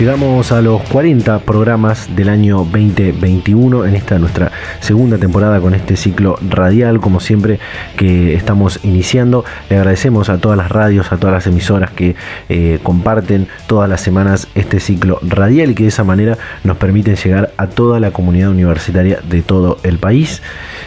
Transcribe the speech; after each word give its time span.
Llegamos 0.00 0.50
a 0.50 0.62
los 0.62 0.80
40 0.84 1.40
programas 1.40 2.16
del 2.16 2.30
año 2.30 2.64
2021 2.64 3.84
en 3.84 3.94
esta 3.94 4.18
nuestra 4.18 4.50
segunda 4.80 5.18
temporada 5.18 5.60
con 5.60 5.74
este 5.74 5.94
ciclo 5.94 6.38
radial, 6.40 7.00
como 7.00 7.20
siempre 7.20 7.60
que 7.98 8.32
estamos 8.32 8.80
iniciando. 8.82 9.44
Le 9.68 9.76
agradecemos 9.76 10.30
a 10.30 10.38
todas 10.38 10.56
las 10.56 10.70
radios, 10.70 11.12
a 11.12 11.18
todas 11.18 11.34
las 11.34 11.46
emisoras 11.46 11.90
que 11.90 12.16
eh, 12.48 12.78
comparten 12.82 13.46
todas 13.66 13.90
las 13.90 14.00
semanas 14.00 14.48
este 14.54 14.80
ciclo 14.80 15.18
radial 15.20 15.72
y 15.72 15.74
que 15.74 15.82
de 15.82 15.90
esa 15.90 16.02
manera 16.02 16.38
nos 16.64 16.78
permiten 16.78 17.16
llegar 17.16 17.52
a 17.58 17.66
toda 17.66 18.00
la 18.00 18.10
comunidad 18.10 18.48
universitaria 18.48 19.20
de 19.22 19.42
todo 19.42 19.80
el 19.82 19.98
país. 19.98 20.40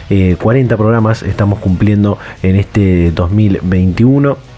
40 0.08 0.74
eh, 0.74 0.76
programas 0.76 1.22
estamos 1.22 1.60
cumpliendo 1.60 2.18
en 2.42 2.56
este 2.56 3.12
2021 3.12 4.53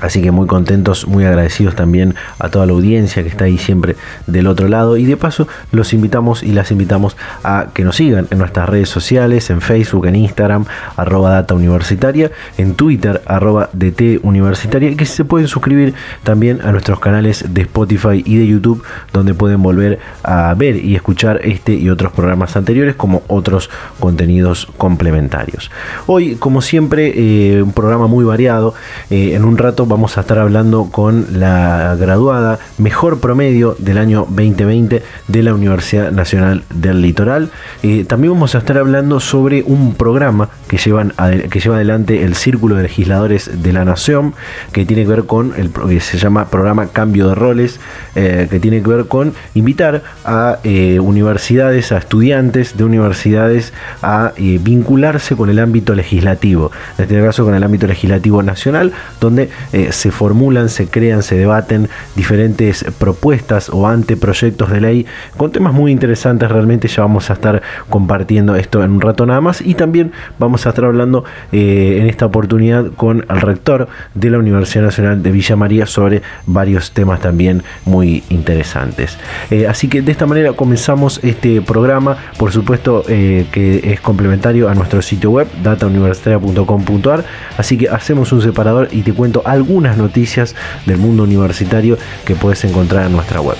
Así 0.00 0.22
que 0.22 0.30
muy 0.30 0.46
contentos, 0.46 1.06
muy 1.06 1.24
agradecidos 1.24 1.74
también 1.74 2.14
a 2.38 2.48
toda 2.48 2.66
la 2.66 2.72
audiencia 2.72 3.22
que 3.22 3.28
está 3.28 3.44
ahí 3.44 3.58
siempre 3.58 3.96
del 4.26 4.46
otro 4.46 4.68
lado. 4.68 4.96
Y 4.96 5.04
de 5.04 5.16
paso 5.16 5.48
los 5.72 5.92
invitamos 5.92 6.42
y 6.42 6.52
las 6.52 6.70
invitamos 6.70 7.16
a 7.42 7.68
que 7.72 7.84
nos 7.84 7.96
sigan 7.96 8.26
en 8.30 8.38
nuestras 8.38 8.68
redes 8.68 8.88
sociales, 8.88 9.50
en 9.50 9.60
Facebook, 9.60 10.06
en 10.06 10.16
Instagram, 10.16 10.66
arroba 10.96 11.30
data 11.30 11.54
universitaria, 11.54 12.30
en 12.58 12.74
Twitter, 12.74 13.22
arroba 13.26 13.70
DT 13.72 14.20
universitaria, 14.22 14.90
y 14.90 14.96
que 14.96 15.06
se 15.06 15.24
pueden 15.24 15.48
suscribir 15.48 15.94
también 16.24 16.60
a 16.62 16.72
nuestros 16.72 17.00
canales 17.00 17.44
de 17.48 17.62
Spotify 17.62 18.22
y 18.24 18.38
de 18.38 18.46
YouTube, 18.46 18.82
donde 19.12 19.34
pueden 19.34 19.62
volver 19.62 19.98
a 20.22 20.52
ver 20.54 20.76
y 20.76 20.94
escuchar 20.94 21.40
este 21.44 21.74
y 21.74 21.88
otros 21.88 22.12
programas 22.12 22.56
anteriores, 22.56 22.94
como 22.96 23.22
otros 23.28 23.70
contenidos 24.00 24.68
complementarios. 24.76 25.70
Hoy, 26.06 26.36
como 26.36 26.60
siempre, 26.60 27.12
eh, 27.14 27.62
un 27.62 27.72
programa 27.72 28.06
muy 28.06 28.24
variado. 28.24 28.74
Eh, 29.10 29.34
en 29.34 29.44
un 29.44 29.56
rato 29.56 29.85
vamos 29.86 30.18
a 30.18 30.22
estar 30.22 30.38
hablando 30.38 30.88
con 30.90 31.38
la 31.38 31.96
graduada 31.98 32.58
mejor 32.78 33.20
promedio 33.20 33.76
del 33.78 33.98
año 33.98 34.26
2020 34.28 35.02
de 35.28 35.42
la 35.42 35.54
Universidad 35.54 36.10
Nacional 36.10 36.64
del 36.74 37.00
Litoral. 37.00 37.50
Eh, 37.82 38.04
también 38.04 38.32
vamos 38.32 38.54
a 38.54 38.58
estar 38.58 38.78
hablando 38.78 39.20
sobre 39.20 39.62
un 39.62 39.94
programa 39.94 40.48
que, 40.68 40.76
llevan 40.76 41.12
que 41.50 41.60
lleva 41.60 41.76
adelante 41.76 42.24
el 42.24 42.34
Círculo 42.34 42.76
de 42.76 42.82
Legisladores 42.82 43.62
de 43.62 43.72
la 43.72 43.84
Nación, 43.84 44.34
que 44.72 44.84
tiene 44.84 45.02
que 45.02 45.08
ver 45.08 45.24
con 45.24 45.54
el 45.56 45.70
que 45.70 46.00
se 46.00 46.18
llama 46.18 46.46
programa 46.46 46.88
Cambio 46.88 47.28
de 47.28 47.34
Roles, 47.34 47.80
eh, 48.14 48.48
que 48.50 48.60
tiene 48.60 48.82
que 48.82 48.88
ver 48.88 49.06
con 49.06 49.34
invitar 49.54 50.02
a 50.24 50.58
eh, 50.64 50.98
universidades, 51.00 51.92
a 51.92 51.98
estudiantes 51.98 52.76
de 52.76 52.84
universidades 52.84 53.72
a 54.02 54.32
vincularse 54.36 55.36
con 55.36 55.50
el 55.50 55.58
ámbito 55.58 55.94
legislativo, 55.94 56.70
en 56.98 57.02
este 57.04 57.22
caso 57.22 57.44
con 57.44 57.54
el 57.54 57.62
ámbito 57.62 57.86
legislativo 57.86 58.42
nacional, 58.42 58.92
donde 59.20 59.50
eh, 59.76 59.92
se 59.92 60.10
formulan, 60.10 60.70
se 60.70 60.86
crean, 60.86 61.22
se 61.22 61.36
debaten 61.36 61.90
diferentes 62.14 62.82
propuestas 62.98 63.68
o 63.68 63.86
anteproyectos 63.86 64.70
de 64.70 64.80
ley 64.80 65.06
con 65.36 65.52
temas 65.52 65.74
muy 65.74 65.92
interesantes. 65.92 66.50
Realmente 66.50 66.88
ya 66.88 67.02
vamos 67.02 67.28
a 67.28 67.34
estar 67.34 67.60
compartiendo 67.90 68.56
esto 68.56 68.82
en 68.82 68.92
un 68.92 69.02
rato 69.02 69.26
nada 69.26 69.42
más 69.42 69.60
y 69.60 69.74
también 69.74 70.12
vamos 70.38 70.64
a 70.64 70.70
estar 70.70 70.86
hablando 70.86 71.24
eh, 71.52 71.98
en 72.00 72.06
esta 72.06 72.24
oportunidad 72.24 72.90
con 72.92 73.26
el 73.28 73.40
rector 73.42 73.88
de 74.14 74.30
la 74.30 74.38
Universidad 74.38 74.84
Nacional 74.84 75.22
de 75.22 75.30
Villa 75.30 75.56
María 75.56 75.84
sobre 75.84 76.22
varios 76.46 76.92
temas 76.92 77.20
también 77.20 77.62
muy 77.84 78.24
interesantes. 78.30 79.18
Eh, 79.50 79.66
así 79.66 79.88
que 79.88 80.00
de 80.00 80.10
esta 80.10 80.24
manera 80.24 80.54
comenzamos 80.54 81.20
este 81.22 81.60
programa, 81.60 82.16
por 82.38 82.50
supuesto 82.50 83.02
que 83.06 83.80
es 83.84 84.00
complementario 84.00 84.70
a 84.70 84.74
nuestro 84.74 85.02
sitio 85.02 85.32
web 85.32 85.48
datauniversitaria.com.ar, 85.62 87.24
así 87.58 87.76
que 87.76 87.90
hacemos 87.90 88.32
un 88.32 88.40
separador 88.40 88.88
y 88.90 89.02
te 89.02 89.12
cuento 89.12 89.42
algo 89.44 89.65
algunas 89.66 89.96
noticias 89.96 90.54
del 90.86 90.98
mundo 90.98 91.24
universitario 91.24 91.98
que 92.24 92.36
puedes 92.36 92.64
encontrar 92.64 93.06
en 93.06 93.12
nuestra 93.12 93.40
web. 93.40 93.56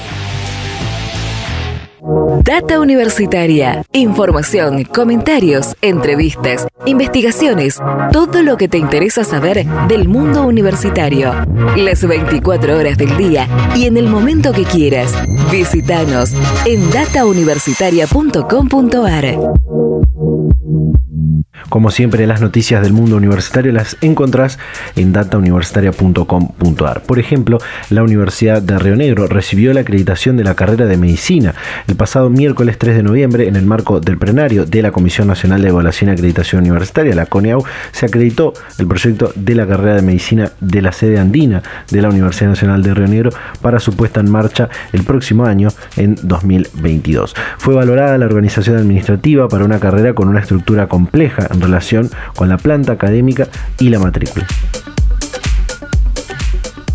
Data 2.45 2.79
Universitaria. 2.79 3.85
Información, 3.93 4.85
comentarios, 4.85 5.75
entrevistas, 5.83 6.69
investigaciones, 6.85 7.81
todo 8.13 8.45
lo 8.45 8.57
que 8.57 8.69
te 8.69 8.79
interesa 8.79 9.25
saber 9.25 9.67
del 9.89 10.07
mundo 10.07 10.47
universitario. 10.47 11.33
Las 11.77 12.07
24 12.07 12.79
horas 12.79 12.97
del 12.97 13.17
día 13.17 13.49
y 13.75 13.87
en 13.87 13.97
el 13.97 14.09
momento 14.09 14.53
que 14.53 14.63
quieras. 14.63 15.13
Visítanos 15.51 16.33
en 16.65 16.89
datauniversitaria.com.ar. 16.93 19.66
Como 21.69 21.91
siempre, 21.91 22.27
las 22.29 22.41
noticias 22.41 22.81
del 22.81 22.93
mundo 22.93 23.17
universitario 23.17 23.73
las 23.73 23.97
encontrás 24.01 24.59
en 24.95 25.13
datauniversitaria.com.ar. 25.13 27.03
Por 27.03 27.19
ejemplo, 27.19 27.59
la 27.91 28.05
Universidad 28.05 28.63
de 28.63 28.79
Río 28.79 28.95
Negro 28.95 29.27
recibió 29.27 29.73
la 29.73 29.81
acreditación 29.81 30.37
de 30.37 30.45
la 30.45 30.55
carrera 30.55 30.87
de 30.87 30.97
medicina 30.97 31.55
el 31.89 31.97
pasado 31.97 32.31
miércoles 32.31 32.79
3 32.79 32.97
de 32.97 33.03
noviembre 33.03 33.49
en 33.49 33.57
el 33.57 33.67
marco 33.67 33.99
del 33.99 34.17
plenario 34.17 34.65
de 34.65 34.81
la 34.81 34.93
Comisión 34.93 35.27
Nacional 35.27 35.61
de 35.61 35.69
Evaluación 35.69 36.11
y 36.11 36.13
Acreditación 36.13 36.63
Universitaria, 36.63 37.15
la 37.15 37.27
CONEAU, 37.27 37.65
se 37.91 38.07
acreditó 38.07 38.53
el 38.79 38.87
proyecto 38.87 39.33
de 39.35 39.55
la 39.57 39.67
carrera 39.67 39.97
de 39.97 40.03
medicina 40.03 40.53
de 40.61 40.83
la 40.83 40.93
sede 40.93 41.19
andina 41.19 41.63
de 41.91 42.01
la 42.01 42.11
Universidad 42.11 42.51
Nacional 42.51 42.83
de 42.85 42.95
Río 42.95 43.09
Negro 43.09 43.31
para 43.61 43.81
su 43.81 43.95
puesta 43.97 44.21
en 44.21 44.31
marcha 44.31 44.69
el 44.93 45.03
próximo 45.03 45.45
año 45.45 45.69
en 45.97 46.15
2022. 46.23 47.35
Fue 47.59 47.75
valorada 47.75 48.17
la 48.19 48.27
organización 48.27 48.77
administrativa 48.77 49.49
para 49.49 49.65
una 49.65 49.81
carrera 49.81 50.15
con 50.15 50.29
una 50.29 50.41
estructura 50.41 50.87
compleja 50.87 51.49
en 51.57 51.63
relación 51.63 52.11
con 52.37 52.49
la 52.49 52.59
planta 52.59 52.93
académica 52.93 53.49
y 53.81 53.89
la 53.89 53.99
matrícula 53.99 54.47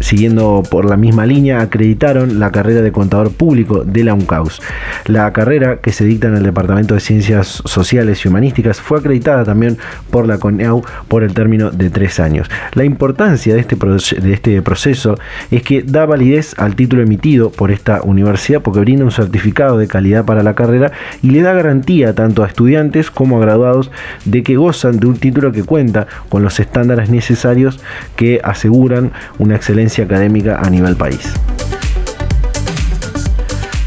siguiendo 0.01 0.63
por 0.69 0.85
la 0.85 0.97
misma 0.97 1.25
línea, 1.25 1.62
acreditaron 1.62 2.39
la 2.39 2.51
carrera 2.51 2.81
de 2.81 2.91
contador 2.91 3.31
público 3.31 3.84
de 3.84 4.03
la 4.03 4.13
UNCAUS. 4.13 4.62
La 5.06 5.31
carrera 5.34 5.78
que 5.78 5.91
se 5.91 6.06
dicta 6.06 6.28
en 6.28 6.35
el 6.35 6.44
Departamento 6.44 6.94
de 6.94 7.00
Ciencias 7.00 7.62
Sociales 7.66 8.23
y 8.23 8.28
Humanísticas 8.28 8.81
fue 8.81 9.00
acreditada 9.00 9.44
también 9.44 9.78
por 10.09 10.28
la 10.28 10.38
CONEAU 10.38 10.84
por 11.07 11.23
el 11.23 11.34
término 11.34 11.72
de 11.72 11.90
tres 11.90 12.19
años. 12.19 12.50
La 12.73 12.84
importancia 12.84 13.53
de 13.53 13.61
este, 13.61 13.75
de 14.22 14.34
este 14.34 14.61
proceso 14.61 15.17
es 15.50 15.63
que 15.63 15.84
da 15.84 16.06
validez 16.06 16.56
al 16.57 16.75
título 16.75 17.01
emitido 17.01 17.51
por 17.51 17.72
esta 17.72 18.01
universidad 18.01 18.61
porque 18.61 18.79
brinda 18.79 19.06
un 19.06 19.11
certificado 19.11 19.78
de 19.78 19.88
calidad 19.88 20.25
para 20.25 20.44
la 20.44 20.53
carrera 20.53 20.91
y 21.22 21.31
le 21.31 21.41
da 21.41 21.53
garantía 21.53 22.13
tanto 22.16 22.44
a 22.44 22.47
estudiantes 22.47 23.11
como 23.11 23.38
a 23.38 23.41
graduados 23.41 23.91
de 24.26 24.43
que 24.43 24.55
gozan 24.55 24.99
de 24.99 25.08
un 25.08 25.17
título 25.17 25.52
que 25.52 25.64
cuenta 25.64 26.08
con 26.29 26.43
los 26.43 26.59
estándares 26.59 27.09
necesarios 27.09 27.79
que 28.16 28.41
aseguran 28.43 29.11
una 29.40 29.55
excelencia 29.55 29.91
académica 29.99 30.58
a 30.64 30.70
nivel 30.70 30.96
país. 30.96 31.34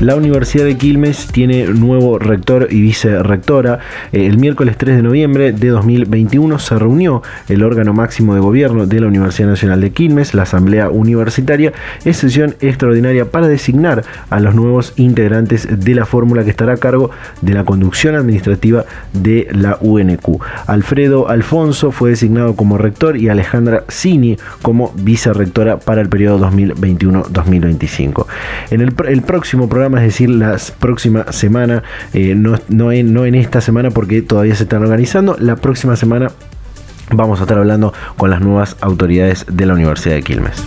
La 0.04 0.16
Universidad 0.16 0.66
de 0.66 0.76
Quilmes 0.76 1.28
tiene 1.28 1.64
nuevo 1.64 2.18
rector 2.18 2.68
y 2.70 2.82
vicerrectora. 2.82 3.78
Eh, 4.12 4.26
el 4.26 4.36
miércoles 4.36 4.76
3 4.76 4.96
de 4.96 5.02
noviembre 5.02 5.52
de 5.52 5.68
2021 5.68 6.58
se 6.58 6.78
reunió 6.78 7.22
el 7.48 7.62
órgano 7.62 7.94
máximo 7.94 8.34
de 8.34 8.40
gobierno 8.42 8.84
de 8.86 9.00
la 9.00 9.06
Universidad 9.06 9.48
Nacional 9.48 9.80
de 9.80 9.92
Quilmes, 9.92 10.34
la 10.34 10.42
Asamblea 10.42 10.90
Universitaria, 10.90 11.72
en 12.04 12.12
sesión 12.12 12.54
extraordinaria 12.60 13.30
para 13.30 13.48
designar 13.48 14.04
a 14.28 14.40
los 14.40 14.54
nuevos 14.54 14.92
integrantes 14.96 15.66
de 15.70 15.94
la 15.94 16.04
fórmula 16.04 16.44
que 16.44 16.50
estará 16.50 16.74
a 16.74 16.76
cargo 16.76 17.10
de 17.40 17.54
la 17.54 17.64
conducción 17.64 18.14
administrativa 18.14 18.84
de 19.14 19.48
la 19.52 19.78
UNQ. 19.80 20.38
Alfredo 20.66 21.30
Alfonso 21.30 21.92
fue 21.92 22.10
designado 22.10 22.56
como 22.56 22.76
rector 22.76 23.16
y 23.16 23.30
Alejandra 23.30 23.84
Cini 23.88 24.36
como 24.60 24.92
vicerrectora 24.96 25.78
para 25.78 26.02
el 26.02 26.10
periodo 26.10 26.46
2021-2025. 26.50 28.26
En 28.70 28.82
el, 28.82 28.94
el 29.08 29.22
próximo 29.22 29.66
programa 29.66 29.93
es 29.96 30.02
decir, 30.02 30.30
la 30.30 30.56
próxima 30.78 31.32
semana, 31.32 31.82
eh, 32.12 32.34
no, 32.34 32.58
no, 32.68 32.90
no 32.92 33.24
en 33.26 33.34
esta 33.34 33.60
semana 33.60 33.90
porque 33.90 34.22
todavía 34.22 34.54
se 34.54 34.64
están 34.64 34.82
organizando, 34.82 35.36
la 35.38 35.56
próxima 35.56 35.96
semana 35.96 36.30
vamos 37.10 37.40
a 37.40 37.42
estar 37.42 37.58
hablando 37.58 37.92
con 38.16 38.30
las 38.30 38.40
nuevas 38.40 38.76
autoridades 38.80 39.46
de 39.50 39.66
la 39.66 39.74
Universidad 39.74 40.14
de 40.14 40.22
Quilmes 40.22 40.64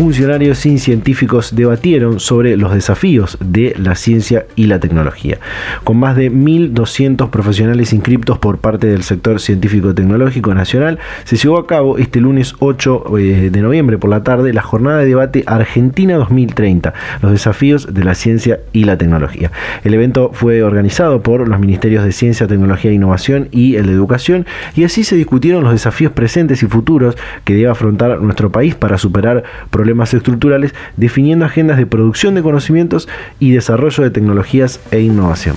funcionarios 0.00 0.64
y 0.64 0.78
científicos 0.78 1.54
debatieron 1.54 2.20
sobre 2.20 2.56
los 2.56 2.72
desafíos 2.72 3.36
de 3.38 3.74
la 3.76 3.94
ciencia 3.96 4.46
y 4.56 4.64
la 4.64 4.80
tecnología. 4.80 5.38
Con 5.84 5.98
más 5.98 6.16
de 6.16 6.32
1.200 6.32 7.28
profesionales 7.28 7.92
inscriptos 7.92 8.38
por 8.38 8.56
parte 8.56 8.86
del 8.86 9.02
sector 9.02 9.40
científico-tecnológico 9.40 10.54
nacional, 10.54 10.98
se 11.24 11.36
llevó 11.36 11.58
a 11.58 11.66
cabo 11.66 11.98
este 11.98 12.18
lunes 12.18 12.54
8 12.60 13.18
eh, 13.18 13.50
de 13.52 13.60
noviembre 13.60 13.98
por 13.98 14.08
la 14.08 14.24
tarde 14.24 14.54
la 14.54 14.62
jornada 14.62 15.00
de 15.00 15.06
debate 15.06 15.44
Argentina 15.46 16.16
2030, 16.16 16.94
los 17.20 17.32
desafíos 17.32 17.92
de 17.92 18.02
la 18.02 18.14
ciencia 18.14 18.60
y 18.72 18.84
la 18.84 18.96
tecnología. 18.96 19.52
El 19.84 19.92
evento 19.92 20.30
fue 20.32 20.62
organizado 20.62 21.22
por 21.22 21.46
los 21.46 21.60
Ministerios 21.60 22.06
de 22.06 22.12
Ciencia, 22.12 22.46
Tecnología 22.46 22.90
e 22.90 22.94
Innovación 22.94 23.48
y 23.50 23.74
el 23.74 23.84
de 23.84 23.92
Educación 23.92 24.46
y 24.74 24.84
así 24.84 25.04
se 25.04 25.16
discutieron 25.16 25.62
los 25.62 25.72
desafíos 25.72 26.12
presentes 26.12 26.62
y 26.62 26.66
futuros 26.66 27.18
que 27.44 27.52
debe 27.52 27.68
afrontar 27.68 28.18
nuestro 28.22 28.50
país 28.50 28.74
para 28.74 28.96
superar 28.96 29.44
problemas 29.68 29.89
más 29.94 30.14
estructurales, 30.14 30.74
definiendo 30.96 31.44
agendas 31.44 31.76
de 31.76 31.86
producción 31.86 32.34
de 32.34 32.42
conocimientos 32.42 33.08
y 33.38 33.52
desarrollo 33.52 34.04
de 34.04 34.10
tecnologías 34.10 34.80
e 34.90 35.00
innovación. 35.00 35.56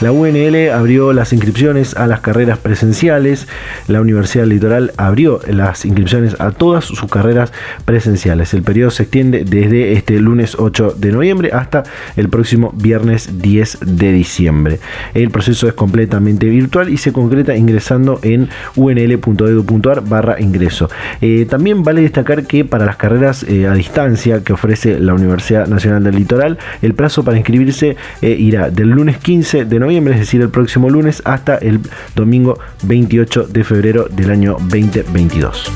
La 0.00 0.12
UNL 0.12 0.70
abrió 0.70 1.12
las 1.12 1.32
inscripciones 1.32 1.96
a 1.96 2.06
las 2.06 2.20
carreras 2.20 2.58
presenciales. 2.58 3.48
La 3.88 4.00
Universidad 4.00 4.46
Litoral 4.46 4.92
abrió 4.96 5.40
las 5.48 5.84
inscripciones 5.84 6.40
a 6.40 6.52
todas 6.52 6.84
sus 6.84 7.04
carreras 7.10 7.52
presenciales. 7.84 8.54
El 8.54 8.62
periodo 8.62 8.92
se 8.92 9.02
extiende 9.02 9.42
desde 9.42 9.94
este 9.94 10.20
lunes 10.20 10.54
8 10.56 10.94
de 10.96 11.10
noviembre 11.10 11.50
hasta 11.52 11.82
el 12.14 12.28
próximo 12.28 12.72
viernes 12.76 13.42
10 13.42 13.78
de 13.86 14.12
diciembre. 14.12 14.78
El 15.14 15.30
proceso 15.30 15.66
es 15.66 15.74
completamente 15.74 16.46
virtual 16.46 16.90
y 16.90 16.98
se 16.98 17.12
concreta 17.12 17.56
ingresando 17.56 18.20
en 18.22 18.48
unl.edu.ar 18.76 20.02
barra 20.02 20.40
ingreso. 20.40 20.88
Eh, 21.20 21.44
también 21.50 21.82
vale 21.82 22.02
destacar 22.02 22.46
que 22.46 22.64
para 22.64 22.86
las 22.86 22.94
carreras 22.94 23.42
eh, 23.42 23.66
a 23.66 23.74
distancia 23.74 24.44
que 24.44 24.52
ofrece 24.52 25.00
la 25.00 25.14
Universidad 25.14 25.66
Nacional 25.66 26.04
del 26.04 26.14
Litoral, 26.14 26.56
el 26.82 26.94
plazo 26.94 27.24
para 27.24 27.36
inscribirse 27.36 27.96
eh, 28.22 28.36
irá 28.38 28.70
del 28.70 28.90
lunes 28.90 29.18
15 29.18 29.64
de 29.64 29.78
noviembre 29.80 29.87
es 29.96 30.20
decir, 30.20 30.40
el 30.42 30.50
próximo 30.50 30.90
lunes, 30.90 31.22
hasta 31.24 31.56
el 31.56 31.80
domingo 32.14 32.58
28 32.82 33.46
de 33.48 33.64
febrero 33.64 34.06
del 34.10 34.30
año 34.30 34.56
2022. 34.60 35.72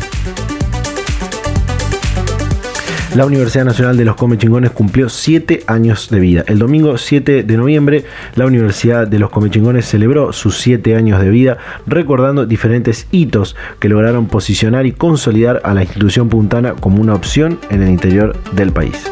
La 3.15 3.27
Universidad 3.27 3.67
Nacional 3.67 3.99
de 3.99 4.07
los 4.07 4.17
Comechingones 4.17 4.71
cumplió 4.71 5.11
7 5.11 5.65
años 5.67 6.09
de 6.09 6.19
vida. 6.19 6.45
El 6.47 6.59
domingo 6.59 6.97
7 6.97 7.43
de 7.43 7.57
noviembre, 7.59 8.05
la 8.37 8.47
Universidad 8.47 9.07
de 9.07 9.19
los 9.19 9.29
Comechingones 9.29 9.85
celebró 9.85 10.33
sus 10.33 10.57
7 10.59 10.97
años 10.97 11.21
de 11.21 11.29
vida, 11.29 11.59
recordando 11.87 12.47
diferentes 12.47 13.07
hitos 13.11 13.55
que 13.81 13.91
lograron 13.91 14.29
posicionar 14.29 14.87
y 14.87 14.93
consolidar 14.93 15.61
a 15.63 15.75
la 15.75 15.83
institución 15.83 16.31
puntana 16.31 16.73
como 16.73 17.03
una 17.03 17.15
opción 17.15 17.59
en 17.69 17.83
el 17.83 17.91
interior 17.91 18.35
del 18.55 18.73
país. 18.73 19.11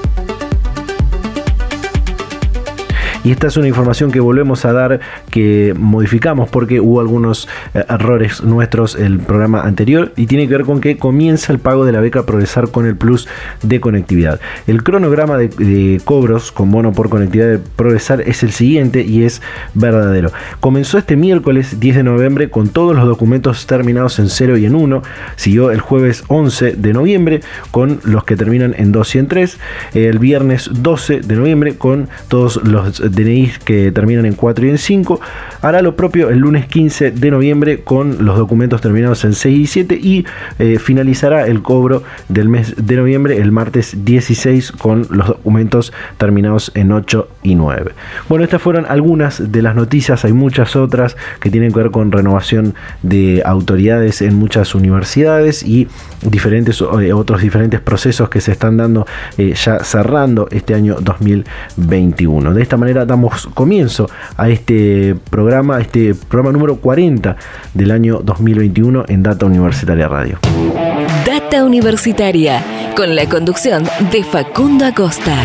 Y 3.22 3.32
esta 3.32 3.48
es 3.48 3.56
una 3.58 3.68
información 3.68 4.10
que 4.10 4.20
volvemos 4.20 4.64
a 4.64 4.72
dar, 4.72 5.00
que 5.30 5.74
modificamos 5.76 6.48
porque 6.48 6.80
hubo 6.80 7.00
algunos 7.00 7.48
eh, 7.74 7.84
errores 7.88 8.42
nuestros 8.42 8.94
el 8.94 9.18
programa 9.18 9.62
anterior 9.62 10.12
y 10.16 10.26
tiene 10.26 10.48
que 10.48 10.56
ver 10.56 10.64
con 10.64 10.80
que 10.80 10.96
comienza 10.96 11.52
el 11.52 11.58
pago 11.58 11.84
de 11.84 11.92
la 11.92 12.00
beca 12.00 12.24
Progresar 12.24 12.70
con 12.70 12.86
el 12.86 12.96
Plus 12.96 13.28
de 13.62 13.80
conectividad. 13.80 14.40
El 14.66 14.82
cronograma 14.82 15.36
de, 15.36 16.00
cobros 16.04 16.50
con 16.50 16.70
bono 16.70 16.92
por 16.92 17.10
conectividad 17.10 17.48
de 17.48 17.58
Progresar 17.58 18.22
es 18.22 18.42
el 18.42 18.52
siguiente 18.52 19.02
y 19.02 19.24
es 19.24 19.42
verdadero. 19.74 20.32
Comenzó 20.60 20.96
este 20.96 21.16
miércoles 21.16 21.78
10 21.78 21.96
de 21.96 22.02
noviembre 22.02 22.50
con 22.50 22.68
todos 22.68 22.96
los 22.96 23.06
documentos 23.06 23.66
terminados 23.66 24.18
en 24.18 24.28
0 24.28 24.56
y 24.56 24.66
en 24.66 24.74
1. 24.74 25.02
Siguió 25.36 25.70
el 25.70 25.80
jueves 25.80 26.24
11 26.28 26.72
de 26.72 26.92
noviembre 26.92 27.40
con 27.70 28.00
los 28.04 28.24
que 28.24 28.36
terminan 28.36 28.74
en 28.78 28.92
2 28.92 29.14
y 29.14 29.18
en 29.18 29.28
3. 29.28 29.58
El 29.94 30.18
viernes 30.18 30.70
12 30.72 31.20
de 31.20 31.36
noviembre 31.36 31.76
con 31.76 32.08
todos 32.28 32.62
los 32.64 33.09
DNI 33.12 33.50
que 33.64 33.92
terminan 33.92 34.26
en 34.26 34.34
4 34.34 34.66
y 34.66 34.70
en 34.70 34.78
5. 34.78 35.20
Hará 35.62 35.82
lo 35.82 35.96
propio 35.96 36.30
el 36.30 36.38
lunes 36.38 36.66
15 36.66 37.10
de 37.10 37.30
noviembre 37.30 37.80
con 37.80 38.24
los 38.24 38.36
documentos 38.36 38.80
terminados 38.80 39.24
en 39.24 39.34
6 39.34 39.58
y 39.58 39.66
7 39.66 39.94
y 40.02 40.26
eh, 40.58 40.78
finalizará 40.78 41.46
el 41.46 41.62
cobro 41.62 42.02
del 42.28 42.48
mes 42.48 42.74
de 42.76 42.96
noviembre 42.96 43.38
el 43.38 43.52
martes 43.52 44.04
16 44.04 44.72
con 44.72 45.06
los 45.10 45.26
documentos 45.26 45.92
terminados 46.18 46.72
en 46.74 46.92
8 46.92 47.28
y 47.42 47.54
9. 47.54 47.92
Bueno, 48.28 48.44
estas 48.44 48.62
fueron 48.62 48.86
algunas 48.86 49.52
de 49.52 49.62
las 49.62 49.74
noticias, 49.74 50.24
hay 50.24 50.32
muchas 50.32 50.76
otras 50.76 51.16
que 51.40 51.50
tienen 51.50 51.72
que 51.72 51.80
ver 51.80 51.90
con 51.90 52.12
renovación 52.12 52.74
de 53.02 53.42
autoridades 53.44 54.22
en 54.22 54.34
muchas 54.34 54.74
universidades 54.74 55.62
y 55.62 55.88
diferentes 56.22 56.80
eh, 56.80 57.12
otros 57.12 57.42
diferentes 57.42 57.80
procesos 57.80 58.28
que 58.28 58.40
se 58.40 58.52
están 58.52 58.76
dando 58.76 59.06
eh, 59.38 59.54
ya 59.54 59.82
cerrando 59.84 60.48
este 60.50 60.74
año 60.74 60.96
2021. 61.00 62.54
De 62.54 62.62
esta 62.62 62.76
manera 62.76 62.99
damos 63.04 63.46
comienzo 63.54 64.08
a 64.36 64.48
este 64.48 65.16
programa, 65.30 65.80
este 65.80 66.14
programa 66.14 66.52
número 66.52 66.76
40 66.76 67.36
del 67.74 67.90
año 67.90 68.20
2021 68.22 69.04
en 69.08 69.22
Data 69.22 69.46
Universitaria 69.46 70.08
Radio. 70.08 70.38
Data 71.26 71.64
Universitaria, 71.64 72.62
con 72.96 73.14
la 73.14 73.28
conducción 73.28 73.84
de 74.12 74.24
Facundo 74.24 74.86
Acosta. 74.86 75.36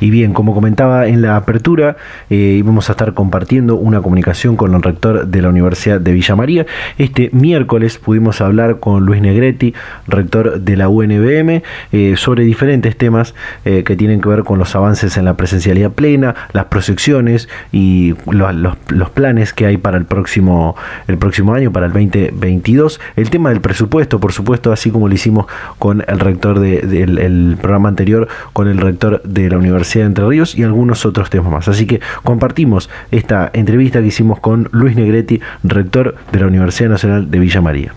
Y 0.00 0.10
bien, 0.10 0.32
como 0.32 0.54
comentaba 0.54 1.06
en 1.06 1.22
la 1.22 1.36
apertura, 1.36 1.96
eh, 2.28 2.56
íbamos 2.58 2.88
a 2.88 2.92
estar 2.92 3.14
compartiendo 3.14 3.76
una 3.76 4.02
comunicación 4.02 4.56
con 4.56 4.74
el 4.74 4.82
rector 4.82 5.26
de 5.26 5.42
la 5.42 5.48
Universidad 5.48 6.00
de 6.00 6.12
Villa 6.12 6.36
María. 6.36 6.66
Este 6.98 7.30
miércoles 7.32 7.98
pudimos 7.98 8.40
hablar 8.40 8.78
con 8.78 9.06
Luis 9.06 9.22
Negretti, 9.22 9.74
rector 10.06 10.60
de 10.60 10.76
la 10.76 10.88
UNBM, 10.88 11.62
eh, 11.92 12.14
sobre 12.16 12.44
diferentes 12.44 12.96
temas 12.96 13.34
eh, 13.64 13.84
que 13.84 13.96
tienen 13.96 14.20
que 14.20 14.28
ver 14.28 14.44
con 14.44 14.58
los 14.58 14.74
avances 14.76 15.16
en 15.16 15.24
la 15.24 15.34
presencialidad 15.34 15.92
plena, 15.92 16.34
las 16.52 16.66
proyecciones 16.66 17.48
y 17.72 18.14
los, 18.30 18.76
planes 19.10 19.54
que 19.54 19.64
hay 19.64 19.76
para 19.78 19.96
el 19.96 20.04
próximo, 20.04 20.76
el 21.08 21.16
próximo 21.16 21.54
año, 21.54 21.72
para 21.72 21.86
el 21.86 21.92
2022. 21.92 23.00
El 23.16 23.30
tema 23.30 23.48
del 23.48 23.60
presupuesto, 23.60 24.20
por 24.20 24.32
supuesto, 24.32 24.72
así 24.72 24.90
como 24.90 25.08
lo 25.08 25.14
hicimos 25.14 25.46
con 25.78 26.04
el 26.06 26.20
rector 26.20 26.58
del 26.60 27.56
programa 27.60 27.88
anterior, 27.88 28.28
con 28.52 28.68
el 28.68 28.78
rector 28.78 29.22
de 29.22 29.48
la 29.48 29.56
Universidad 29.56 29.85
de 29.94 30.06
Entre 30.06 30.26
Ríos 30.26 30.54
y 30.54 30.62
algunos 30.62 31.06
otros 31.06 31.30
temas 31.30 31.50
más. 31.50 31.68
Así 31.68 31.86
que 31.86 32.00
compartimos 32.22 32.90
esta 33.10 33.50
entrevista 33.52 34.00
que 34.00 34.08
hicimos 34.08 34.40
con 34.40 34.68
Luis 34.72 34.96
Negretti, 34.96 35.40
rector 35.62 36.16
de 36.32 36.40
la 36.40 36.46
Universidad 36.46 36.90
Nacional 36.90 37.30
de 37.30 37.38
Villa 37.38 37.60
María 37.60 37.92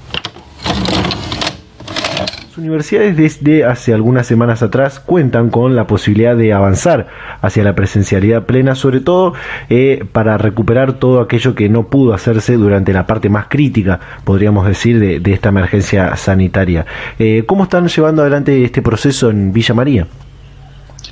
universidades 2.60 3.16
desde 3.16 3.66
hace 3.66 3.94
algunas 3.94 4.28
semanas 4.28 4.62
atrás 4.62 5.00
cuentan 5.00 5.50
con 5.50 5.76
la 5.76 5.88
posibilidad 5.88 6.36
de 6.36 6.54
avanzar 6.54 7.08
hacia 7.42 7.64
la 7.64 7.74
presencialidad 7.74 8.46
plena, 8.46 8.76
sobre 8.76 9.00
todo 9.00 9.34
eh, 9.70 10.06
para 10.12 10.38
recuperar 10.38 10.94
todo 10.94 11.22
aquello 11.22 11.56
que 11.56 11.70
no 11.70 11.88
pudo 11.88 12.14
hacerse 12.14 12.54
durante 12.54 12.94
la 12.94 13.08
parte 13.08 13.30
más 13.30 13.48
crítica, 13.48 14.00
podríamos 14.24 14.68
decir, 14.68 15.00
de, 15.00 15.30
esta 15.32 15.50
emergencia 15.50 16.16
sanitaria. 16.16 16.86
Eh, 17.18 17.44
¿Cómo 17.46 17.64
están 17.64 17.88
llevando 17.88 18.22
adelante 18.22 18.64
este 18.64 18.82
proceso 18.82 19.30
en 19.30 19.54
Villa 19.54 19.74
María? 19.74 20.08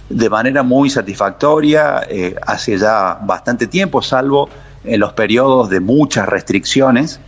De 0.09 0.29
manera 0.29 0.63
muy 0.63 0.89
satisfactoria 0.89 2.05
eh, 2.09 2.35
hace 2.45 2.77
ya 2.77 3.19
bastante 3.21 3.67
tiempo, 3.67 4.01
salvo 4.01 4.49
en 4.83 4.99
los 4.99 5.13
periodos 5.13 5.69
de 5.69 5.79
muchas 5.79 6.27
restricciones 6.27 7.19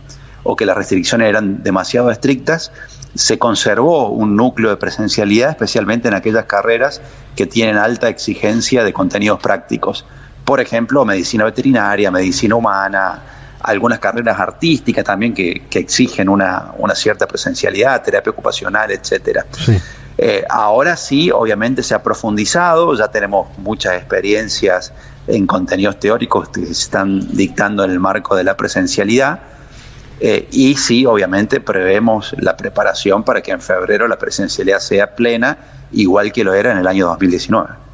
o 0.42 0.56
que 0.56 0.64
las 0.64 0.76
restricciones 0.76 1.28
eran 1.28 1.62
demasiado 1.62 2.10
estrictas, 2.10 2.72
se 3.14 3.38
conservó 3.38 4.08
un 4.08 4.36
núcleo 4.36 4.70
de 4.70 4.76
presencialidad, 4.76 5.50
especialmente 5.50 6.08
en 6.08 6.14
aquellas 6.14 6.46
carreras 6.46 7.02
que 7.36 7.46
tienen 7.46 7.76
alta 7.76 8.08
exigencia 8.08 8.84
de 8.84 8.92
contenidos 8.92 9.40
prácticos. 9.40 10.06
Por 10.44 10.60
ejemplo, 10.60 11.04
medicina 11.04 11.44
veterinaria, 11.44 12.10
medicina 12.10 12.54
humana, 12.54 13.20
algunas 13.60 13.98
carreras 13.98 14.38
artísticas 14.40 15.04
también 15.04 15.34
que, 15.34 15.62
exigen 15.72 16.28
una, 16.28 16.72
cierta 16.94 17.26
presencialidad, 17.26 18.02
terapia 18.02 18.30
ocupacional, 18.30 18.90
etcétera. 18.90 19.44
Eh, 20.22 20.44
ahora 20.50 20.98
sí, 20.98 21.30
obviamente 21.30 21.82
se 21.82 21.94
ha 21.94 22.02
profundizado, 22.02 22.94
ya 22.94 23.08
tenemos 23.08 23.56
muchas 23.56 23.94
experiencias 23.94 24.92
en 25.26 25.46
contenidos 25.46 25.98
teóricos 25.98 26.50
que 26.50 26.66
se 26.66 26.72
están 26.72 27.34
dictando 27.34 27.84
en 27.84 27.90
el 27.90 28.00
marco 28.00 28.36
de 28.36 28.44
la 28.44 28.54
presencialidad. 28.54 29.40
Eh, 30.20 30.46
y 30.52 30.74
sí, 30.74 31.06
obviamente 31.06 31.60
prevemos 31.60 32.34
la 32.36 32.54
preparación 32.54 33.24
para 33.24 33.40
que 33.40 33.52
en 33.52 33.62
febrero 33.62 34.06
la 34.08 34.18
presencialidad 34.18 34.80
sea 34.80 35.14
plena, 35.14 35.56
igual 35.90 36.32
que 36.32 36.44
lo 36.44 36.52
era 36.52 36.72
en 36.72 36.76
el 36.76 36.86
año 36.86 37.06
2019. 37.06 37.89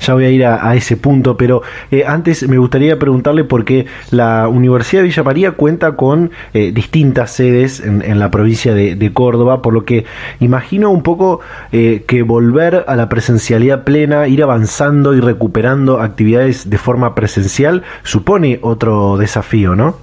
Ya 0.00 0.14
voy 0.14 0.24
a 0.24 0.30
ir 0.30 0.44
a, 0.44 0.74
ese 0.74 0.96
punto, 0.96 1.36
pero 1.36 1.62
eh, 1.90 2.04
antes 2.06 2.48
me 2.48 2.58
gustaría 2.58 2.98
preguntarle 2.98 3.44
por 3.44 3.64
qué 3.64 3.86
la 4.10 4.48
Universidad 4.48 5.02
de 5.02 5.08
Villa 5.08 5.22
María 5.22 5.52
cuenta 5.52 5.96
con 5.96 6.30
eh, 6.52 6.72
distintas 6.72 7.32
sedes 7.32 7.80
en, 7.80 8.18
la 8.18 8.30
provincia 8.30 8.74
de, 8.74 9.12
Córdoba, 9.12 9.62
por 9.62 9.72
lo 9.72 9.84
que 9.84 10.04
imagino 10.40 10.90
un 10.90 11.02
poco 11.02 11.40
eh, 11.72 12.04
que 12.06 12.22
volver 12.22 12.84
a 12.88 12.96
la 12.96 13.08
presencialidad 13.08 13.84
plena, 13.84 14.26
ir 14.28 14.42
avanzando 14.42 15.14
y 15.14 15.20
recuperando 15.20 16.00
actividades 16.00 16.68
de 16.68 16.78
forma 16.78 17.14
presencial, 17.14 17.82
supone 18.02 18.58
otro 18.62 19.16
desafío, 19.16 19.76
¿no? 19.76 19.96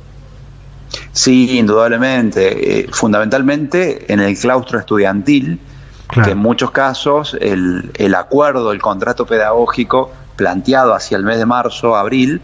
Sí, 1.11 1.57
indudablemente. 1.57 2.87
fundamentalmente 2.91 4.11
en 4.11 4.19
el 4.19 4.37
claustro 4.37 4.79
estudiantil, 4.79 5.59
que 6.11 6.31
en 6.31 6.37
muchos 6.37 6.71
casos 6.71 7.37
el, 7.39 7.91
el, 7.95 8.15
acuerdo, 8.15 8.71
el 8.71 8.81
contrato 8.81 9.25
pedagógico 9.25 10.11
planteado 10.35 10.93
hacia 10.93 11.17
el 11.17 11.23
mes 11.23 11.37
de 11.37 11.45
marzo, 11.45 11.95
abril, 11.95 12.41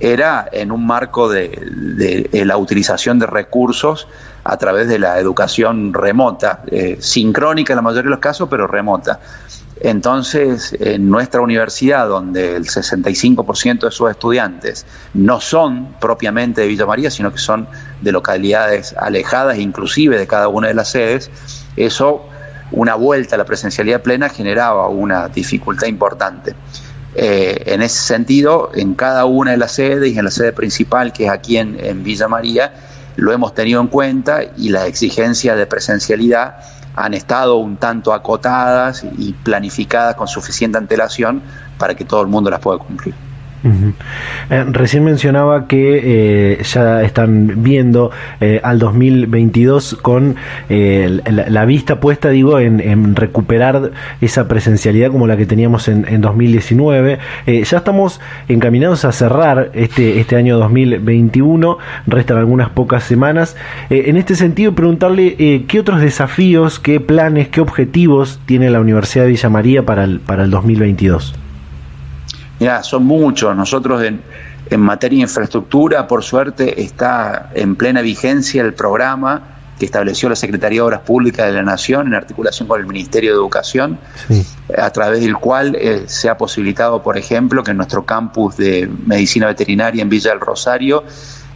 era 0.00 0.48
en 0.50 0.72
un 0.72 0.86
marco 0.86 1.28
de, 1.28 2.28
la 2.32 2.56
utilización 2.56 3.18
de 3.18 3.26
recursos 3.26 4.08
a 4.44 4.56
través 4.56 4.88
de 4.88 4.98
la 4.98 5.18
educación 5.18 5.92
remota, 5.92 6.62
eh, 6.68 6.96
sincrónica 7.00 7.74
en 7.74 7.76
la 7.76 7.82
mayoría 7.82 8.04
de 8.04 8.10
los 8.10 8.18
casos, 8.18 8.48
pero 8.48 8.66
remota. 8.66 9.20
Entonces, 9.82 10.74
en 10.78 11.08
nuestra 11.10 11.40
universidad, 11.40 12.08
donde 12.08 12.56
el 12.56 12.64
65% 12.64 13.80
de 13.80 13.90
sus 13.90 14.10
estudiantes 14.10 14.86
no 15.14 15.40
son 15.40 15.94
propiamente 16.00 16.62
de 16.62 16.66
Villa 16.66 16.86
María, 16.86 17.10
sino 17.10 17.32
que 17.32 17.38
son 17.38 17.66
de 18.00 18.12
localidades 18.12 18.94
alejadas, 18.98 19.58
inclusive 19.58 20.18
de 20.18 20.26
cada 20.26 20.48
una 20.48 20.68
de 20.68 20.74
las 20.74 20.90
sedes, 20.90 21.30
eso 21.76 22.26
una 22.72 22.94
vuelta 22.94 23.34
a 23.34 23.38
la 23.38 23.44
presencialidad 23.44 24.02
plena 24.02 24.28
generaba 24.28 24.88
una 24.88 25.28
dificultad 25.28 25.86
importante. 25.86 26.54
Eh, 27.14 27.62
en 27.66 27.82
ese 27.82 28.00
sentido, 28.02 28.70
en 28.74 28.94
cada 28.94 29.24
una 29.24 29.50
de 29.52 29.56
las 29.56 29.72
sedes 29.72 30.12
y 30.12 30.18
en 30.18 30.24
la 30.24 30.30
sede 30.30 30.52
principal, 30.52 31.12
que 31.12 31.24
es 31.24 31.30
aquí 31.30 31.56
en, 31.56 32.02
Villa 32.04 32.28
María, 32.28 32.72
lo 33.16 33.32
hemos 33.32 33.54
tenido 33.54 33.80
en 33.80 33.88
cuenta 33.88 34.40
y 34.56 34.68
las 34.68 34.86
exigencias 34.86 35.56
de 35.56 35.66
presencialidad 35.66 36.56
han 36.94 37.14
estado 37.14 37.56
un 37.56 37.76
tanto 37.76 38.12
acotadas 38.12 39.04
y 39.18 39.32
planificadas 39.32 40.14
con 40.14 40.28
suficiente 40.28 40.78
antelación 40.78 41.42
para 41.78 41.94
que 41.94 42.04
todo 42.04 42.22
el 42.22 42.28
mundo 42.28 42.50
las 42.50 42.60
pueda 42.60 42.78
cumplir. 42.78 43.29
Eh, 43.62 44.64
recién 44.70 45.04
mencionaba 45.04 45.66
que 45.66 46.00
eh, 46.02 46.62
ya 46.62 47.02
están 47.02 47.62
viendo 47.62 48.10
eh, 48.40 48.60
al 48.62 48.78
2022 48.78 49.98
con 50.00 50.36
la, 50.68 51.64
vista 51.64 52.00
puesta, 52.00 52.30
digo, 52.30 52.58
en, 52.58 53.14
recuperar 53.16 53.90
esa 54.20 54.48
presencialidad 54.48 55.10
como 55.10 55.26
la 55.26 55.36
que 55.36 55.46
teníamos 55.46 55.88
en, 55.88 56.20
2019. 56.20 57.18
ya 57.46 57.76
estamos 57.76 58.20
encaminados 58.48 59.04
a 59.04 59.12
cerrar 59.12 59.70
este, 59.74 60.20
este 60.20 60.36
año 60.36 60.58
2021, 60.58 61.78
restan 62.06 62.38
algunas 62.38 62.70
pocas 62.70 63.04
semanas. 63.04 63.56
en 63.90 64.16
este 64.16 64.34
sentido, 64.34 64.74
preguntarle 64.74 65.64
qué 65.66 65.80
otros 65.80 66.00
desafíos, 66.00 66.80
qué 66.80 67.00
planes, 67.00 67.48
qué 67.48 67.60
objetivos 67.60 68.40
tiene 68.46 68.70
la 68.70 68.80
Universidad 68.80 69.24
de 69.24 69.30
Villa 69.30 69.48
María 69.48 69.84
para 69.84 70.04
el, 70.04 70.20
para 70.20 70.44
el 70.44 70.50
2022. 70.50 71.39
Son 72.82 73.04
muchos. 73.04 73.56
Nosotros 73.56 74.02
en, 74.02 74.22
materia 74.80 75.16
de 75.16 75.22
infraestructura, 75.22 76.06
por 76.06 76.22
suerte, 76.22 76.82
está 76.82 77.50
en 77.54 77.74
plena 77.74 78.02
vigencia 78.02 78.62
el 78.62 78.74
programa 78.74 79.56
que 79.78 79.86
estableció 79.86 80.28
la 80.28 80.36
Secretaría 80.36 80.80
de 80.80 80.82
Obras 80.82 81.00
Públicas 81.00 81.46
de 81.46 81.52
la 81.54 81.62
Nación 81.62 82.08
en 82.08 82.14
articulación 82.14 82.68
con 82.68 82.78
el 82.78 82.86
Ministerio 82.86 83.30
de 83.30 83.36
Educación, 83.36 83.98
a 84.76 84.90
través 84.90 85.22
del 85.22 85.38
cual 85.38 85.74
eh, 85.74 86.04
se 86.06 86.28
ha 86.28 86.36
posibilitado, 86.36 87.02
por 87.02 87.16
ejemplo, 87.16 87.64
que 87.64 87.70
en 87.70 87.78
nuestro 87.78 88.04
campus 88.04 88.58
de 88.58 88.90
medicina 89.06 89.46
veterinaria 89.46 90.02
en 90.02 90.10
Villa 90.10 90.32
del 90.32 90.40
Rosario 90.40 91.04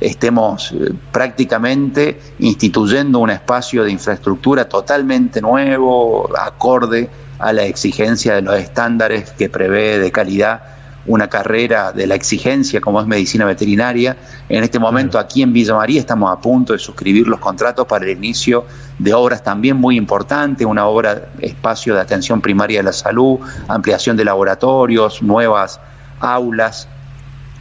estemos 0.00 0.72
eh, 0.72 0.92
prácticamente 1.12 2.18
instituyendo 2.38 3.18
un 3.18 3.28
espacio 3.28 3.84
de 3.84 3.92
infraestructura 3.92 4.68
totalmente 4.70 5.42
nuevo, 5.42 6.30
acorde 6.38 7.10
a 7.38 7.52
la 7.52 7.64
exigencia 7.64 8.36
de 8.36 8.42
los 8.42 8.56
estándares 8.56 9.32
que 9.32 9.50
prevé 9.50 9.98
de 9.98 10.10
calidad 10.10 10.62
una 11.06 11.28
carrera 11.28 11.92
de 11.92 12.06
la 12.06 12.14
exigencia 12.14 12.80
como 12.80 13.00
es 13.00 13.06
medicina 13.06 13.44
veterinaria. 13.44 14.16
En 14.48 14.64
este 14.64 14.78
momento 14.78 15.18
aquí 15.18 15.42
en 15.42 15.52
Villa 15.52 15.74
María 15.74 16.00
estamos 16.00 16.32
a 16.32 16.40
punto 16.40 16.72
de 16.72 16.78
suscribir 16.78 17.28
los 17.28 17.40
contratos 17.40 17.86
para 17.86 18.04
el 18.04 18.12
inicio 18.12 18.64
de 18.98 19.12
obras 19.12 19.42
también 19.42 19.76
muy 19.76 19.96
importantes, 19.96 20.66
una 20.66 20.86
obra 20.86 21.28
espacio 21.40 21.94
de 21.94 22.00
atención 22.00 22.40
primaria 22.40 22.78
de 22.78 22.84
la 22.84 22.92
salud, 22.92 23.38
ampliación 23.68 24.16
de 24.16 24.24
laboratorios, 24.24 25.22
nuevas 25.22 25.80
aulas. 26.20 26.88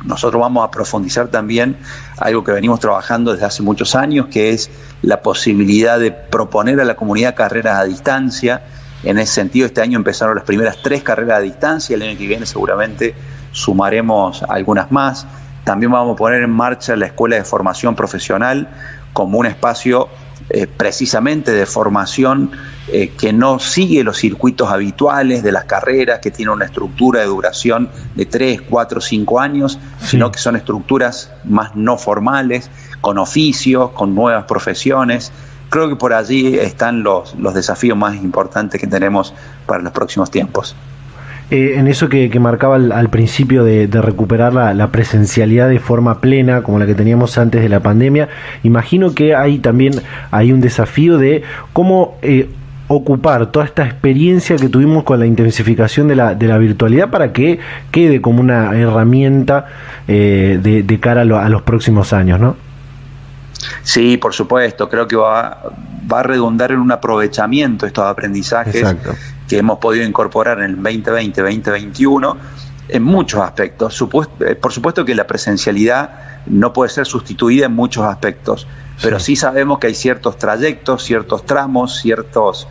Nosotros 0.06 0.42
vamos 0.42 0.66
a 0.66 0.72
profundizar 0.72 1.28
también 1.30 1.78
algo 2.18 2.44
que 2.44 2.52
venimos 2.52 2.80
trabajando 2.80 3.32
desde 3.32 3.46
hace 3.46 3.64
muchos 3.64 3.96
años, 3.96 4.28
que 4.28 4.52
es 4.52 4.70
la 5.02 5.22
posibilidad 5.22 6.00
de 6.00 6.12
proponer 6.12 6.80
a 6.80 6.86
la 6.86 6.96
comunidad 6.96 7.36
carreras 7.36 7.80
a 7.80 7.84
distancia. 7.86 8.64
En 9.04 9.18
ese 9.18 9.34
sentido, 9.34 9.66
este 9.66 9.82
año 9.82 9.98
empezaron 9.98 10.36
las 10.36 10.44
primeras 10.46 10.78
tres 10.82 11.04
carreras 11.04 11.38
a 11.38 11.42
distancia, 11.42 11.96
el 11.96 12.02
año 12.02 12.18
que 12.18 12.28
viene 12.28 12.46
seguramente 12.46 13.16
sumaremos 13.53 14.43
algunas 14.43 14.91
más. 14.91 15.25
También 15.63 15.93
vamos 15.93 16.15
a 16.15 16.17
poner 16.17 16.43
en 16.43 16.51
marcha 16.51 16.98
la 16.98 17.05
Escuela 17.05 17.38
de 17.38 17.45
Formación 17.45 17.95
Profesional 17.95 18.67
como 19.13 19.38
un 19.38 19.45
espacio 19.45 20.10
eh, 20.50 20.67
precisamente 20.67 21.51
de 21.51 21.65
formación 21.65 22.51
eh, 22.89 23.13
que 23.17 23.31
no 23.31 23.60
sigue 23.60 24.03
los 24.03 24.17
circuitos 24.17 24.69
habituales 24.69 25.41
de 25.41 25.53
las 25.53 25.63
carreras, 25.65 26.19
que 26.19 26.31
tiene 26.31 26.51
una 26.51 26.65
estructura 26.65 27.22
de 27.22 27.27
duración 27.27 27.89
de 28.15 28.25
3, 28.25 28.63
4, 28.69 29.00
5 29.00 29.39
años, 29.39 29.79
sino 30.01 30.31
que 30.31 30.39
son 30.39 30.57
estructuras 30.57 31.31
más 31.45 31.75
no 31.75 31.98
formales, 31.98 32.69
con 33.00 33.19
oficios, 33.19 33.91
con 33.91 34.13
nuevas 34.13 34.43
profesiones. 34.43 35.31
Creo 35.69 35.88
que 35.88 35.95
por 35.95 36.13
allí 36.13 36.57
están 36.57 37.03
los, 37.03 37.36
los 37.36 37.53
desafíos 37.53 37.98
más 37.98 38.15
importantes 38.15 38.81
que 38.81 38.88
tenemos 38.88 39.33
para 39.65 39.81
los 39.81 39.93
próximos 39.93 40.29
tiempos. 40.29 40.75
Eh, 41.52 41.76
en 41.78 41.88
eso 41.88 42.10
que, 42.10 42.30
marcaba 42.40 42.76
al, 42.76 43.10
principio 43.10 43.64
de, 43.64 43.88
recuperar 43.88 44.54
la, 44.54 44.88
presencialidad 44.88 45.70
de 45.70 45.80
forma 45.80 46.20
plena, 46.20 46.64
como 46.64 46.80
la 46.80 46.86
que 46.86 46.96
teníamos 46.96 47.38
antes 47.38 47.62
de 47.62 47.70
la 47.70 47.80
pandemia, 47.82 48.30
imagino 48.64 49.14
que 49.14 49.36
hay 49.36 49.60
también 49.60 49.94
hay 50.32 50.52
un 50.52 50.62
desafío 50.62 51.18
de 51.18 51.44
cómo 51.74 52.18
eh, 52.22 52.50
ocupar 52.88 53.52
toda 53.52 53.66
esta 53.66 53.86
experiencia 53.86 54.56
que 54.56 54.70
tuvimos 54.70 55.04
con 55.04 55.20
la 55.20 55.26
intensificación 55.26 56.08
de 56.08 56.16
la, 56.16 56.36
de 56.36 56.48
la 56.48 56.58
virtualidad 56.58 57.10
para 57.10 57.34
que 57.34 57.60
quede 57.92 58.22
como 58.22 58.40
una 58.40 58.76
herramienta 58.78 59.68
eh, 60.08 60.60
de, 60.62 61.00
cara 61.00 61.22
a, 61.22 61.50
los 61.50 61.62
próximos 61.64 62.14
años, 62.14 62.40
¿no? 62.40 62.56
Sí, 63.84 64.18
por 64.18 64.34
supuesto, 64.34 64.90
creo 64.90 65.08
que 65.08 65.16
va, 65.16 65.62
va 66.12 66.20
a 66.20 66.24
redundar 66.24 66.72
en 66.72 66.80
un 66.80 66.92
aprovechamiento 66.92 67.86
estos 67.86 68.06
aprendizajes. 68.06 68.76
Exacto 68.76 69.14
que 69.48 69.58
hemos 69.58 69.80
podido 69.80 70.06
incorporar 70.06 70.60
en 70.60 70.66
el 70.66 70.78
2020-2021 70.78 72.38
en 72.90 73.04
muchos 73.04 73.42
aspectos. 73.42 74.02
Eh, 74.40 74.56
por 74.56 74.72
supuesto 74.72 75.06
que 75.06 75.16
la 75.16 75.26
presencialidad 75.26 76.44
no 76.46 76.74
puede 76.74 76.90
ser 76.90 77.06
sustituida 77.06 77.66
en 77.68 77.74
muchos 77.74 78.06
aspectos, 78.06 78.68
pero 79.02 79.20
sí, 79.20 79.36
sabemos 79.36 79.80
que 79.80 79.88
hay 79.88 79.96
ciertos 79.96 80.38
trayectos, 80.38 81.04
ciertos 81.04 81.46
tramos, 81.46 82.00
ciertos 82.00 82.68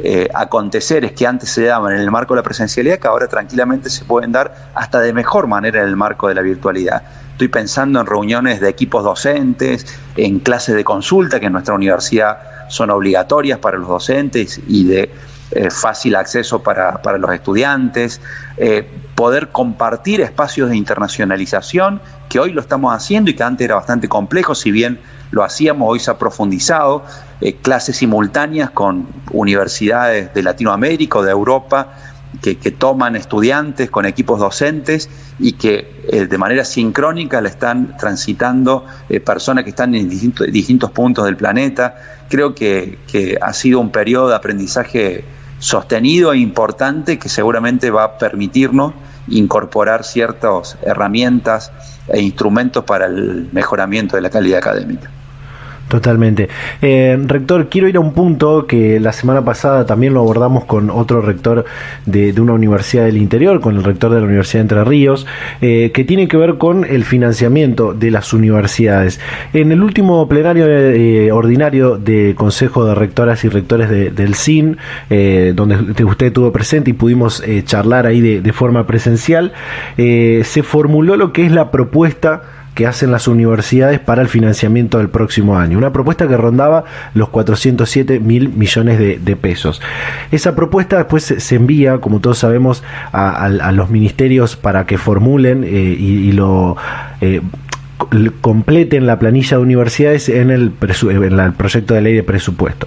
eh, 0.00 0.28
aconteceres 0.34 1.12
que 1.12 1.24
antes 1.24 1.50
se 1.50 1.64
daban 1.66 1.94
en 1.94 2.00
el 2.00 2.10
marco 2.10 2.34
de 2.34 2.40
la 2.40 2.42
presencialidad 2.42 2.98
que 2.98 3.06
ahora 3.06 3.28
tranquilamente 3.28 3.90
se 3.90 4.04
pueden 4.04 4.32
dar 4.32 4.70
hasta 4.74 5.00
de 5.00 5.12
mejor 5.12 5.46
manera 5.46 5.82
en 5.82 5.88
el 5.88 5.96
marco 5.96 6.28
de 6.28 6.34
la 6.34 6.42
virtualidad. 6.42 7.02
Estoy 7.30 7.48
pensando 7.48 8.00
en 8.00 8.06
reuniones 8.06 8.60
de 8.60 8.68
equipos 8.68 9.04
docentes, 9.04 9.86
en 10.16 10.40
clases 10.40 10.74
de 10.74 10.84
consulta 10.84 11.38
que 11.38 11.46
en 11.46 11.52
nuestra 11.52 11.74
universidad 11.74 12.38
son 12.68 12.90
obligatorias 12.90 13.58
para 13.58 13.78
los 13.78 13.88
docentes 13.88 14.60
y 14.66 14.84
de 14.84 15.10
eh, 15.54 15.70
fácil 15.70 16.16
acceso 16.16 16.64
para, 16.64 17.00
los 17.16 17.32
estudiantes, 17.32 18.20
eh, 18.56 18.90
poder 19.14 19.50
compartir 19.50 20.20
espacios 20.20 20.68
de 20.68 20.76
internacionalización, 20.76 22.00
que 22.28 22.40
hoy 22.40 22.50
lo 22.50 22.60
estamos 22.60 22.92
haciendo 22.92 23.30
y 23.30 23.34
que 23.34 23.44
antes 23.44 23.64
era 23.64 23.76
bastante 23.76 24.08
complejo, 24.08 24.56
si 24.56 24.72
bien 24.72 24.98
lo 25.30 25.44
hacíamos, 25.44 25.88
hoy 25.88 26.00
se 26.00 26.10
ha 26.10 26.18
profundizado, 26.18 27.04
eh, 27.40 27.54
clases 27.54 27.98
simultáneas 27.98 28.70
con 28.70 29.06
universidades 29.30 30.34
de 30.34 30.42
Latinoamérica 30.42 31.20
o 31.20 31.22
de 31.22 31.30
Europa, 31.30 31.92
que, 32.42 32.56
toman 32.72 33.14
estudiantes 33.14 33.90
con 33.90 34.06
equipos 34.06 34.40
docentes 34.40 35.08
y 35.38 35.52
que 35.52 36.26
de 36.28 36.36
manera 36.36 36.64
sincrónica 36.64 37.40
le 37.40 37.48
están 37.48 37.96
transitando 37.96 38.84
personas 39.24 39.62
que 39.62 39.70
están 39.70 39.94
en 39.94 40.10
distintos, 40.10 40.48
distintos, 40.50 40.90
puntos 40.90 41.26
del 41.26 41.36
planeta. 41.36 41.94
Creo 42.28 42.52
que, 42.52 42.98
que, 43.06 43.38
ha 43.40 43.52
sido 43.52 43.78
un 43.78 43.90
periodo 43.90 44.30
de 44.30 44.34
aprendizaje 44.34 45.24
sostenido 45.64 46.34
e 46.34 46.38
importante 46.38 47.18
que 47.18 47.30
seguramente 47.30 47.90
va 47.90 48.04
a 48.04 48.18
permitirnos 48.18 48.92
incorporar 49.28 50.04
ciertas 50.04 50.76
herramientas 50.82 51.72
e 52.08 52.20
instrumentos 52.20 52.84
para 52.84 53.06
el 53.06 53.48
mejoramiento 53.50 54.16
de 54.16 54.22
la 54.22 54.28
calidad 54.28 54.58
académica. 54.58 55.10
Totalmente. 55.88 56.48
Eh, 56.80 57.16
rector, 57.26 57.68
quiero 57.68 57.88
ir 57.88 57.96
a 57.96 58.00
un 58.00 58.14
punto 58.14 58.66
que 58.66 58.98
la 58.98 59.12
semana 59.12 59.44
pasada 59.44 59.84
también 59.84 60.14
lo 60.14 60.20
abordamos 60.20 60.64
con 60.64 60.90
otro 60.90 61.20
rector 61.20 61.66
de, 62.06 62.34
una 62.40 62.54
universidad 62.54 63.04
del 63.04 63.18
interior, 63.18 63.60
con 63.60 63.76
el 63.76 63.84
rector 63.84 64.12
de 64.12 64.20
la 64.20 64.26
Universidad 64.26 64.60
de 64.60 64.62
Entre 64.62 64.84
Ríos, 64.84 65.26
eh, 65.60 65.92
que 65.92 66.04
tiene 66.04 66.26
que 66.26 66.36
ver 66.36 66.56
con 66.56 66.84
el 66.84 67.04
financiamiento 67.04 67.92
de 67.92 68.10
las 68.10 68.32
universidades. 68.32 69.20
En 69.52 69.72
el 69.72 69.82
último 69.82 70.26
plenario 70.26 70.66
eh, 70.66 71.30
ordinario 71.30 71.96
de 71.98 72.34
Consejo 72.36 72.86
de 72.86 72.94
Rectoras 72.94 73.44
y 73.44 73.48
Rectores 73.48 73.88
del 73.90 74.34
CIN, 74.34 74.78
donde 75.54 76.04
usted 76.04 76.26
estuvo 76.26 76.50
presente 76.50 76.90
y 76.90 76.94
pudimos 76.94 77.42
charlar 77.64 78.06
ahí 78.06 78.20
de, 78.20 78.40
de 78.40 78.52
forma 78.52 78.86
presencial, 78.86 79.52
se 79.96 80.62
formuló 80.62 81.16
lo 81.16 81.32
que 81.32 81.46
es 81.46 81.52
la 81.52 81.70
propuesta 81.70 82.42
que 82.74 82.86
hacen 82.86 83.10
las 83.10 83.28
universidades 83.28 84.00
para 84.00 84.22
el 84.22 84.28
financiamiento 84.28 84.98
del 84.98 85.08
próximo 85.08 85.56
año. 85.56 85.78
Una 85.78 85.92
propuesta 85.92 86.26
que 86.28 86.36
rondaba 86.36 86.84
los 87.14 87.28
407 87.28 88.20
mil 88.20 88.48
millones 88.50 88.98
de, 88.98 89.34
pesos. 89.36 89.80
Esa 90.30 90.54
propuesta 90.54 90.96
después 90.96 91.24
se, 91.24 91.54
envía, 91.56 91.98
como 91.98 92.20
todos 92.20 92.38
sabemos, 92.38 92.82
a, 93.12 93.48
los 93.72 93.90
ministerios 93.90 94.56
para 94.56 94.86
que 94.86 94.98
formulen 94.98 95.64
eh, 95.64 95.68
y, 95.68 96.32
lo 96.32 96.76
eh, 97.20 97.40
completen 98.40 99.06
la 99.06 99.18
planilla 99.18 99.56
de 99.56 99.62
universidades 99.62 100.28
en 100.28 100.50
el, 100.50 100.70
proyecto 100.70 101.94
de 101.94 102.00
ley 102.00 102.14
de 102.14 102.22
presupuesto. 102.22 102.86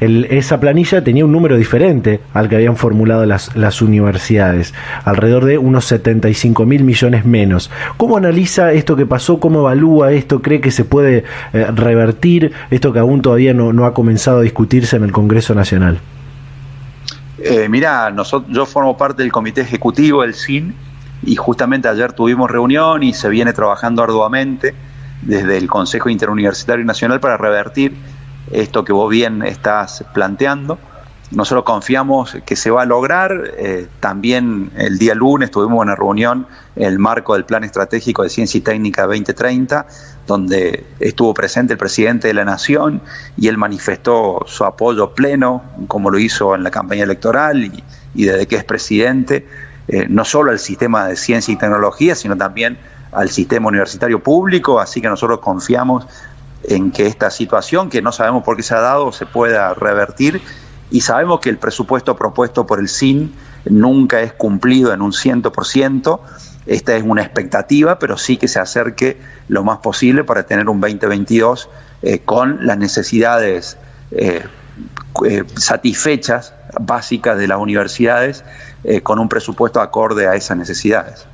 esa 0.00 0.60
planilla 0.60 1.04
tenía 1.04 1.24
un 1.24 1.32
número 1.32 1.56
diferente 1.56 2.20
al 2.34 2.48
que 2.48 2.56
habían 2.56 2.76
formulado 2.76 3.26
las, 3.26 3.82
universidades, 3.82 4.74
alrededor 5.04 5.44
de 5.44 5.58
unos 5.58 5.84
75 5.86 6.66
mil 6.66 6.84
millones 6.84 7.24
menos. 7.24 7.70
¿Cómo 7.96 8.16
analiza 8.16 8.72
esto 8.72 8.96
que 8.96 9.06
pasó? 9.06 9.40
¿Cómo 9.40 9.60
evalúa 9.60 10.12
esto? 10.12 10.42
¿Cree 10.42 10.60
que 10.60 10.70
se 10.70 10.84
puede 10.84 11.24
eh, 11.52 11.66
revertir 11.74 12.52
esto 12.70 12.92
que 12.92 12.98
aún 12.98 13.22
todavía 13.22 13.54
no, 13.54 13.86
ha 13.86 13.94
comenzado 13.94 14.38
a 14.38 14.42
discutirse 14.42 14.96
en 14.96 15.04
el 15.04 15.12
Congreso 15.12 15.54
Nacional? 15.54 15.98
Eh, 17.38 17.68
mira, 17.68 18.10
nosotros, 18.10 18.54
yo 18.54 18.66
formo 18.66 18.96
parte 18.96 19.22
del 19.22 19.32
comité 19.32 19.62
ejecutivo 19.62 20.22
del 20.22 20.34
CIN 20.34 20.74
y 21.22 21.36
justamente 21.36 21.88
ayer 21.88 22.12
tuvimos 22.12 22.50
reunión 22.50 23.02
y 23.02 23.14
se 23.14 23.28
viene 23.28 23.52
trabajando 23.52 24.02
arduamente 24.02 24.74
desde 25.22 25.56
el 25.56 25.68
Consejo 25.68 26.08
Interuniversitario 26.08 26.84
Nacional 26.84 27.20
para 27.20 27.36
revertir 27.36 27.96
esto 28.50 28.84
que 28.84 28.92
vos 28.92 29.08
bien 29.10 29.42
estás 29.42 30.04
planteando. 30.12 30.78
Nosotros 31.30 31.64
confiamos 31.64 32.36
que 32.44 32.56
se 32.56 32.70
va 32.70 32.82
a 32.82 32.84
lograr. 32.84 33.52
Eh, 33.56 33.86
también 34.00 34.70
el 34.76 34.98
día 34.98 35.14
lunes 35.14 35.50
tuvimos 35.50 35.80
una 35.80 35.94
reunión 35.94 36.46
en 36.76 36.84
el 36.84 36.98
marco 36.98 37.32
del 37.34 37.46
Plan 37.46 37.64
Estratégico 37.64 38.22
de 38.22 38.28
Ciencia 38.28 38.58
y 38.58 38.60
Técnica 38.60 39.06
2030, 39.06 39.86
donde 40.26 40.84
estuvo 41.00 41.32
presente 41.32 41.72
el 41.72 41.78
presidente 41.78 42.28
de 42.28 42.34
la 42.34 42.44
Nación 42.44 43.00
y 43.38 43.48
él 43.48 43.56
manifestó 43.56 44.44
su 44.46 44.64
apoyo 44.64 45.14
pleno, 45.14 45.62
como 45.88 46.10
lo 46.10 46.18
hizo 46.18 46.54
en 46.54 46.64
la 46.64 46.70
campaña 46.70 47.04
electoral 47.04 47.64
y, 47.64 47.82
y 48.14 48.24
desde 48.24 48.46
que 48.46 48.56
es 48.56 48.64
presidente, 48.64 49.46
eh, 49.88 50.06
no 50.08 50.24
solo 50.24 50.50
al 50.50 50.58
sistema 50.58 51.06
de 51.06 51.16
ciencia 51.16 51.52
y 51.52 51.56
tecnología, 51.56 52.14
sino 52.14 52.36
también 52.36 52.78
al 53.12 53.30
sistema 53.30 53.68
universitario 53.68 54.22
público, 54.22 54.80
así 54.80 55.00
que 55.00 55.08
nosotros 55.08 55.40
confiamos 55.40 56.06
en 56.64 56.92
que 56.92 57.06
esta 57.06 57.30
situación, 57.30 57.90
que 57.90 58.02
no 58.02 58.12
sabemos 58.12 58.44
por 58.44 58.56
qué 58.56 58.62
se 58.62 58.74
ha 58.74 58.80
dado, 58.80 59.12
se 59.12 59.26
pueda 59.26 59.74
revertir. 59.74 60.40
Y 60.90 61.00
sabemos 61.00 61.40
que 61.40 61.48
el 61.48 61.58
presupuesto 61.58 62.16
propuesto 62.16 62.66
por 62.66 62.78
el 62.78 62.88
CIN 62.88 63.34
nunca 63.64 64.20
es 64.20 64.32
cumplido 64.32 64.92
en 64.92 65.02
un 65.02 65.12
100%, 65.12 66.20
esta 66.66 66.94
es 66.94 67.02
una 67.02 67.22
expectativa, 67.22 67.98
pero 67.98 68.16
sí 68.16 68.36
que 68.36 68.46
se 68.46 68.60
acerque 68.60 69.18
lo 69.48 69.64
más 69.64 69.78
posible 69.78 70.22
para 70.22 70.44
tener 70.44 70.68
un 70.68 70.80
2022 70.80 71.68
eh, 72.02 72.20
con 72.20 72.64
las 72.66 72.78
necesidades 72.78 73.78
eh, 74.12 74.44
satisfechas 75.56 76.54
básicas 76.80 77.36
de 77.38 77.48
las 77.48 77.58
universidades 77.58 78.44
eh, 78.84 79.00
con 79.00 79.18
un 79.18 79.28
presupuesto 79.28 79.80
acorde 79.80 80.26
a 80.26 80.34
esas 80.34 80.56
necesidades. 80.56 81.26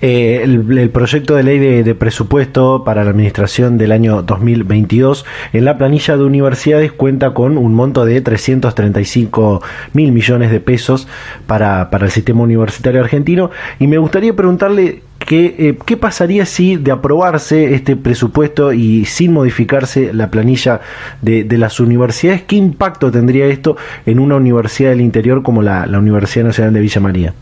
Eh, 0.00 0.40
el, 0.42 0.90
proyecto 0.90 1.34
de 1.34 1.42
ley 1.42 1.58
de, 1.58 1.94
presupuesto 1.94 2.82
para 2.84 3.04
la 3.04 3.10
administración 3.10 3.78
del 3.78 3.92
año 3.92 4.22
2022 4.22 5.26
en 5.52 5.64
la 5.64 5.76
planilla 5.76 6.16
de 6.16 6.24
universidades 6.24 6.92
cuenta 6.92 7.34
con 7.34 7.58
un 7.58 7.74
monto 7.74 8.04
de 8.04 8.20
335 8.20 9.62
mil 9.92 10.12
millones 10.12 10.50
de 10.50 10.60
pesos 10.60 11.06
para, 11.46 11.90
para 11.90 12.06
el 12.06 12.10
sistema 12.10 12.42
universitario 12.42 13.00
argentino 13.00 13.50
y 13.78 13.86
me 13.86 13.98
gustaría 13.98 14.34
preguntarle 14.34 15.02
eh, 15.32 15.78
¿qué 15.86 15.96
pasaría 15.96 16.44
si 16.44 16.76
de 16.76 16.90
aprobarse 16.90 17.74
este 17.74 17.94
presupuesto 17.94 18.72
y 18.72 19.04
sin 19.04 19.32
modificarse 19.32 20.12
la 20.12 20.30
planilla 20.30 20.80
de, 21.22 21.46
las 21.56 21.78
universidades, 21.78 22.42
qué 22.42 22.56
impacto 22.56 23.12
tendría 23.12 23.46
esto 23.46 23.76
en 24.06 24.18
una 24.18 24.36
universidad 24.36 24.90
del 24.90 25.00
interior 25.00 25.42
como 25.42 25.62
la, 25.62 25.86
Universidad 26.00 26.46
Nacional 26.46 26.72
de 26.72 26.80
Villa 26.80 27.00
María? 27.00 27.34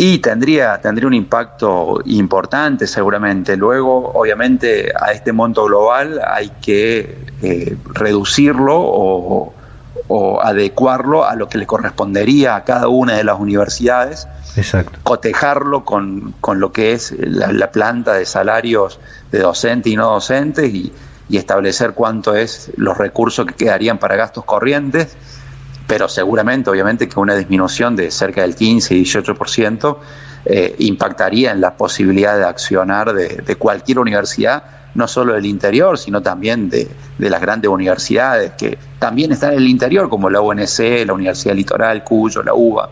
Y 0.00 0.20
tendría, 0.20 0.80
tendría 0.80 1.08
un 1.08 1.14
impacto 1.14 2.00
importante 2.04 2.86
seguramente. 2.86 3.56
Luego, 3.56 4.12
obviamente, 4.12 4.92
a 4.96 5.10
este 5.10 5.32
monto 5.32 5.64
global 5.64 6.20
hay 6.24 6.52
que 6.62 7.18
eh, 7.42 7.76
reducirlo 7.94 8.76
o, 8.78 9.52
o, 10.06 10.40
adecuarlo 10.40 11.24
a 11.24 11.34
lo 11.34 11.48
que 11.48 11.58
le 11.58 11.66
correspondería 11.66 12.54
a 12.54 12.62
cada 12.62 12.86
una 12.86 13.16
de 13.16 13.24
las 13.24 13.40
universidades. 13.40 14.28
Cotejarlo 15.02 15.84
con, 15.84 16.32
lo 16.54 16.70
que 16.70 16.92
es 16.92 17.12
la, 17.18 17.72
planta 17.72 18.12
de 18.12 18.24
salarios 18.24 19.00
de 19.32 19.40
docentes 19.40 19.92
y 19.92 19.96
no 19.96 20.10
docentes 20.10 20.72
y, 20.72 20.92
establecer 21.28 21.94
cuánto 21.94 22.36
es 22.36 22.70
los 22.76 22.96
recursos 22.96 23.46
que 23.46 23.54
quedarían 23.54 23.98
para 23.98 24.14
gastos 24.14 24.44
corrientes, 24.44 25.16
pero 25.88 26.08
seguramente, 26.08 26.70
obviamente, 26.70 27.08
que 27.08 27.18
una 27.18 27.34
disminución 27.34 27.96
de 27.96 28.12
cerca 28.12 28.42
del 28.42 28.54
15 28.54 28.94
y 28.94 29.04
18% 29.04 29.96
eh, 30.44 30.76
impactaría 30.78 31.50
en 31.50 31.60
la 31.60 31.76
posibilidad 31.76 32.36
de 32.36 32.44
accionar 32.44 33.12
de, 33.12 33.56
cualquier 33.56 33.98
universidad, 33.98 34.62
no 34.94 35.08
solo 35.08 35.32
del 35.34 35.46
interior, 35.46 35.98
sino 35.98 36.22
también 36.22 36.68
de, 36.70 36.88
de, 37.18 37.30
las 37.30 37.40
grandes 37.40 37.70
universidades 37.70 38.52
que 38.52 38.78
también 38.98 39.32
están 39.32 39.52
en 39.52 39.58
el 39.58 39.68
interior, 39.68 40.08
como 40.08 40.30
la 40.30 40.40
UNC, 40.40 41.06
la 41.06 41.14
Universidad 41.14 41.54
Litoral, 41.54 42.04
Cuyo, 42.04 42.42
la 42.42 42.54
UBA. 42.54 42.90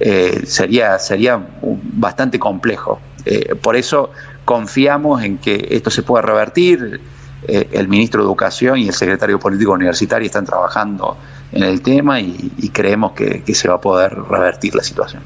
Eh, 0.00 0.42
sería, 0.46 0.98
sería 0.98 1.40
bastante 1.62 2.38
complejo. 2.38 3.00
Eh, 3.24 3.54
por 3.54 3.76
eso 3.76 4.10
confiamos 4.44 5.22
en 5.22 5.38
que 5.38 5.68
esto 5.70 5.90
se 5.90 6.02
pueda 6.02 6.22
revertir. 6.22 7.00
Eh, 7.46 7.68
el 7.72 7.88
ministro 7.88 8.22
de 8.22 8.26
Educación 8.26 8.78
y 8.78 8.88
el 8.88 8.94
secretario 8.94 9.38
político 9.38 9.72
universitario 9.72 10.24
están 10.24 10.46
trabajando 10.46 11.18
en 11.54 11.62
el 11.62 11.80
tema 11.80 12.20
y, 12.20 12.70
creemos 12.72 13.12
que 13.12 13.54
se 13.54 13.68
va 13.68 13.76
a 13.76 13.80
poder 13.80 14.14
revertir 14.14 14.74
la 14.74 14.82
situación. 14.82 15.22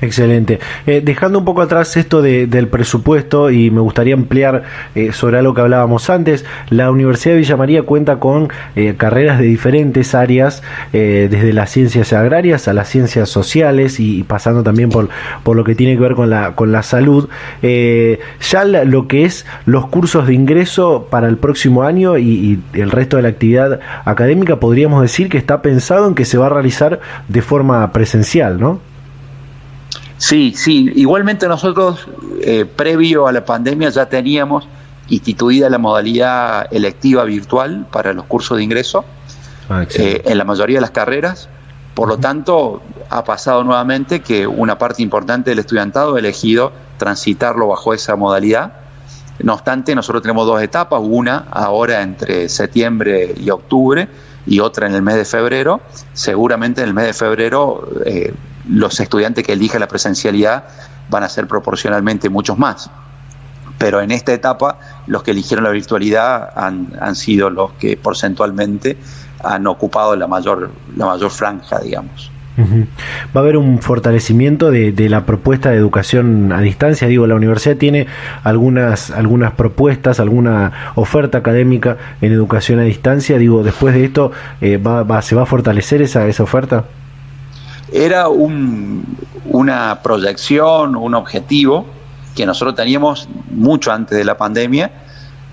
Excelente. 0.00 0.58
Eh, 0.86 1.00
dejando 1.04 1.38
un 1.38 1.44
poco 1.44 1.62
atrás 1.62 1.96
esto 1.96 2.20
del 2.20 2.68
presupuesto 2.68 3.50
y 3.50 3.70
me 3.70 3.80
gustaría 3.80 4.14
ampliar 4.14 4.64
eh, 4.94 5.12
sobre 5.12 5.38
algo 5.38 5.54
que 5.54 5.60
hablábamos 5.60 6.10
antes, 6.10 6.44
la 6.68 6.90
Universidad 6.90 7.34
de 7.34 7.40
Villa 7.40 7.56
María 7.56 7.82
cuenta 7.84 8.16
con 8.16 8.48
eh, 8.76 8.94
carreras 8.96 9.38
de 9.38 9.46
diferentes 9.46 10.14
áreas, 10.14 10.62
desde 10.92 11.52
las 11.52 11.70
ciencias 11.70 12.12
agrarias 12.12 12.68
a 12.68 12.72
las 12.72 12.88
ciencias 12.88 13.28
sociales 13.28 13.98
y, 14.00 14.22
pasando 14.22 14.62
también 14.62 14.90
por, 14.90 15.08
por 15.42 15.56
lo 15.56 15.64
que 15.64 15.74
tiene 15.74 15.94
que 15.94 16.00
ver 16.00 16.14
con 16.14 16.30
la, 16.30 16.54
con 16.54 16.72
la 16.72 16.82
salud. 16.82 17.28
ya 17.62 18.64
lo 18.64 19.08
que 19.08 19.24
es 19.24 19.46
los 19.66 19.86
cursos 19.86 20.26
de 20.26 20.34
ingreso 20.34 21.08
para 21.10 21.28
el 21.28 21.36
próximo 21.36 21.82
año 21.82 22.18
y 22.18 22.60
el 22.72 22.90
resto 22.90 23.16
de 23.16 23.22
la 23.22 23.28
actividad 23.28 23.80
académica, 24.04 24.60
podríamos 24.60 25.02
decir 25.02 25.28
que 25.28 25.38
está 25.38 25.62
pensado 25.62 26.06
en 26.06 26.14
que 26.14 26.24
se 26.24 26.38
va 26.38 26.46
a 26.46 26.50
realizar 26.50 27.00
de 27.28 27.42
forma 27.42 27.92
presencial, 27.92 28.60
¿no? 28.60 28.80
Sí, 30.18 30.52
sí. 30.56 30.92
Igualmente 30.94 31.48
nosotros, 31.48 32.06
eh, 32.40 32.64
previo 32.64 33.26
a 33.26 33.32
la 33.32 33.44
pandemia, 33.44 33.90
ya 33.90 34.06
teníamos 34.06 34.66
instituida 35.08 35.68
la 35.68 35.78
modalidad 35.78 36.72
electiva 36.72 37.24
virtual 37.24 37.86
para 37.90 38.12
los 38.12 38.24
cursos 38.24 38.56
de 38.56 38.64
ingreso 38.64 39.04
ah, 39.68 39.84
eh, 39.94 40.22
en 40.24 40.38
la 40.38 40.44
mayoría 40.44 40.78
de 40.78 40.82
las 40.82 40.92
carreras. 40.92 41.48
Por 41.94 42.08
lo 42.08 42.18
tanto, 42.18 42.82
ha 43.10 43.22
pasado 43.24 43.62
nuevamente 43.62 44.20
que 44.20 44.46
una 44.46 44.78
parte 44.78 45.02
importante 45.02 45.50
del 45.50 45.60
estudiantado 45.60 46.16
ha 46.16 46.18
elegido 46.18 46.72
transitarlo 46.96 47.68
bajo 47.68 47.94
esa 47.94 48.16
modalidad. 48.16 48.72
No 49.40 49.54
obstante, 49.54 49.94
nosotros 49.94 50.22
tenemos 50.22 50.46
dos 50.46 50.62
etapas, 50.62 51.00
una 51.02 51.46
ahora 51.50 52.02
entre 52.02 52.48
septiembre 52.48 53.34
y 53.36 53.50
octubre 53.50 54.08
y 54.46 54.60
otra 54.60 54.86
en 54.86 54.94
el 54.94 55.02
mes 55.02 55.16
de 55.16 55.24
febrero. 55.24 55.80
Seguramente 56.12 56.82
en 56.82 56.88
el 56.88 56.94
mes 56.94 57.06
de 57.06 57.12
febrero 57.12 57.88
eh, 58.04 58.34
los 58.68 58.98
estudiantes 59.00 59.44
que 59.44 59.52
elijan 59.52 59.80
la 59.80 59.88
presencialidad 59.88 60.64
van 61.08 61.22
a 61.22 61.28
ser 61.28 61.46
proporcionalmente 61.46 62.28
muchos 62.28 62.58
más. 62.58 62.90
Pero 63.78 64.00
en 64.00 64.10
esta 64.10 64.32
etapa, 64.32 64.78
los 65.06 65.22
que 65.22 65.32
eligieron 65.32 65.64
la 65.64 65.70
virtualidad 65.70 66.52
han, 66.56 67.14
sido 67.16 67.50
los 67.50 67.72
que 67.72 67.96
porcentualmente 67.96 68.96
han 69.42 69.66
ocupado 69.66 70.16
la 70.16 70.26
mayor, 70.26 70.70
la 70.96 71.06
mayor 71.06 71.30
franja, 71.30 71.80
digamos. 71.80 72.30
Va 72.56 73.40
a 73.40 73.42
haber 73.42 73.56
un 73.56 73.82
fortalecimiento 73.82 74.70
de, 74.70 75.08
la 75.08 75.26
propuesta 75.26 75.70
de 75.70 75.76
educación 75.76 76.52
a 76.52 76.60
distancia. 76.60 77.08
Digo, 77.08 77.26
la 77.26 77.34
universidad 77.34 77.76
tiene 77.76 78.06
algunas, 78.44 79.10
algunas 79.10 79.52
propuestas, 79.52 80.20
alguna 80.20 80.92
oferta 80.94 81.38
académica 81.38 81.96
en 82.20 82.32
educación 82.32 82.78
a 82.78 82.82
distancia. 82.82 83.38
Digo, 83.38 83.62
después 83.62 83.94
de 83.94 84.04
esto, 84.04 84.30
eh, 84.60 84.76
va, 84.76 85.20
¿se 85.22 85.34
va 85.34 85.42
a 85.42 85.46
fortalecer 85.46 86.02
esa, 86.02 86.26
esa 86.28 86.44
oferta? 86.44 86.84
Era 87.92 88.28
un, 88.28 89.04
una 89.46 90.00
proyección, 90.02 90.96
un 90.96 91.14
objetivo 91.14 91.86
que 92.36 92.46
nosotros 92.46 92.74
teníamos 92.74 93.28
mucho 93.50 93.92
antes 93.92 94.16
de 94.16 94.24
la 94.24 94.36
pandemia, 94.36 94.90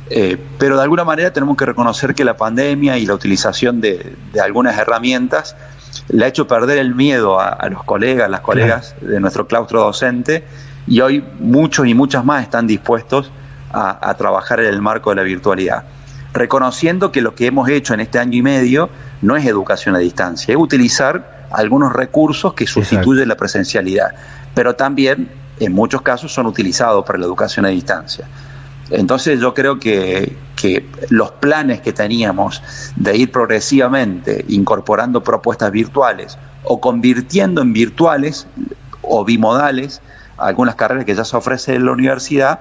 eh, 0.09 0.37
pero 0.57 0.75
de 0.75 0.83
alguna 0.83 1.03
manera 1.03 1.31
tenemos 1.31 1.55
que 1.55 1.65
reconocer 1.65 2.13
que 2.13 2.25
la 2.25 2.35
pandemia 2.35 2.97
y 2.97 3.05
la 3.05 3.13
utilización 3.13 3.79
de, 3.81 4.15
de 4.33 4.41
algunas 4.41 4.77
herramientas 4.77 5.55
le 6.09 6.25
ha 6.25 6.27
hecho 6.27 6.47
perder 6.47 6.77
el 6.77 6.95
miedo 6.95 7.39
a, 7.39 7.67
los 7.69 7.83
colegas, 7.83 8.29
las 8.29 8.41
colegas 8.41 8.95
de 9.01 9.19
nuestro 9.19 9.47
claustro 9.47 9.81
docente, 9.81 10.45
y 10.87 11.01
hoy 11.01 11.23
muchos 11.39 11.87
y 11.87 11.93
muchas 11.93 12.25
más 12.25 12.43
están 12.43 12.67
dispuestos 12.67 13.31
a, 13.73 14.13
trabajar 14.17 14.59
en 14.59 14.67
el 14.67 14.81
marco 14.81 15.11
de 15.11 15.17
la 15.17 15.23
virtualidad, 15.23 15.85
reconociendo 16.33 17.11
que 17.11 17.21
lo 17.21 17.35
que 17.35 17.47
hemos 17.47 17.69
hecho 17.69 17.93
en 17.93 18.01
este 18.01 18.19
año 18.19 18.37
y 18.37 18.41
medio 18.41 18.89
no 19.21 19.35
es 19.35 19.45
educación 19.45 19.95
a 19.95 19.99
distancia, 19.99 20.53
es 20.53 20.59
utilizar 20.59 21.47
algunos 21.51 21.93
recursos 21.93 22.53
que 22.53 22.67
sustituyen 22.67 23.27
la 23.27 23.35
presencialidad, 23.35 24.11
pero 24.53 24.75
también 24.75 25.29
en 25.59 25.73
muchos 25.73 26.01
casos 26.01 26.33
son 26.33 26.47
utilizados 26.47 27.05
para 27.05 27.19
la 27.19 27.25
educación 27.25 27.65
a 27.65 27.69
distancia. 27.69 28.27
Entonces 28.91 29.39
yo 29.39 29.53
creo 29.53 29.79
que, 29.79 30.37
los 31.09 31.31
planes 31.31 31.81
que 31.81 31.91
teníamos 31.91 32.61
de 32.95 33.17
ir 33.17 33.31
progresivamente 33.31 34.45
incorporando 34.47 35.23
propuestas 35.23 35.71
virtuales 35.71 36.37
o 36.63 36.79
convirtiendo 36.79 37.63
en 37.63 37.73
virtuales 37.73 38.45
o 39.01 39.25
bimodales 39.25 40.01
algunas 40.37 40.75
carreras 40.75 41.05
que 41.05 41.15
ya 41.15 41.25
se 41.25 41.35
ofrecen 41.35 41.77
en 41.77 41.85
la 41.85 41.93
universidad, 41.93 42.59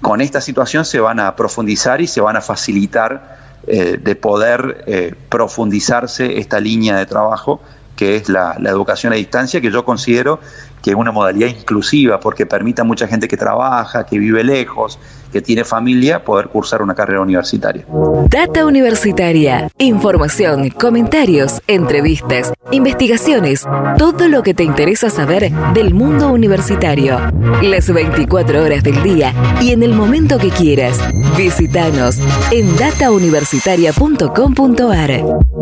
con 0.00 0.22
esta 0.22 0.40
situación 0.40 0.86
se 0.86 1.00
van 1.00 1.20
a 1.20 1.36
profundizar 1.36 2.00
y 2.00 2.06
se 2.06 2.22
van 2.22 2.36
a 2.36 2.40
facilitar 2.40 3.36
eh, 3.66 3.98
de 4.02 4.14
poder 4.16 4.84
eh, 4.86 5.14
profundizarse 5.28 6.38
esta 6.38 6.60
línea 6.60 6.96
de 6.96 7.04
trabajo 7.04 7.60
que 7.98 8.14
es 8.14 8.28
la, 8.28 8.56
educación 8.64 9.12
a 9.12 9.16
distancia, 9.16 9.60
que 9.60 9.72
yo 9.72 9.84
considero 9.84 10.38
que 10.82 10.90
es 10.90 10.96
una 10.96 11.12
modalidad 11.12 11.48
inclusiva 11.48 12.20
porque 12.20 12.46
permite 12.46 12.82
a 12.82 12.84
mucha 12.84 13.06
gente 13.06 13.28
que 13.28 13.36
trabaja, 13.36 14.06
que 14.06 14.18
vive 14.18 14.44
lejos, 14.44 14.98
que 15.32 15.42
tiene 15.42 15.64
familia, 15.64 16.24
poder 16.24 16.48
cursar 16.48 16.80
una 16.82 16.94
carrera 16.94 17.20
universitaria. 17.20 17.84
Data 18.28 18.64
Universitaria. 18.66 19.70
Información, 19.78 20.70
comentarios, 20.70 21.60
entrevistas, 21.66 22.52
investigaciones, 22.72 23.66
todo 23.98 24.28
lo 24.28 24.42
que 24.42 24.54
te 24.54 24.64
interesa 24.64 25.10
saber 25.10 25.52
del 25.74 25.92
mundo 25.94 26.30
universitario. 26.30 27.18
Las 27.62 27.92
24 27.92 28.62
horas 28.62 28.82
del 28.82 29.02
día 29.02 29.34
y 29.60 29.72
en 29.72 29.82
el 29.82 29.92
momento 29.94 30.38
que 30.38 30.48
quieras. 30.50 30.98
Visítanos 31.36 32.18
en 32.50 32.74
datauniversitaria.com.ar. 32.76 35.57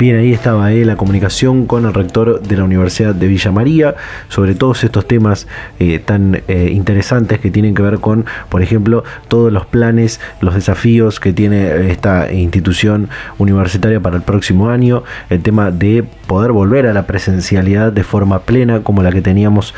Bien, 0.00 0.16
ahí 0.16 0.32
estaba 0.32 0.72
eh, 0.72 0.86
la 0.86 0.96
comunicación 0.96 1.66
con 1.66 1.84
el 1.84 1.92
rector 1.92 2.40
de 2.40 2.56
la 2.56 2.64
Universidad 2.64 3.14
de 3.14 3.26
Villa 3.26 3.52
María 3.52 3.96
sobre 4.30 4.54
todos 4.54 4.82
estos 4.82 5.06
temas 5.06 5.46
eh, 5.78 5.98
tan 5.98 6.40
eh, 6.48 6.70
interesantes 6.72 7.38
que 7.38 7.50
tienen 7.50 7.74
que 7.74 7.82
ver 7.82 7.98
con, 7.98 8.24
por 8.48 8.62
ejemplo, 8.62 9.04
todos 9.28 9.52
los 9.52 9.66
planes, 9.66 10.18
los 10.40 10.54
desafíos 10.54 11.20
que 11.20 11.34
tiene 11.34 11.90
esta 11.90 12.32
institución 12.32 13.10
universitaria 13.36 14.00
para 14.00 14.16
el 14.16 14.22
próximo 14.22 14.70
año, 14.70 15.04
el 15.28 15.42
tema 15.42 15.70
de 15.70 16.02
poder 16.26 16.52
volver 16.52 16.86
a 16.86 16.94
la 16.94 17.06
presencialidad 17.06 17.92
de 17.92 18.02
forma 18.02 18.38
plena 18.38 18.80
como 18.80 19.02
la 19.02 19.12
que 19.12 19.20
teníamos 19.20 19.74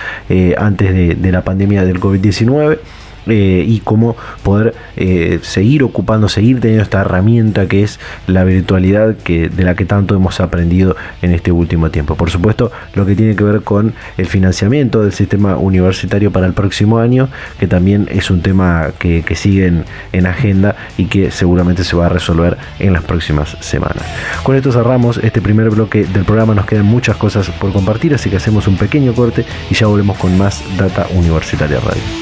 antes 0.56 0.94
de, 0.94 1.16
de 1.16 1.32
la 1.32 1.42
pandemia 1.42 1.84
del 1.84 1.98
COVID-19 1.98 2.78
eh, 3.26 3.64
y 3.66 3.80
cómo 3.80 4.16
poder 4.42 4.74
eh, 4.96 5.38
seguir 5.42 5.82
ocupando, 5.82 6.28
seguir 6.28 6.60
teniendo 6.60 6.82
esta 6.82 7.02
herramienta 7.02 7.66
que 7.66 7.82
es 7.82 8.00
la 8.26 8.44
virtualidad 8.44 9.16
que, 9.16 9.48
de 9.48 9.64
la 9.64 9.74
que 9.74 9.84
tanto 9.84 10.14
hemos 10.14 10.40
aprendido 10.40 10.96
en 11.22 11.32
este 11.32 11.52
último 11.52 11.90
tiempo. 11.90 12.16
Por 12.16 12.30
supuesto, 12.30 12.72
lo 12.94 13.06
que 13.06 13.14
tiene 13.14 13.36
que 13.36 13.44
ver 13.44 13.62
con 13.62 13.94
el 14.16 14.26
financiamiento 14.26 15.02
del 15.02 15.12
sistema 15.12 15.56
universitario 15.56 16.30
para 16.30 16.46
el 16.46 16.52
próximo 16.52 16.98
año, 16.98 17.28
que 17.58 17.66
también 17.66 18.08
es 18.10 18.30
un 18.30 18.42
tema 18.42 18.90
que, 18.98 19.22
sigue 19.32 19.66
en, 19.66 19.84
en 20.12 20.26
agenda 20.26 20.76
y 20.98 21.06
que 21.06 21.30
seguramente 21.30 21.84
se 21.84 21.96
va 21.96 22.06
a 22.06 22.08
resolver 22.10 22.58
en 22.78 22.92
las 22.92 23.02
próximas 23.02 23.56
semanas. 23.60 24.04
Con 24.42 24.56
esto 24.56 24.70
cerramos 24.70 25.18
este 25.18 25.40
primer 25.40 25.70
bloque 25.70 26.04
del 26.04 26.24
programa, 26.24 26.54
nos 26.54 26.66
quedan 26.66 26.84
muchas 26.84 27.16
cosas 27.16 27.48
por 27.50 27.72
compartir, 27.72 28.14
así 28.14 28.30
que 28.30 28.36
hacemos 28.36 28.68
un 28.68 28.76
pequeño 28.76 29.14
corte 29.14 29.44
y 29.70 29.74
ya 29.74 29.86
volvemos 29.86 30.18
con 30.18 30.36
más 30.36 30.62
Data 30.76 31.06
Universitaria 31.14 31.80
Radio. 31.80 32.21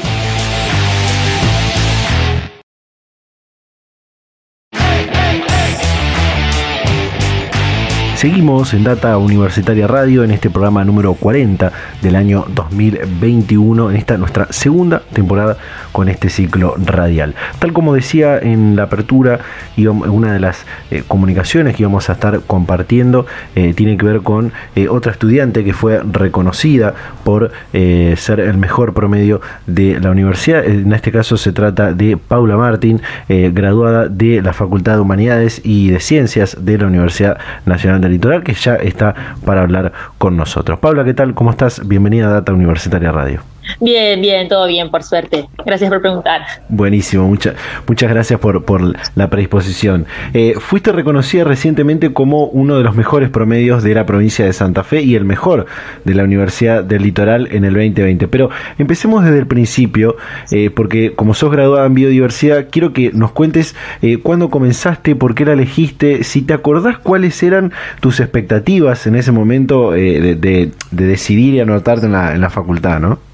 Seguimos 8.21 8.75
en 8.75 8.85
Data 8.85 9.17
Universitaria 9.17 9.87
Radio 9.87 10.25
en 10.25 10.31
este 10.31 10.51
programa 10.51 10.85
número 10.85 11.15
40 11.15 11.73
del 12.03 12.17
año 12.17 12.45
2021, 12.55 13.89
en 13.91 13.97
esta 13.97 14.19
nuestra 14.19 14.47
segunda 14.51 15.01
temporada 15.15 15.57
con 15.91 16.11
este 16.11 16.29
ciclo 16.29 16.75
radial. 16.77 17.35
Tal 17.61 17.73
como 17.73 17.95
decía 17.95 18.39
en 18.39 18.77
la 18.77 18.83
apertura, 18.83 19.41
una 19.79 20.35
de 20.35 20.39
las 20.39 20.67
eh, 20.91 21.03
comunicaciones 21.09 21.75
que 21.75 21.83
íbamos 21.83 22.11
a 22.11 22.13
estar 22.13 22.41
compartiendo 22.47 23.25
eh, 23.57 23.73
tiene 23.75 23.97
que 23.97 24.05
ver 24.05 24.21
con 24.21 24.53
eh, 24.77 24.89
otra 24.89 25.13
estudiante 25.13 25.65
que 25.65 25.73
fue 25.73 26.03
reconocida 26.03 26.95
por 27.25 27.53
ser 27.73 28.41
el 28.41 28.59
mejor 28.59 28.93
promedio 28.93 29.41
de 29.67 29.99
la 29.99 30.11
universidad. 30.11 30.65
En 30.65 30.93
este 30.93 31.11
caso 31.11 31.39
se 31.39 31.53
trata 31.53 31.95
de 31.95 32.17
Paula 32.17 32.57
Martín, 32.57 33.01
graduada 33.29 34.09
de 34.09 34.43
la 34.43 34.53
Facultad 34.53 34.97
de 34.97 35.01
Humanidades 35.01 35.61
y 35.65 35.91
de 35.91 36.01
Ciencias 36.01 36.57
de 36.61 36.77
la 36.77 36.87
Universidad 36.87 37.39
Nacional 37.65 38.01
de 38.01 38.10
Litoral, 38.11 38.43
que 38.43 38.55
ya 38.55 38.77
está 38.77 39.15
para 39.45 39.63
hablar 39.63 39.93
con 40.19 40.37
nosotros. 40.37 40.79
Paula, 40.79 41.05
¿qué 41.05 41.15
tal? 41.15 41.35
¿Cómo 41.35 41.51
estás? 41.51 41.87
Bienvenida 41.87 42.29
a 42.29 42.33
Data 42.33 42.53
Universitaria 42.53 43.13
Radio. 43.13 43.41
Bien, 43.81 44.21
bien, 44.21 44.49
todo 44.49 44.67
bien, 44.67 44.91
por 44.91 45.03
suerte. 45.03 45.49
Gracias 45.65 45.91
por 45.91 46.01
preguntar. 46.01 46.43
Buenísimo, 46.69 47.27
muchas 47.29 47.55
muchas 47.87 48.11
gracias 48.11 48.41
por, 48.41 48.65
por 48.65 48.95
la 49.15 49.31
predisposición. 49.31 50.07
Eh, 50.35 50.55
fuiste 50.59 50.93
reconocida 50.93 51.45
recientemente 51.45 52.13
como 52.13 52.47
uno 52.47 52.79
de 52.79 52.85
los 52.85 52.95
mejores 52.95 53.31
promedios 53.31 53.83
de 53.83 53.95
la 53.95 54.07
provincia 54.07 54.45
de 54.45 54.53
Santa 54.53 54.85
Fe 54.85 55.03
y 55.03 55.15
el 55.15 55.25
mejor 55.25 55.67
de 56.05 56.15
la 56.15 56.25
Universidad 56.25 56.85
del 56.85 57.03
Litoral 57.03 57.49
en 57.51 57.65
el 57.65 57.75
2020. 57.75 58.29
Pero 58.29 58.51
empecemos 58.79 59.25
desde 59.25 59.39
el 59.39 59.47
principio, 59.47 60.17
eh, 60.51 60.71
porque 60.71 61.13
como 61.15 61.35
sos 61.35 61.51
graduada 61.51 61.87
en 61.87 61.95
biodiversidad, 61.95 62.67
quiero 62.71 62.93
que 62.93 63.11
nos 63.13 63.33
cuentes 63.33 63.75
eh, 64.03 64.19
cuándo 64.19 64.51
comenzaste, 64.51 65.17
por 65.17 65.35
qué 65.35 65.45
la 65.45 65.53
elegiste, 65.53 66.25
si 66.25 66.43
te 66.43 66.55
acordás 66.55 66.99
cuáles 66.99 67.43
eran 67.43 67.73
tus 68.01 68.21
expectativas 68.21 69.07
en 69.07 69.17
ese 69.17 69.33
momento 69.33 69.93
de, 69.93 70.35
de, 70.35 70.71
decidir 70.91 71.55
y 71.55 71.61
anotarte 71.61 72.07
en 72.07 72.13
la, 72.13 72.35
en 72.35 72.41
la 72.41 72.51
facultad, 72.51 73.01
¿no? 73.01 73.30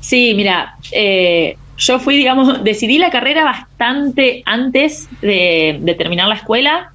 Sí, 0.00 0.34
mira, 0.34 0.74
eh, 0.92 1.56
yo 1.78 2.00
fui, 2.00 2.16
digamos, 2.16 2.64
decidí 2.64 2.98
la 2.98 3.10
carrera 3.10 3.44
bastante 3.44 4.42
antes 4.44 5.08
de, 5.22 5.80
terminar 5.96 6.28
la 6.28 6.34
escuela. 6.34 6.90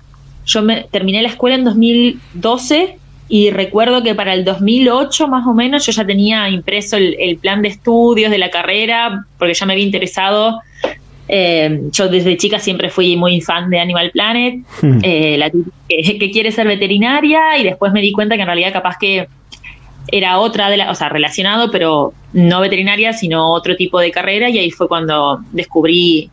Yo 0.45 0.61
me, 0.61 0.85
terminé 0.91 1.21
la 1.21 1.29
escuela 1.29 1.55
en 1.55 1.63
2012 1.63 2.97
y 3.29 3.49
recuerdo 3.51 4.03
que 4.03 4.13
para 4.13 4.33
el 4.33 4.43
2008 4.43 5.29
más 5.29 5.47
o 5.47 5.53
menos 5.53 5.85
yo 5.85 5.93
ya 5.93 6.05
tenía 6.05 6.49
impreso 6.49 6.97
el, 6.97 7.37
plan 7.37 7.61
de 7.61 7.69
estudios 7.69 8.29
de 8.29 8.37
la 8.37 8.49
carrera 8.49 9.25
porque 9.39 9.53
ya 9.53 9.65
me 9.65 9.73
había 9.73 9.85
interesado. 9.85 10.59
Eh, 11.29 11.79
yo 11.93 12.09
desde 12.09 12.35
chica 12.35 12.59
siempre 12.59 12.89
fui 12.89 13.15
muy 13.15 13.39
fan 13.39 13.69
de 13.69 13.79
Animal 13.79 14.11
Planet, 14.11 14.55
hmm. 14.81 14.99
eh, 15.01 15.37
la 15.37 15.49
que, 15.49 16.19
que 16.19 16.31
quiere 16.31 16.51
ser 16.51 16.67
veterinaria 16.67 17.57
y 17.57 17.63
después 17.63 17.93
me 17.93 18.01
di 18.01 18.11
cuenta 18.11 18.35
que 18.35 18.41
en 18.41 18.47
realidad 18.47 18.73
capaz 18.73 18.97
que 18.99 19.29
era 20.07 20.39
otra 20.39 20.69
de 20.69 20.77
las, 20.77 20.89
o 20.89 20.95
sea, 20.95 21.09
relacionado, 21.09 21.71
pero 21.71 22.13
no 22.33 22.59
veterinaria, 22.61 23.13
sino 23.13 23.51
otro 23.51 23.75
tipo 23.75 23.99
de 23.99 24.11
carrera, 24.11 24.49
y 24.49 24.59
ahí 24.59 24.71
fue 24.71 24.87
cuando 24.87 25.39
descubrí 25.51 26.29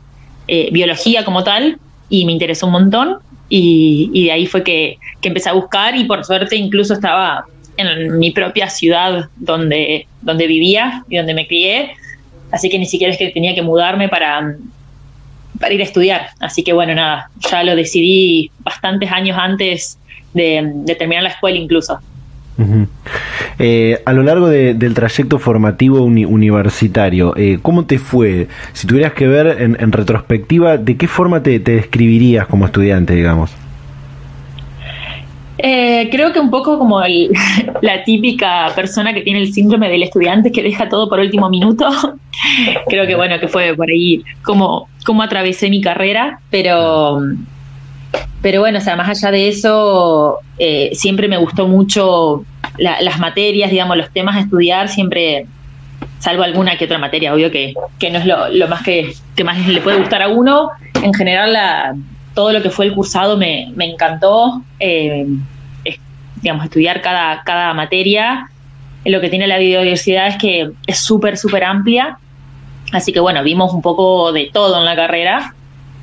eh, 0.49 0.69
biología 0.73 1.25
como 1.25 1.45
tal, 1.45 1.79
y 2.09 2.25
me 2.25 2.33
interesó 2.33 2.67
un 2.67 2.73
montón, 2.73 3.19
y, 3.49 4.25
de 4.25 4.33
ahí 4.33 4.47
fue 4.47 4.63
que, 4.63 4.99
empecé 5.23 5.51
a 5.51 5.55
buscar, 5.55 5.97
y 5.97 6.05
por 6.05 6.25
suerte 6.25 6.57
incluso 6.57 6.95
estaba 6.95 7.45
en 7.77 8.19
mi 8.19 8.31
propia 8.31 8.69
ciudad 8.69 9.29
donde, 9.37 10.07
donde 10.21 10.47
vivía 10.47 11.05
y 11.09 11.17
donde 11.17 11.35
me 11.35 11.47
crié, 11.47 11.93
así 12.53 12.69
que 12.69 12.79
ni 12.79 12.87
siquiera 12.87 13.13
es 13.13 13.19
que 13.19 13.31
tenía 13.31 13.55
que 13.55 13.63
mudarme 13.63 14.09
para, 14.09 14.57
para 15.59 15.75
ir 15.75 15.81
a 15.81 15.85
estudiar, 15.85 16.29
así 16.41 16.63
que 16.63 16.73
bueno, 16.73 16.95
nada, 16.95 17.31
ya 17.51 17.63
lo 17.63 17.77
decidí 17.77 18.51
bastantes 18.61 19.11
años 19.11 19.37
antes 19.41 19.99
de 20.35 20.95
terminar 20.99 21.25
la 21.25 21.31
escuela 21.31 21.59
incluso. 21.59 21.99
Eh, 23.59 24.01
a 24.05 24.13
lo 24.13 24.23
largo 24.23 24.49
del 24.49 24.95
trayecto 24.95 25.39
formativo 25.39 26.03
universitario, 26.03 27.35
eh, 27.37 27.59
¿cómo 27.61 27.85
te 27.85 27.99
fue? 27.99 28.49
Si 28.73 28.87
tuvieras 28.87 29.13
que 29.13 29.27
ver 29.27 29.61
en, 29.61 29.93
retrospectiva, 29.93 30.77
¿de 30.77 30.97
qué 30.97 31.09
forma 31.09 31.43
te, 31.43 31.59
describirías 31.59 32.47
como 32.47 32.67
estudiante, 32.67 33.15
digamos? 33.15 33.51
Eh, 35.63 36.09
creo 36.11 36.33
que 36.33 36.41
un 36.41 36.51
poco 36.51 36.79
como 36.79 37.01
la 37.83 38.05
típica 38.05 38.73
persona 38.75 39.13
que 39.13 39.21
tiene 39.21 39.41
el 39.41 39.53
síndrome 39.53 39.91
del 39.91 40.03
estudiante 40.03 40.51
que 40.51 40.63
deja 40.63 40.89
todo 40.89 41.09
por 41.09 41.19
último 41.19 41.51
minuto. 41.51 41.87
creo 42.89 43.07
que 43.07 43.15
bueno, 43.15 43.39
que 43.41 43.49
fue 43.49 43.75
por 43.75 43.91
ahí 43.91 44.23
como, 44.43 44.89
como 45.05 45.23
atravesé 45.23 45.69
mi 45.69 45.83
carrera, 45.83 46.41
pero, 46.51 47.21
pero 48.43 48.61
bueno, 48.61 48.79
o 48.79 48.81
sea, 48.81 48.97
más 48.97 49.09
allá 49.09 49.31
de 49.31 49.49
eso, 49.49 50.39
eh, 50.59 50.91
siempre 50.95 51.29
me 51.29 51.37
gustó 51.37 51.69
mucho 51.69 52.45
las 52.79 53.19
materias, 53.19 53.71
digamos, 53.71 53.97
los 53.97 54.11
temas 54.11 54.37
a 54.37 54.41
estudiar, 54.41 54.89
siempre, 54.89 55.47
salvo 56.19 56.43
alguna 56.43 56.79
que 56.79 56.87
otra 56.87 56.99
materia, 56.99 57.35
obvio 57.35 57.51
que, 57.51 57.75
no 58.11 58.19
es 58.19 58.27
lo, 58.27 58.69
más 58.69 58.83
que, 58.83 59.13
que 59.37 59.45
más 59.45 59.67
le 59.67 59.81
puede 59.81 59.99
gustar 59.99 60.23
a 60.23 60.29
uno, 60.29 60.71
en 61.03 61.13
general 61.13 61.53
la 61.53 61.95
todo 62.35 62.53
lo 62.53 62.63
que 62.63 62.71
fue 62.71 62.87
el 62.87 62.95
cursado 62.95 63.37
me, 63.37 63.73
encantó. 63.81 64.63
Eh, 64.79 65.27
digamos, 66.41 66.65
estudiar 66.65 67.03
cada, 67.03 67.43
cada 67.45 67.75
materia. 67.75 68.49
Lo 69.05 69.21
que 69.21 69.29
tiene 69.29 69.47
la 69.47 69.59
biodiversidad 69.59 70.29
es 70.29 70.37
que 70.37 70.71
es 70.87 70.99
súper, 70.99 71.37
súper 71.37 71.65
amplia. 71.65 72.19
Así 72.93 73.13
que 73.13 73.21
bueno, 73.21 73.43
vimos 73.43 73.73
un 73.73 73.83
poco 73.83 74.33
de 74.33 74.51
todo 74.53 74.79
en 74.79 74.85
la 74.85 74.97
carrera. 74.97 75.55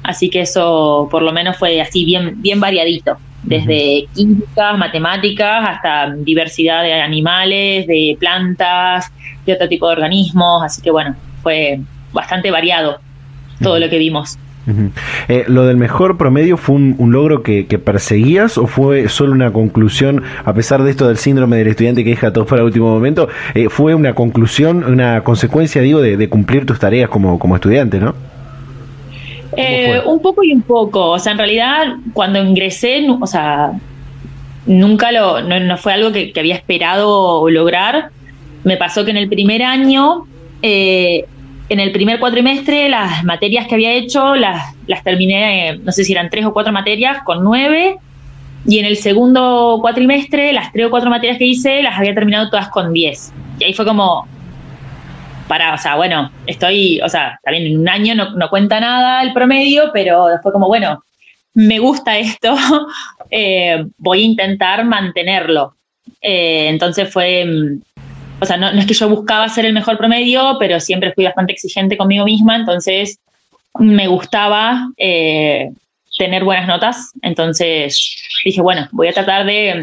Así 0.07 0.29
que 0.29 0.39
eso 0.41 1.09
por 1.11 1.21
lo 1.21 1.33
menos 1.33 1.57
fue 1.57 1.81
así 1.81 2.05
bien, 2.05 2.41
bien 2.41 2.61
variadito. 2.61 3.17
Desde 3.43 4.07
químicas, 4.15 4.77
matemáticas, 4.77 5.69
hasta 5.69 6.15
diversidad 6.15 6.83
de 6.83 6.93
animales, 6.93 7.85
de 7.87 8.17
plantas, 8.19 9.11
de 9.45 9.53
otro 9.53 9.67
tipo 9.67 9.87
de 9.87 9.93
organismos. 9.93 10.63
Así 10.63 10.81
que 10.81 10.91
bueno, 10.91 11.15
fue 11.43 11.79
bastante 12.13 12.51
variado 12.51 12.99
todo 13.61 13.79
lo 13.79 13.89
que 13.89 13.97
vimos. 13.97 14.37
Eh, 15.27 15.45
¿Lo 15.47 15.65
del 15.65 15.77
mejor 15.77 16.17
promedio 16.17 16.57
fue 16.57 16.75
un, 16.75 17.11
logro 17.11 17.43
que, 17.43 17.63
perseguías 17.83 18.57
o 18.57 18.67
fue 18.67 19.09
solo 19.09 19.33
una 19.33 19.51
conclusión, 19.51 20.23
a 20.43 20.53
pesar 20.53 20.83
de 20.83 20.91
esto 20.91 21.07
del 21.07 21.17
síndrome 21.17 21.57
del 21.57 21.67
estudiante 21.67 22.03
que 22.03 22.11
deja 22.11 22.33
todo 22.33 22.45
para 22.45 22.61
el 22.61 22.67
último 22.67 22.89
momento, 22.89 23.27
eh, 23.53 23.67
fue 23.69 23.93
una 23.95 24.13
conclusión, 24.13 24.83
una 24.83 25.21
consecuencia, 25.23 25.81
digo, 25.81 26.01
de, 26.01 26.29
cumplir 26.29 26.65
tus 26.65 26.79
tareas 26.79 27.09
como, 27.09 27.39
como 27.39 27.55
estudiante, 27.55 27.99
¿no? 27.99 28.15
Eh, 29.57 30.01
un 30.05 30.21
poco 30.21 30.43
y 30.43 30.53
un 30.53 30.61
poco. 30.61 31.11
O 31.11 31.19
sea, 31.19 31.31
en 31.31 31.39
realidad, 31.39 31.95
cuando 32.13 32.41
ingresé, 32.41 33.07
o 33.09 33.27
sea, 33.27 33.71
nunca 34.67 35.11
lo, 35.11 35.41
no, 35.41 35.77
fue 35.77 35.93
algo 35.93 36.11
que, 36.11 36.31
había 36.37 36.55
esperado 36.55 37.49
lograr. 37.49 38.09
Me 38.63 38.77
pasó 38.77 39.03
que 39.03 39.11
en 39.11 39.17
el 39.17 39.29
primer 39.29 39.63
año 39.63 40.25
eh, 40.61 41.25
en 41.69 41.79
el 41.79 41.91
primer 41.91 42.19
cuatrimestre 42.19 42.89
las 42.89 43.23
materias 43.23 43.67
que 43.67 43.75
había 43.75 43.93
hecho 43.93 44.35
las, 44.35 44.75
las 44.87 45.03
terminé, 45.03 45.77
no 45.83 45.91
sé 45.91 46.03
si 46.03 46.13
eran 46.13 46.29
tres 46.29 46.45
o 46.45 46.53
cuatro 46.53 46.71
materias, 46.71 47.23
con 47.23 47.43
nueve. 47.43 47.97
Y 48.65 48.79
en 48.79 48.85
el 48.85 48.97
segundo 48.97 49.79
cuatrimestre, 49.81 50.51
las 50.51 50.71
tres 50.73 50.87
o 50.87 50.89
cuatro 50.89 51.09
materias 51.09 51.37
que 51.37 51.45
hice, 51.45 51.81
las 51.81 51.97
había 51.97 52.13
terminado 52.13 52.49
todas 52.49 52.69
con 52.69 52.91
diez. 52.91 53.31
Y 53.59 53.63
ahí 53.63 53.73
fue 53.73 53.85
como, 53.85 54.27
para, 55.47 55.73
o 55.73 55.77
sea, 55.77 55.95
bueno, 55.95 56.31
estoy, 56.45 56.99
o 57.01 57.09
sea, 57.09 57.39
también 57.43 57.67
en 57.67 57.79
un 57.79 57.89
año 57.89 58.15
no, 58.15 58.49
cuenta 58.49 58.79
nada 58.79 59.21
el 59.23 59.33
promedio, 59.33 59.91
pero 59.93 60.27
fue 60.43 60.51
como, 60.51 60.67
bueno, 60.67 61.03
me 61.53 61.79
gusta 61.79 62.17
esto, 62.17 62.55
eh, 63.31 63.85
voy 63.97 64.21
a 64.21 64.25
intentar 64.25 64.85
mantenerlo. 64.85 65.75
Eh, 66.21 66.67
entonces 66.69 67.11
fue, 67.11 67.45
o 68.39 68.45
sea, 68.45 68.57
no, 68.57 68.69
es 68.69 68.85
que 68.85 68.93
yo 68.93 69.09
buscaba 69.09 69.49
ser 69.49 69.65
el 69.65 69.73
mejor 69.73 69.97
promedio, 69.97 70.57
pero 70.59 70.79
siempre 70.79 71.13
fui 71.13 71.25
bastante 71.25 71.53
exigente 71.53 71.97
conmigo 71.97 72.25
misma, 72.25 72.55
entonces 72.55 73.19
me 73.79 74.07
gustaba 74.07 74.89
eh, 74.97 75.71
tener 76.17 76.43
buenas 76.43 76.67
notas, 76.67 77.11
entonces 77.21 78.17
dije, 78.43 78.61
bueno, 78.61 78.87
voy 78.91 79.07
a 79.07 79.13
tratar 79.13 79.45
de, 79.45 79.81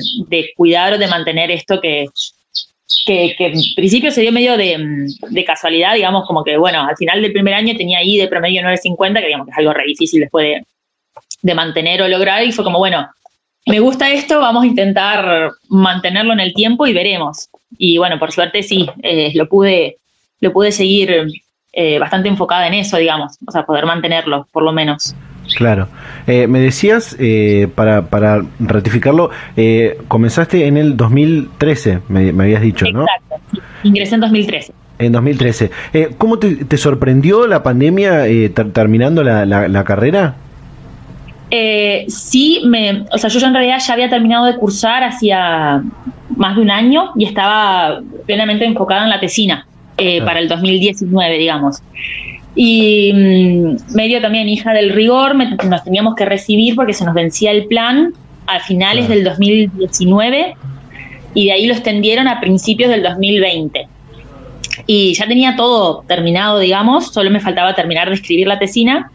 cuidar 0.57 0.93
o 0.93 0.99
de 0.99 1.07
mantener 1.07 1.51
esto 1.51 1.81
que, 1.81 2.07
que, 3.07 3.35
en 3.39 3.61
principio 3.77 4.11
se 4.11 4.21
dio 4.21 4.33
medio 4.33 4.57
de, 4.57 5.45
casualidad, 5.47 5.95
digamos, 5.95 6.27
como 6.27 6.45
que, 6.45 6.57
bueno, 6.57 6.83
al 6.83 6.97
final 6.97 7.23
del 7.23 7.33
primer 7.33 7.55
año 7.55 7.75
tenía 7.77 7.99
ahí 7.99 8.17
de 8.17 8.29
promedio 8.29 8.63
9.50, 8.63 9.21
que 9.21 9.27
digamos 9.27 9.47
que 9.47 9.53
es 9.53 9.59
algo 9.59 9.73
re 9.73 9.85
difícil 9.87 10.21
después 10.21 10.47
de, 10.47 10.67
de 11.43 11.55
mantener 11.55 12.03
o 12.03 12.09
lograr, 12.09 12.45
y 12.45 12.53
fue 12.53 12.65
como, 12.65 12.79
bueno, 12.79 13.09
me 13.67 13.81
gusta 13.81 14.11
esto, 14.11 14.41
vamos 14.41 14.65
a 14.65 14.67
intentar 14.67 15.53
mantenerlo 15.69 16.33
en 16.33 16.41
el 16.41 16.53
tiempo 16.53 16.87
y 16.87 16.93
veremos. 16.93 17.49
Y 17.79 17.99
bueno, 17.99 18.19
por 18.19 18.31
suerte 18.31 18.63
sí, 18.63 18.89
eh, 19.03 19.33
lo, 19.35 19.49
pude, 19.49 19.97
lo 20.41 20.53
pude 20.53 20.71
seguir 20.71 21.27
eh, 21.73 21.99
bastante 21.99 22.29
enfocada 22.29 22.67
en 22.67 22.75
eso, 22.75 22.99
digamos, 22.99 23.39
o 23.47 23.51
sea, 23.51 23.65
poder 23.65 23.87
mantenerlo, 23.87 24.47
por 24.53 24.63
lo 24.63 24.73
menos. 24.73 25.15
Claro. 25.57 25.89
Eh, 26.27 26.47
me 26.47 26.61
decías, 26.61 27.17
para, 27.75 28.07
para 28.07 28.43
ratificarlo, 28.61 29.31
comenzaste 30.09 30.67
en 30.67 30.77
el 30.77 30.97
2013, 30.97 32.01
me, 32.09 32.31
habías 32.31 32.63
dicho, 32.63 32.87
¿no? 32.87 33.03
Exacto, 33.03 33.61
ingresé 33.83 34.15
en 34.15 34.21
2013. 34.21 34.73
En 34.99 35.13
2013. 35.13 35.71
¿Cómo 36.19 36.39
te, 36.39 36.77
sorprendió 36.77 37.47
la 37.47 37.63
pandemia 37.63 38.25
terminando 38.73 39.23
la, 39.23 39.45
la 39.45 39.85
carrera? 39.85 40.37
Eh, 41.57 42.07
sí, 42.09 42.63
me, 42.67 43.05
o 43.13 43.19
sea, 43.19 43.31
yo 43.31 43.47
en 43.47 43.55
realidad 43.55 43.79
ya 43.87 43.93
había 43.93 44.11
terminado 44.11 44.47
de 44.47 44.57
cursar 44.57 45.05
hacía 45.05 45.83
más 46.37 46.57
de 46.57 46.63
un 46.63 46.71
año 46.71 47.13
y 47.17 47.27
estaba 47.27 48.01
plenamente 48.27 48.65
enfocada 48.65 49.05
en 49.05 49.11
la 49.11 49.21
tesina 49.21 49.65
eh, 49.97 50.21
para 50.23 50.41
el 50.41 50.49
2019, 50.49 51.39
digamos. 51.39 51.81
Y 52.57 53.13
mm, 53.13 53.95
medio 53.95 54.21
también 54.21 54.49
hija 54.49 54.73
del 54.73 54.91
rigor, 54.91 55.35
nos 55.35 55.85
teníamos 55.85 56.15
que 56.15 56.25
recibir 56.25 56.77
porque 56.77 56.93
se 56.93 57.05
nos 57.05 57.15
vencía 57.15 57.51
el 57.51 57.67
plan 57.67 58.13
a 58.47 58.61
finales 58.61 59.09
del 59.09 59.25
2019 59.25 60.55
y 61.35 61.47
de 61.47 61.53
ahí 61.53 61.67
lo 61.67 61.75
extendieron 61.75 62.29
a 62.29 62.41
principios 62.41 62.91
del 62.91 63.03
2020. 63.03 63.89
Y 64.87 65.15
ya 65.15 65.27
tenía 65.27 65.57
todo 65.57 66.05
terminado, 66.07 66.59
digamos, 66.59 67.13
solo 67.13 67.31
me 67.31 67.41
faltaba 67.41 67.75
terminar 67.75 68.09
de 68.09 68.15
escribir 68.15 68.47
la 68.47 68.59
tesina 68.59 69.11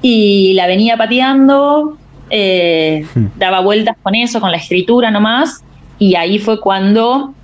y 0.00 0.54
la 0.54 0.66
venía 0.66 0.96
pateando, 0.96 1.96
eh, 2.30 3.04
hmm. 3.14 3.26
daba 3.36 3.60
vueltas 3.60 3.96
con 4.02 4.14
eso, 4.14 4.40
con 4.40 4.50
la 4.50 4.56
escritura 4.56 5.10
nomás, 5.10 5.62
y 5.98 6.14
ahí 6.14 6.38
fue 6.38 6.60
cuando 6.60 7.34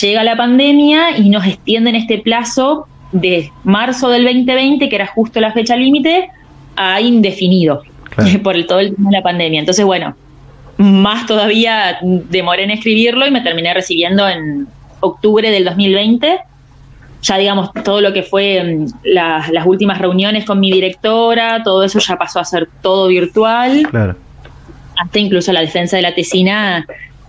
llega 0.00 0.22
la 0.24 0.36
pandemia 0.36 1.18
y 1.18 1.28
nos 1.28 1.46
extienden 1.46 1.96
este 1.96 2.18
plazo 2.18 2.86
de 3.14 3.50
marzo 3.62 4.10
del 4.10 4.24
2020, 4.24 4.88
que 4.88 4.94
era 4.94 5.06
justo 5.06 5.40
la 5.40 5.52
fecha 5.52 5.76
límite, 5.76 6.28
a 6.76 7.00
indefinido 7.00 7.82
por 8.42 8.56
el, 8.56 8.66
todo 8.66 8.80
el 8.80 8.94
tema 8.94 9.10
de 9.10 9.16
la 9.16 9.22
pandemia. 9.22 9.60
Entonces, 9.60 9.84
bueno, 9.84 10.14
más 10.76 11.26
todavía 11.26 11.98
demoré 12.02 12.64
en 12.64 12.72
escribirlo 12.72 13.26
y 13.26 13.30
me 13.30 13.40
terminé 13.40 13.72
recibiendo 13.72 14.28
en 14.28 14.66
octubre 15.00 15.50
del 15.50 15.64
2020 15.64 16.40
ya 17.24 17.38
digamos, 17.38 17.70
todo 17.84 18.02
lo 18.02 18.12
que 18.12 18.22
fue 18.22 18.62
mm, 18.62 18.86
las 19.04 19.66
últimas 19.66 19.98
reuniones 19.98 20.44
con 20.44 20.60
mi 20.60 20.70
directora, 20.70 21.62
todo 21.64 21.82
eso 21.82 21.98
ya 21.98 22.16
pasó 22.16 22.38
a 22.38 22.44
ser 22.44 22.68
todo 22.82 23.08
virtual. 23.08 23.86
Claro. 23.90 24.16
Hasta 24.98 25.18
incluso 25.18 25.52
la 25.52 25.60
defensa 25.60 25.96
de 25.96 26.02
la 26.02 26.14
tesina 26.14 26.86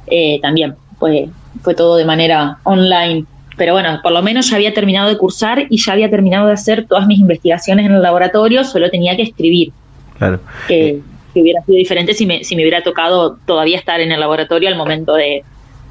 eh, 0.08 0.40
también 0.42 0.76
fue, 1.00 1.30
fue 1.62 1.74
todo 1.76 1.96
de 1.96 2.06
manera 2.06 2.58
online. 2.64 3.26
Pero 3.58 3.74
bueno, 3.74 4.00
por 4.04 4.12
lo 4.12 4.22
menos 4.22 4.50
ya 4.50 4.58
había 4.58 4.74
terminado 4.74 5.10
de 5.10 5.18
cursar 5.18 5.68
y 5.70 5.78
ya 5.78 5.94
había 5.94 6.10
terminado 6.10 6.48
de 6.48 6.54
hacer 6.54 6.86
todas 6.88 7.08
mis 7.08 7.20
investigaciones 7.20 7.86
en 7.86 7.94
el 7.94 8.02
laboratorio, 8.02 8.64
solo 8.64 8.90
tenía 8.90 9.16
que 9.16 9.24
escribir. 9.24 9.72
Claro. 10.18 10.40
Que, 10.68 10.90
eh, 10.90 11.02
hubiera 11.36 11.62
sido 11.64 11.78
diferente 11.78 12.14
si 12.14 12.26
me, 12.26 12.44
si 12.44 12.56
me 12.56 12.64
hubiera 12.64 12.82
tocado 12.82 13.38
todavía 13.46 13.78
estar 13.78 14.00
en 14.00 14.12
el 14.12 14.20
laboratorio 14.20 14.70
al 14.70 14.76
momento 14.76 15.16
de 15.16 15.44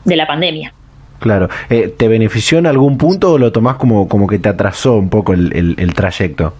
la 0.04 0.26
pandemia. 0.26 0.72
Claro. 1.24 1.48
Eh, 1.70 1.94
¿Te 1.96 2.06
benefició 2.06 2.58
en 2.58 2.66
algún 2.66 2.98
punto 2.98 3.32
o 3.32 3.38
lo 3.38 3.50
tomás 3.50 3.76
como, 3.76 4.08
como 4.08 4.26
que 4.26 4.38
te 4.38 4.50
atrasó 4.50 4.96
un 4.96 5.08
poco 5.08 5.32
el, 5.32 5.94
trayecto? 5.94 6.52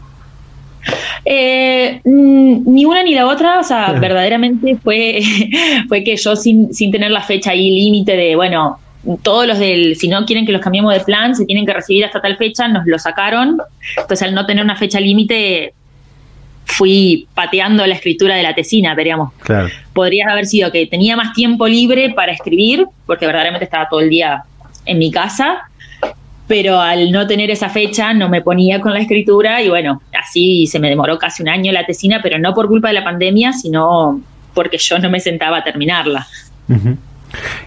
Eh, 1.23 2.01
mm, 2.03 2.73
ni 2.73 2.87
una 2.87 3.03
ni 3.03 3.15
la 3.15 3.27
otra, 3.27 3.61
o 3.61 3.63
sea, 3.63 3.93
verdaderamente 4.01 4.79
fue, 4.83 5.21
fue 5.89 6.03
que 6.03 6.17
yo 6.17 6.35
sin, 6.35 6.73
sin 6.73 6.91
tener 6.91 7.11
la 7.11 7.21
fecha 7.21 7.51
ahí 7.51 7.71
límite 7.71 8.17
de, 8.17 8.37
bueno, 8.37 8.79
todos 9.23 9.47
los 9.47 9.59
del, 9.59 9.97
si 9.97 10.09
no 10.09 10.25
quieren 10.25 10.47
que 10.47 10.53
los 10.53 10.63
cambiemos 10.63 10.93
de 10.95 11.01
plan, 11.01 11.35
se 11.35 11.45
tienen 11.45 11.67
que 11.67 11.73
recibir 11.73 12.05
hasta 12.05 12.21
tal 12.21 12.37
fecha, 12.37 12.69
nos 12.69 12.87
lo 12.87 12.99
sacaron. 12.99 13.59
Entonces, 13.97 14.27
al 14.27 14.35
no 14.35 14.47
tener 14.47 14.65
una 14.65 14.77
fecha 14.77 15.01
límite, 15.01 15.75
fui 16.65 17.29
pateando 17.35 17.87
la 17.87 17.95
escritura 17.95 18.37
de 18.37 18.43
la 18.43 18.55
tesina, 18.55 18.95
veríamos. 18.95 19.33
Claro. 19.41 19.69
Podría 19.93 20.31
haber 20.31 20.47
sido 20.47 20.73
que 20.73 20.87
tenía 20.87 21.17
más 21.17 21.33
tiempo 21.35 21.69
libre 21.69 22.13
para 22.15 22.33
escribir, 22.33 22.87
porque 23.07 23.27
verdaderamente 23.27 23.65
estaba 23.65 23.89
todo 23.89 24.01
el 24.01 24.11
día 24.11 24.45
en 24.87 24.99
mi 24.99 25.11
casa, 25.11 25.69
pero 26.47 26.81
al 26.81 27.11
no 27.11 27.27
tener 27.27 27.51
esa 27.51 27.69
fecha 27.69 28.13
no 28.13 28.29
me 28.29 28.43
ponía 28.43 28.81
con 28.81 28.93
la 28.93 29.01
escritura 29.01 29.63
y 29.63 29.69
bueno, 29.69 30.03
así 30.19 30.67
se 30.67 30.79
me 30.79 30.91
demoró 30.91 31.19
casi 31.19 31.43
un 31.43 31.49
año 31.49 31.73
la 31.73 31.87
tesina, 31.87 32.21
pero 32.23 32.39
no 32.39 32.53
por 32.55 32.69
culpa 32.69 32.89
de 32.89 32.95
la 32.95 33.05
pandemia, 33.05 33.53
sino 33.53 34.21
porque 34.53 34.79
yo 34.79 34.99
no 34.99 35.11
me 35.11 35.21
sentaba 35.21 35.59
a 35.59 35.65
terminarla. 35.65 36.27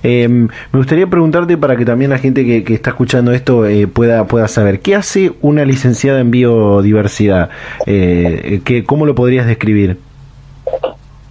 Em, 0.03 0.47
me 0.71 0.79
gustaría 0.79 1.07
preguntarte 1.07 1.57
para 1.57 1.75
que 1.75 1.85
también 1.85 2.11
la 2.11 2.17
gente 2.17 2.45
que, 2.45 2.73
está 2.73 2.91
escuchando 2.91 3.31
esto 3.31 3.65
eh, 3.65 3.87
pueda, 3.87 4.27
pueda 4.27 4.47
saber, 4.47 4.79
¿qué 4.79 4.95
hace 4.95 5.33
una 5.41 5.65
licenciada 5.65 6.19
en 6.19 6.31
biodiversidad? 6.31 7.49
Eh, 7.85 8.61
¿Cómo 8.85 9.05
lo 9.05 9.15
podrías 9.15 9.47
describir? 9.47 9.97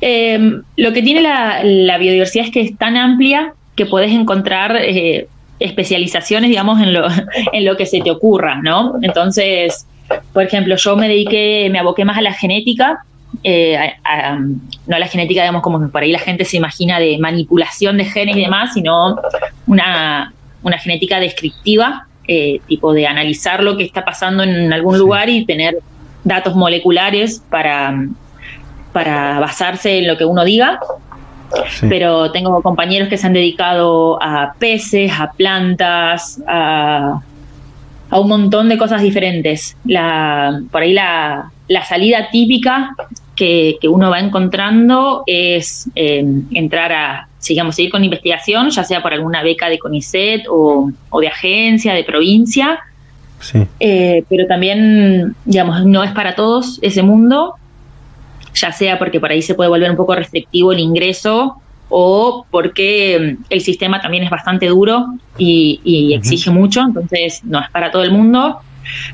Em, 0.00 0.62
lo 0.76 0.92
que 0.92 1.02
tiene 1.02 1.22
la, 1.22 1.98
biodiversidad 1.98 2.46
es 2.46 2.52
que 2.52 2.60
es 2.60 2.76
tan 2.76 2.96
amplia 2.96 3.54
que 3.74 3.86
puedes 3.86 4.12
encontrar 4.12 4.76
eh, 4.76 5.28
especializaciones, 5.58 6.50
digamos, 6.50 6.80
en 6.80 6.92
lo, 6.92 7.06
en 7.52 7.64
lo 7.64 7.76
que 7.76 7.86
se 7.86 8.00
te 8.00 8.10
ocurra, 8.10 8.60
¿no? 8.62 8.94
Entonces, 9.02 9.86
por 10.32 10.44
ejemplo, 10.44 10.76
yo 10.76 10.96
me 10.96 11.08
dediqué, 11.08 11.68
me 11.70 11.78
aboqué 11.78 12.04
más 12.04 12.18
a 12.18 12.22
la 12.22 12.32
genética, 12.32 13.04
eh, 13.42 13.94
no 14.86 14.96
a 14.96 14.98
la 14.98 15.06
genética, 15.06 15.42
digamos, 15.42 15.62
como 15.62 15.88
por 15.88 16.02
ahí 16.02 16.10
la 16.10 16.18
gente 16.18 16.44
se 16.44 16.56
imagina 16.56 16.98
de 16.98 17.18
manipulación 17.18 17.96
de 17.96 18.04
genes 18.04 18.36
y 18.36 18.40
demás, 18.40 18.74
sino 18.74 19.16
una, 19.66 20.32
una 20.62 20.78
genética 20.78 21.20
descriptiva, 21.20 22.06
eh, 22.28 22.60
tipo 22.66 22.92
de 22.92 23.06
analizar 23.06 23.62
lo 23.62 23.76
que 23.76 23.84
está 23.84 24.04
pasando 24.04 24.42
en 24.42 24.72
algún 24.72 24.98
lugar 24.98 25.28
y 25.28 25.44
tener 25.44 25.78
datos 26.24 26.56
moleculares 26.56 27.42
para, 27.50 28.06
para 28.92 29.38
basarse 29.38 29.98
en 29.98 30.08
lo 30.08 30.16
que 30.16 30.24
uno 30.24 30.44
diga. 30.44 30.80
Pero 31.88 32.32
tengo 32.32 32.60
compañeros 32.60 33.08
que 33.08 33.16
se 33.16 33.28
han 33.28 33.32
dedicado 33.32 34.20
a 34.20 34.54
peces, 34.58 35.12
a 35.16 35.30
plantas, 35.30 36.42
a, 36.48 37.20
un 38.10 38.28
montón 38.28 38.68
de 38.68 38.76
cosas 38.76 39.02
diferentes. 39.02 39.76
La, 39.84 40.60
por 40.72 40.82
ahí 40.82 40.92
la, 40.92 41.52
salida 41.84 42.28
típica 42.30 42.94
que, 43.34 43.78
uno 43.88 44.10
va 44.10 44.20
encontrando 44.20 45.22
es 45.26 45.88
eh, 45.94 46.24
entrar 46.52 46.92
a, 46.92 47.28
sigamos, 47.38 47.76
seguir 47.76 47.90
con 47.90 48.04
investigación, 48.04 48.70
ya 48.70 48.84
sea 48.84 49.02
por 49.02 49.12
alguna 49.12 49.42
beca 49.42 49.68
de 49.68 49.78
CONICET 49.78 50.46
o, 50.48 50.92
de 51.20 51.28
agencia, 51.28 51.94
de 51.94 52.04
provincia. 52.04 52.80
Eh, 53.80 54.24
pero 54.28 54.46
también, 54.46 55.36
digamos, 55.44 55.84
no 55.84 56.02
es 56.02 56.10
para 56.12 56.34
todos 56.34 56.78
ese 56.82 57.02
mundo 57.02 57.54
ya 58.56 58.72
sea 58.72 58.98
porque 58.98 59.20
por 59.20 59.30
ahí 59.30 59.42
se 59.42 59.54
puede 59.54 59.70
volver 59.70 59.90
un 59.90 59.96
poco 59.96 60.14
restrictivo 60.14 60.72
el 60.72 60.80
ingreso 60.80 61.56
o 61.88 62.46
porque 62.50 63.36
mm, 63.38 63.44
el 63.50 63.60
sistema 63.60 64.00
también 64.00 64.24
es 64.24 64.30
bastante 64.30 64.66
duro 64.66 65.06
y, 65.38 66.14
exige 66.14 66.50
mucho, 66.50 66.80
entonces 66.80 67.42
no 67.44 67.60
es 67.60 67.70
para 67.70 67.90
todo 67.90 68.02
el 68.02 68.10
mundo. 68.10 68.60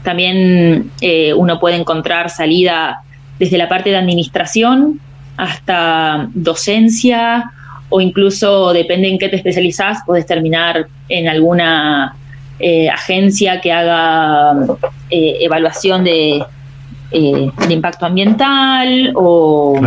También 0.02 0.90
eh, 1.00 1.32
uno 1.34 1.58
puede 1.60 1.76
encontrar 1.76 2.30
salida 2.30 3.02
desde 3.38 3.58
la 3.58 3.68
parte 3.68 3.90
de 3.90 3.96
administración 3.96 5.00
hasta 5.36 6.28
docencia 6.34 7.50
o 7.88 8.00
incluso 8.00 8.72
depende 8.72 9.08
en 9.08 9.18
qué 9.18 9.28
te 9.28 9.36
especializas, 9.36 9.98
puedes 10.06 10.26
terminar 10.26 10.86
en 11.08 11.28
alguna 11.28 12.16
eh, 12.58 12.88
agencia 12.88 13.60
que 13.60 13.70
haga 13.72 14.54
eh, 15.10 15.36
evaluación 15.40 16.04
de, 16.04 16.42
eh, 17.10 17.50
de 17.68 17.74
impacto 17.74 18.06
ambiental 18.06 19.12
o, 19.14 19.78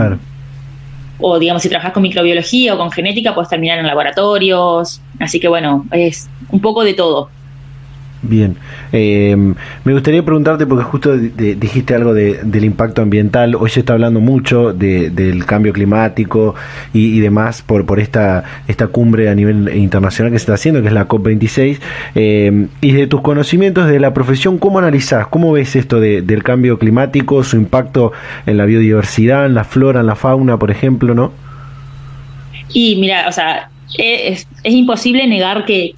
o, 1.19 1.39
digamos, 1.39 1.63
si 1.63 1.69
trabajas 1.69 1.93
con 1.93 2.03
microbiología 2.03 2.75
o 2.75 2.77
con 2.77 2.91
genética, 2.91 3.33
puedes 3.33 3.49
terminar 3.49 3.79
en 3.79 3.87
laboratorios. 3.87 5.01
Así 5.19 5.39
que 5.39 5.47
bueno, 5.47 5.85
es 5.91 6.29
un 6.49 6.59
poco 6.59 6.83
de 6.83 6.93
todo. 6.93 7.29
Bien, 8.27 8.55
eh, 8.91 9.35
me 9.83 9.93
gustaría 9.93 10.23
preguntarte, 10.23 10.65
porque 10.65 10.83
justo 10.83 11.15
dijiste 11.15 11.93
algo 11.93 12.13
del 12.13 12.63
impacto 12.63 13.03
ambiental, 13.03 13.53
hoy 13.55 13.69
se 13.69 13.81
está 13.81 13.93
hablando 13.93 14.19
mucho 14.19 14.73
del 14.73 15.45
cambio 15.45 15.73
climático 15.73 16.55
y, 16.91 17.19
demás 17.19 17.61
por, 17.61 17.85
por 17.85 17.99
esta, 17.99 18.43
esta 18.67 18.87
cumbre 18.87 19.29
a 19.29 19.35
nivel 19.35 19.75
internacional 19.75 20.31
que 20.31 20.39
se 20.39 20.43
está 20.43 20.55
haciendo, 20.55 20.81
que 20.81 20.87
es 20.87 20.93
la 20.93 21.07
COP26, 21.07 21.79
eh, 22.15 22.67
y 22.81 22.91
de 22.93 23.05
tus 23.05 23.21
conocimientos 23.21 23.87
de 23.87 23.99
la 23.99 24.13
profesión, 24.13 24.57
¿cómo 24.57 24.79
analizás, 24.79 25.27
cómo 25.27 25.51
ves 25.51 25.75
esto 25.75 25.99
del 25.99 26.43
cambio 26.43 26.79
climático, 26.79 27.43
su 27.43 27.57
impacto 27.57 28.11
en 28.47 28.57
la 28.57 28.65
biodiversidad, 28.65 29.45
en 29.45 29.53
la 29.53 29.65
flora, 29.65 29.99
en 29.99 30.07
la 30.07 30.15
fauna, 30.15 30.57
por 30.57 30.71
ejemplo, 30.71 31.13
¿no? 31.13 31.31
Y 32.73 32.95
mira, 32.95 33.27
o 33.27 33.31
sea, 33.31 33.69
es, 33.99 34.47
imposible 34.63 35.27
negar 35.27 35.65
que 35.65 35.93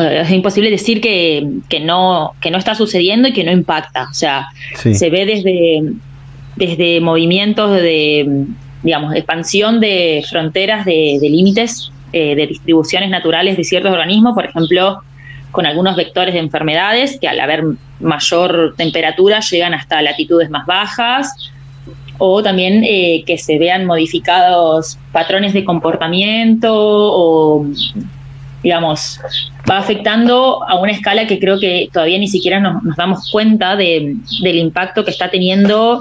es 0.00 0.30
imposible 0.30 0.70
decir 0.70 1.00
que, 1.00 1.80
no, 1.82 2.32
que 2.40 2.50
no 2.50 2.58
está 2.58 2.74
sucediendo 2.74 3.28
y 3.28 3.32
que 3.32 3.44
no 3.44 3.52
impacta. 3.52 4.08
O 4.10 4.14
sea, 4.14 4.48
se 4.74 5.10
ve 5.10 5.26
desde, 5.26 5.82
desde 6.56 7.00
movimientos 7.00 7.70
de, 7.72 8.46
digamos, 8.82 9.14
expansión 9.14 9.80
de 9.80 10.24
fronteras, 10.28 10.84
de, 10.84 11.18
límites, 11.22 11.90
eh, 12.12 12.34
de 12.34 12.46
distribuciones 12.46 13.10
naturales 13.10 13.56
de 13.56 13.64
ciertos 13.64 13.92
organismos, 13.92 14.34
por 14.34 14.44
ejemplo, 14.44 15.00
con 15.50 15.66
algunos 15.66 15.96
vectores 15.96 16.34
de 16.34 16.40
enfermedades 16.40 17.18
que 17.20 17.28
al 17.28 17.40
haber 17.40 17.62
mayor 18.00 18.74
temperatura 18.76 19.40
llegan 19.40 19.72
hasta 19.72 20.02
latitudes 20.02 20.50
más 20.50 20.66
bajas, 20.66 21.52
o 22.18 22.42
también 22.42 22.84
eh, 22.84 23.24
que 23.26 23.38
se 23.38 23.58
vean 23.58 23.86
modificados 23.86 24.98
patrones 25.12 25.52
de 25.52 25.64
comportamiento 25.64 26.72
o 26.72 27.66
digamos, 28.64 29.20
va 29.70 29.76
afectando 29.76 30.64
a 30.66 30.80
una 30.80 30.90
escala 30.90 31.26
que 31.26 31.38
creo 31.38 31.60
que 31.60 31.90
todavía 31.92 32.18
ni 32.18 32.28
siquiera 32.28 32.58
nos, 32.58 32.82
damos 32.96 33.30
cuenta 33.30 33.76
de, 33.76 34.16
del 34.42 34.56
impacto 34.56 35.04
que 35.04 35.10
está 35.10 35.30
teniendo 35.30 36.00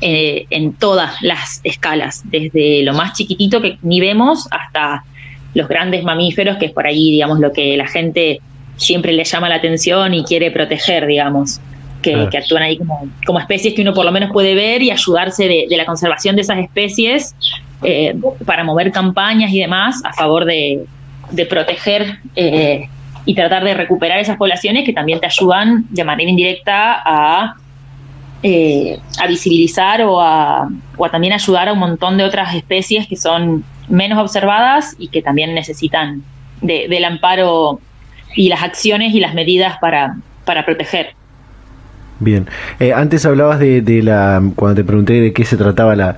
eh, 0.00 0.46
en 0.48 0.72
todas 0.72 1.20
las 1.20 1.60
escalas, 1.64 2.22
desde 2.24 2.82
lo 2.82 2.94
más 2.94 3.12
chiquitito 3.12 3.60
que 3.60 3.78
ni 3.82 4.00
vemos 4.00 4.48
hasta 4.50 5.04
los 5.52 5.68
grandes 5.68 6.02
mamíferos, 6.02 6.56
que 6.56 6.66
es 6.66 6.72
por 6.72 6.86
ahí, 6.86 7.10
digamos, 7.10 7.40
lo 7.40 7.52
que 7.52 7.76
la 7.76 7.86
gente 7.86 8.40
siempre 8.76 9.12
le 9.12 9.24
llama 9.24 9.50
la 9.50 9.56
atención 9.56 10.14
y 10.14 10.24
quiere 10.24 10.50
proteger, 10.50 11.06
digamos, 11.06 11.60
que, 12.00 12.14
actúan 12.38 12.62
ahí 12.62 12.78
como, 12.78 13.06
como, 13.26 13.38
especies 13.38 13.74
que 13.74 13.82
uno 13.82 13.92
por 13.92 14.04
lo 14.04 14.12
menos 14.12 14.30
puede 14.32 14.54
ver 14.54 14.82
y 14.82 14.90
ayudarse 14.90 15.46
de, 15.46 15.76
la 15.76 15.84
conservación 15.84 16.36
de 16.36 16.42
esas 16.42 16.58
especies 16.58 17.34
eh, 17.82 18.14
para 18.46 18.64
mover 18.64 18.92
campañas 18.92 19.52
y 19.52 19.60
demás 19.60 20.00
a 20.04 20.12
favor 20.12 20.44
de, 20.44 20.86
de 21.30 21.46
proteger 21.46 22.18
eh, 22.34 22.88
y 23.24 23.34
tratar 23.34 23.64
de 23.64 23.74
recuperar 23.74 24.18
esas 24.18 24.36
poblaciones 24.36 24.84
que 24.84 24.92
también 24.92 25.20
te 25.20 25.26
ayudan 25.26 25.84
de 25.90 26.04
manera 26.04 26.30
indirecta 26.30 27.02
a, 27.04 27.54
eh, 28.42 28.98
a 29.18 29.26
visibilizar 29.26 30.02
o 30.02 30.20
a, 30.20 30.68
o 30.96 31.10
también 31.10 31.32
ayudar 31.32 31.68
a 31.68 31.72
un 31.72 31.80
montón 31.80 32.16
de 32.16 32.24
otras 32.24 32.54
especies 32.54 33.06
que 33.06 33.16
son 33.16 33.64
menos 33.88 34.18
observadas 34.18 34.94
y 34.98 35.08
que 35.08 35.22
también 35.22 35.54
necesitan 35.54 36.22
del 36.60 37.04
amparo 37.04 37.80
y 38.34 38.48
las 38.48 38.62
acciones 38.62 39.14
y 39.14 39.20
las 39.20 39.34
medidas 39.34 39.76
para, 39.78 40.16
para 40.44 40.64
proteger. 40.64 41.14
Bien, 42.18 42.48
eh, 42.80 42.92
antes 42.94 43.26
hablabas 43.26 43.58
de, 43.58 43.82
de 43.82 44.02
la, 44.02 44.42
cuando 44.54 44.76
te 44.76 44.84
pregunté 44.84 45.20
de 45.20 45.32
qué 45.32 45.44
se 45.44 45.56
trataba 45.56 45.94
la, 45.94 46.16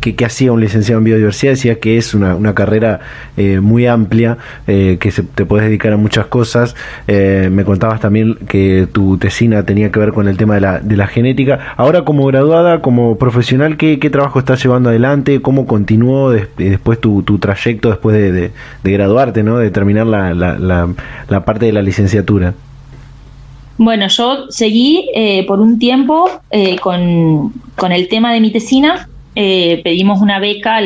que, 0.00 0.24
hacía 0.24 0.52
un 0.52 0.60
licenciado 0.60 0.98
en 0.98 1.04
biodiversidad, 1.04 1.52
decía 1.52 1.80
que 1.80 1.96
es 1.96 2.14
una, 2.14 2.36
una 2.36 2.54
carrera 2.54 3.00
eh, 3.36 3.60
muy 3.60 3.86
amplia, 3.86 4.36
eh, 4.66 4.98
que 5.00 5.10
se, 5.10 5.22
te 5.22 5.46
puedes 5.46 5.66
dedicar 5.66 5.92
a 5.92 5.96
muchas 5.96 6.26
cosas. 6.26 6.76
Eh, 7.08 7.48
me 7.50 7.64
contabas 7.64 8.00
también 8.00 8.36
que 8.48 8.88
tu 8.92 9.16
tesina 9.16 9.64
tenía 9.64 9.90
que 9.90 9.98
ver 9.98 10.12
con 10.12 10.28
el 10.28 10.36
tema 10.36 10.54
de 10.54 10.60
la, 10.60 10.80
de 10.80 10.96
la 10.96 11.06
genética. 11.06 11.74
Ahora 11.76 12.02
como 12.02 12.26
graduada, 12.26 12.82
como 12.82 13.16
profesional, 13.16 13.76
¿qué, 13.76 13.98
qué 13.98 14.10
trabajo 14.10 14.38
estás 14.38 14.62
llevando 14.62 14.90
adelante? 14.90 15.40
¿Cómo 15.40 15.66
continuó 15.66 16.30
después 16.30 17.00
tu, 17.00 17.22
tu, 17.22 17.38
trayecto 17.38 17.88
después 17.88 18.14
de, 18.14 18.32
de, 18.82 18.92
graduarte, 18.92 19.42
¿no? 19.42 19.58
de 19.58 19.70
terminar 19.70 20.06
la, 20.06 20.34
la, 20.34 20.58
la, 20.58 21.44
parte 21.44 21.66
de 21.66 21.72
la 21.72 21.82
licenciatura? 21.82 22.52
Bueno, 23.78 24.08
yo 24.08 24.50
seguí 24.50 25.08
por 25.48 25.58
un 25.58 25.78
tiempo 25.78 26.28
con, 26.82 27.54
con, 27.76 27.92
el 27.92 28.08
tema 28.08 28.34
de 28.34 28.40
mi 28.40 28.50
tesina, 28.50 29.08
eh, 29.34 29.80
pedimos 29.84 30.20
una 30.20 30.38
beca 30.38 30.80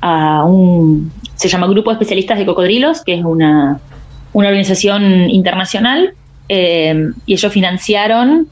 a 0.00 0.44
un, 0.44 1.12
se 1.34 1.48
llama 1.48 1.66
Grupo 1.66 1.90
de 1.90 1.94
Especialistas 1.94 2.38
de 2.38 2.46
Cocodrilos, 2.46 3.02
que 3.02 3.14
es 3.14 3.24
una, 3.24 3.80
organización 4.34 5.28
internacional, 5.28 6.14
eh, 6.48 7.10
y 7.26 7.34
ellos 7.34 7.52
financiaron 7.52 8.48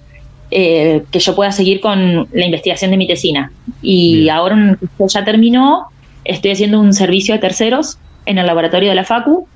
eh, 0.50 1.04
que 1.10 1.18
yo 1.18 1.34
pueda 1.34 1.52
seguir 1.52 1.80
con 1.80 2.28
la 2.32 2.44
investigación 2.44 2.90
de 2.90 2.98
mi 2.98 3.06
tesina. 3.06 3.50
Y 3.80 4.28
ahora 4.28 4.76
ya 4.98 5.24
terminó, 5.24 5.86
estoy 6.24 6.50
haciendo 6.50 6.80
un 6.80 6.92
servicio 6.92 7.34
a 7.34 7.40
terceros 7.40 7.98
en 8.26 8.36
el 8.36 8.46
laboratorio 8.46 8.90
de 8.90 8.94
la 8.94 9.04
FACU, 9.04 9.48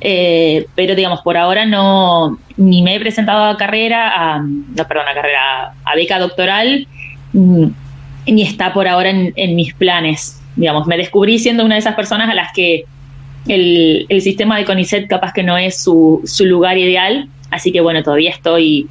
pero 0.00 0.94
digamos, 0.94 1.22
por 1.22 1.36
ahora 1.36 1.66
no, 1.66 2.38
ni 2.56 2.82
me 2.82 2.94
he 2.94 3.00
presentado 3.00 3.44
a 3.44 3.56
carrera, 3.56 4.12
a, 4.14 4.38
no, 4.38 4.86
perdón, 4.86 5.08
a 5.08 5.14
carrera, 5.14 5.72
a 5.84 5.94
beca 5.96 6.20
doctoral, 6.20 6.86
ni 8.32 8.42
está 8.42 8.72
por 8.72 8.86
ahora 8.88 9.10
en, 9.10 9.56
mis 9.56 9.74
planes. 9.74 10.40
Digamos, 10.56 10.86
me 10.86 10.96
descubrí 10.96 11.38
siendo 11.38 11.64
una 11.64 11.76
de 11.76 11.80
esas 11.80 11.94
personas 11.94 12.28
a 12.28 12.34
las 12.34 12.52
que 12.52 12.84
el, 13.46 14.06
sistema 14.20 14.58
de 14.58 14.64
CONICET 14.64 15.08
capaz 15.08 15.32
que 15.32 15.42
no 15.42 15.56
es 15.56 15.80
su, 15.82 16.22
lugar 16.40 16.78
ideal, 16.78 17.28
así 17.50 17.72
que 17.72 17.80
bueno, 17.80 18.02
todavía 18.02 18.30
estoy 18.30 18.88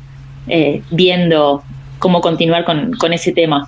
eh, 0.48 0.82
viendo 0.92 1.64
cómo 2.00 2.22
continuar 2.22 2.66
con, 2.66 3.14
ese 3.14 3.32
tema. 3.32 3.68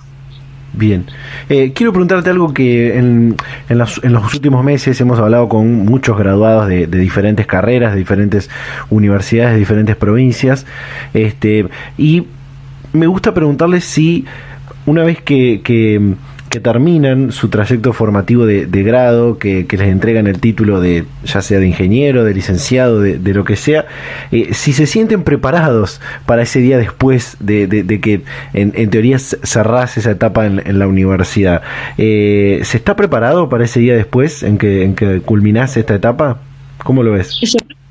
Bien. 0.72 1.04
Eh, 1.48 1.72
quiero 1.74 1.92
preguntarte 1.92 2.30
algo 2.30 2.54
que 2.54 2.96
en, 2.96 3.36
los, 3.68 3.98
últimos 4.34 4.64
meses 4.64 5.00
hemos 5.00 5.18
hablado 5.18 5.48
con 5.48 5.84
muchos 5.84 6.16
graduados 6.16 6.68
de, 6.68 6.86
de, 6.86 6.98
diferentes 6.98 7.46
carreras, 7.46 7.92
de 7.92 7.98
diferentes 7.98 8.48
universidades, 8.88 9.54
de 9.54 9.58
diferentes 9.58 9.96
provincias, 9.96 10.64
este, 11.12 11.66
y 11.98 12.24
me 12.92 13.06
gusta 13.06 13.34
preguntarles 13.34 13.84
si 13.84 14.24
una 14.86 15.04
vez 15.04 15.20
que, 15.20 15.60
que 16.50 16.58
terminan 16.58 17.30
su 17.30 17.48
trayecto 17.48 17.92
formativo 17.92 18.44
de, 18.44 18.82
grado, 18.82 19.38
que, 19.38 19.64
les 19.70 19.88
entregan 19.88 20.26
el 20.26 20.40
título 20.40 20.80
de 20.80 21.04
ya 21.24 21.42
sea 21.42 21.60
de 21.60 21.68
ingeniero, 21.68 22.24
de 22.24 22.34
licenciado, 22.34 23.00
de, 23.00 23.34
lo 23.34 23.44
que 23.44 23.54
sea, 23.54 23.86
eh, 24.32 24.52
si 24.52 24.72
se 24.72 24.86
sienten 24.86 25.22
preparados 25.22 26.00
para 26.26 26.42
ese 26.42 26.58
día 26.58 26.76
después 26.76 27.36
de, 27.38 27.68
que 28.02 28.22
en, 28.52 28.90
teoría 28.90 29.20
cerrás 29.20 29.96
esa 29.96 30.10
etapa 30.10 30.44
en, 30.46 30.78
la 30.78 30.88
universidad, 30.88 31.62
eh, 31.98 32.60
¿se 32.64 32.78
está 32.78 32.96
preparado 32.96 33.48
para 33.48 33.64
ese 33.64 33.78
día 33.78 33.94
después 33.94 34.42
en 34.42 34.58
que, 34.58 34.82
en 34.82 34.96
que 34.96 35.20
culminás 35.20 35.76
esta 35.76 35.94
etapa? 35.94 36.38
¿Cómo 36.78 37.04
lo 37.04 37.12
ves? 37.12 37.38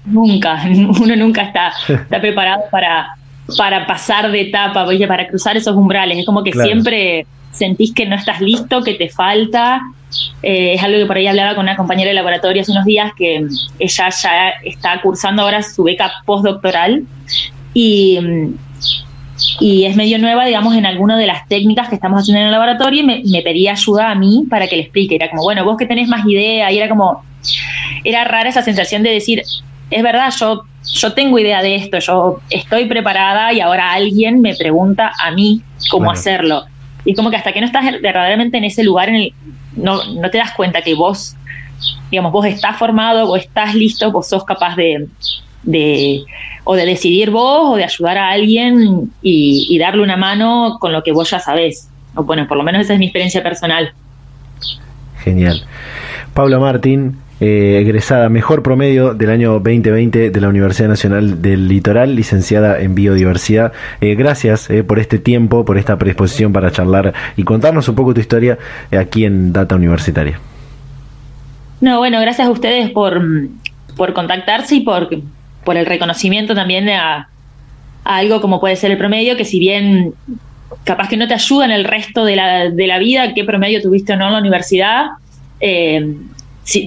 nunca, 0.06 0.62
uno 1.00 1.16
nunca 1.16 1.44
está, 1.44 1.72
está 1.88 2.20
preparado 2.20 2.64
para, 2.72 3.16
para 3.58 3.86
pasar 3.86 4.32
de 4.32 4.42
etapa, 4.42 4.86
para 5.08 5.28
cruzar 5.28 5.58
esos 5.58 5.76
umbrales. 5.76 6.18
Es 6.18 6.26
como 6.26 6.44
que 6.44 6.52
siempre 6.52 7.26
sentís 7.52 7.94
que 7.94 8.06
no 8.06 8.16
estás 8.16 8.42
listo, 8.42 8.84
que 8.84 8.94
te 8.94 9.10
falta. 9.10 9.82
Eh, 10.42 10.74
es 10.74 10.84
algo 10.84 10.98
que 10.98 11.06
por 11.06 11.18
ahí 11.18 11.28
hablaba 11.28 11.56
con 11.56 11.64
una 11.64 11.76
compañera 11.76 12.10
de 12.10 12.16
laboratorio 12.16 12.62
hace 12.62 12.72
unos 12.72 12.86
días, 12.86 13.12
que 13.18 13.46
ella 13.80 14.10
ya 14.10 14.50
está 14.64 15.02
cursando 15.02 15.44
ahora 15.44 15.62
su 15.62 15.84
beca 15.84 16.12
postdoctoral 16.26 17.04
y, 17.74 18.20
y 19.60 19.86
es 19.86 19.96
medio 19.96 20.18
nueva, 20.18 20.46
digamos, 20.46 20.76
en 20.76 20.86
alguna 20.86 21.18
de 21.18 21.28
las 21.28 21.48
técnicas 21.48 21.90
que 21.90 21.96
estamos 21.96 22.22
haciendo 22.22 22.40
en 22.40 22.48
el 22.48 22.52
laboratorio 22.52 23.02
y 23.02 23.06
me, 23.06 23.22
me 23.26 23.42
pedía 23.42 23.74
ayuda 23.74 24.10
a 24.10 24.16
mí 24.16 24.46
para 24.50 24.68
que 24.68 24.78
le 24.78 24.84
explique. 24.84 25.16
Era 25.16 25.30
como, 25.30 25.44
bueno, 25.44 25.64
vos 25.64 25.78
que 25.78 25.86
tenés 25.86 26.08
más 26.08 26.26
idea, 26.26 26.72
y 26.72 26.78
era 26.78 26.90
como, 26.90 27.24
era 28.04 28.24
rara 28.24 28.50
esa 28.50 28.64
sensación 28.64 29.04
de 29.04 29.12
decir, 29.12 29.44
es 29.90 30.04
verdad, 30.04 30.32
yo, 30.38 30.64
yo 30.94 31.14
tengo 31.14 31.40
idea 31.40 31.62
de 31.62 31.76
esto, 31.76 32.00
yo 32.00 32.42
estoy 32.50 32.86
preparada 32.86 33.54
y 33.54 33.60
ahora 33.60 33.92
alguien 33.92 34.42
me 34.42 34.56
pregunta 34.56 35.12
a 35.20 35.32
mí 35.32 35.62
cómo 35.90 36.12
hacerlo. 36.12 36.66
Y 37.06 37.16
como 37.16 37.30
que 37.30 37.38
hasta 37.38 37.54
que 37.54 37.62
no 37.62 37.66
estás 37.66 37.86
verdaderamente 38.02 38.58
en 38.58 38.66
ese 38.66 38.84
lugar, 38.84 39.10
en 39.10 39.16
el, 39.16 39.34
no, 39.76 40.04
no 40.14 40.30
te 40.30 40.38
das 40.38 40.52
cuenta 40.52 40.82
que 40.82 40.94
vos, 40.94 41.36
digamos, 42.12 42.32
vos 42.32 42.46
estás 42.46 42.78
formado, 42.78 43.28
vos 43.28 43.40
estás 43.40 43.74
listo, 43.74 44.12
vos 44.12 44.28
sos 44.28 44.44
capaz 44.44 44.76
de, 44.76 45.08
de 45.64 46.24
o 46.64 46.76
de 46.76 46.86
decidir 46.86 47.32
vos 47.32 47.74
o 47.74 47.76
de 47.78 47.84
ayudar 47.84 48.18
a 48.18 48.30
alguien 48.30 49.12
y, 49.22 49.68
y 49.70 49.80
darle 49.80 50.04
una 50.04 50.18
mano 50.18 50.78
con 50.80 50.92
lo 50.92 51.02
que 51.04 51.12
vos 51.12 51.30
ya 51.30 51.40
sabés. 51.40 51.90
O 52.16 52.24
bueno, 52.24 52.48
por 52.48 52.58
lo 52.58 52.64
menos 52.64 52.82
esa 52.82 52.94
es 52.94 53.00
mi 53.00 53.06
experiencia 53.06 53.42
personal. 53.42 53.94
Genial. 55.24 55.64
Paula 56.34 56.60
Martín, 56.60 57.18
eh, 57.42 57.80
egresada 57.82 58.28
mejor 58.28 58.64
promedio 58.64 59.14
del 59.14 59.30
año 59.30 59.54
2020 59.60 60.30
de 60.30 60.42
la 60.42 60.50
Universidad 60.50 60.90
Nacional 60.90 61.42
del 61.42 61.70
Litoral, 61.70 62.14
licenciada 62.14 62.82
en 62.82 62.96
biodiversidad. 62.96 63.72
Eh, 64.02 64.16
gracias 64.16 64.70
eh, 64.70 64.84
por 64.84 65.00
este 65.00 65.20
tiempo, 65.20 65.64
por 65.64 65.78
esta 65.78 65.98
predisposición 65.98 66.52
para 66.52 66.72
charlar 66.72 67.14
y 67.38 67.44
contarnos 67.44 67.88
un 67.88 67.96
poco 67.96 68.14
tu 68.14 68.20
historia 68.20 68.58
aquí 68.92 69.24
en 69.24 69.54
Data 69.54 69.76
Universitaria. 69.76 70.38
No, 71.80 72.00
bueno, 72.00 72.20
gracias 72.20 72.48
a 72.48 72.52
ustedes 72.52 72.90
por, 72.90 73.22
por 73.96 74.14
contactarse 74.14 74.76
y 74.76 74.82
por, 74.82 75.10
por 75.64 75.78
el 75.78 75.86
reconocimiento 75.86 76.54
también 76.54 76.90
a, 76.90 77.30
algo 78.04 78.42
como 78.42 78.60
puede 78.60 78.76
ser 78.76 78.92
el 78.92 78.98
promedio, 78.98 79.38
que 79.38 79.46
si 79.46 79.60
bien 79.60 80.14
capaz 80.84 81.08
que 81.08 81.16
no 81.16 81.28
te 81.28 81.36
ayuda 81.36 81.66
en 81.66 81.72
el 81.72 81.86
resto 81.86 82.26
de 82.26 82.36
la, 82.36 82.70
de 82.70 82.88
la 82.88 83.00
vida, 83.00 83.34
qué 83.34 83.46
promedio 83.46 83.82
tuviste 83.82 84.12
o 84.12 84.18
no 84.18 84.28
en 84.28 84.34
la 84.34 84.40
universidad, 84.40 85.06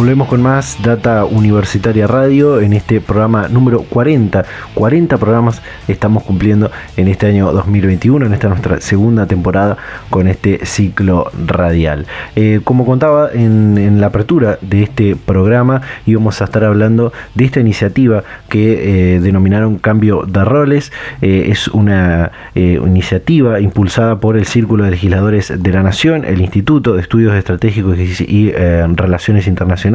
Volvemos 0.00 0.28
con 0.28 0.40
más 0.40 0.78
Data 0.82 1.26
Universitaria 1.26 2.06
Radio 2.06 2.62
en 2.62 2.72
este 2.72 3.02
programa 3.02 3.48
número 3.48 3.82
40. 3.82 4.46
40 4.72 5.18
programas 5.18 5.60
estamos 5.88 6.22
cumpliendo 6.22 6.70
en 6.96 7.06
este 7.06 7.26
año 7.26 7.52
2021, 7.52 8.24
en 8.24 8.32
esta 8.32 8.48
nuestra 8.48 8.80
segunda 8.80 9.26
temporada 9.26 9.76
con 10.08 10.26
este 10.26 10.64
ciclo 10.64 11.30
radial. 11.46 12.06
Eh, 12.34 12.62
como 12.64 12.86
contaba 12.86 13.28
en, 13.30 14.00
la 14.00 14.06
apertura 14.06 14.58
de 14.62 14.84
este 14.84 15.16
programa, 15.16 15.82
íbamos 16.06 16.40
a 16.40 16.44
estar 16.44 16.64
hablando 16.64 17.12
de 17.34 17.44
esta 17.44 17.60
iniciativa 17.60 18.24
que 18.48 19.16
eh, 19.16 19.20
denominaron 19.20 19.76
Cambio 19.76 20.22
de 20.26 20.44
Roles. 20.46 20.92
Eh, 21.20 21.48
es 21.50 21.68
una 21.68 22.32
iniciativa 22.54 23.60
impulsada 23.60 24.18
por 24.18 24.38
el 24.38 24.46
Círculo 24.46 24.84
de 24.84 24.92
Legisladores 24.92 25.52
de 25.54 25.72
la 25.72 25.82
Nación, 25.82 26.24
el 26.24 26.40
Instituto 26.40 26.94
de 26.94 27.02
Estudios 27.02 27.34
Estratégicos 27.34 27.98
y 27.98 28.50
Relaciones 28.50 29.46
Internacionales 29.46 29.89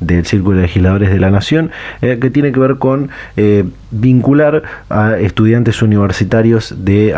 del 0.00 0.26
Círculo 0.26 0.56
de 0.56 0.62
Legisladores 0.62 1.10
de 1.10 1.20
la 1.20 1.30
Nación, 1.30 1.70
eh, 2.02 2.18
que 2.20 2.30
tiene 2.30 2.52
que 2.52 2.60
ver 2.60 2.76
con 2.76 3.10
eh, 3.36 3.64
vincular 3.90 4.62
a 4.88 5.18
estudiantes 5.18 5.82
universitarios 5.82 6.74
de 6.78 7.14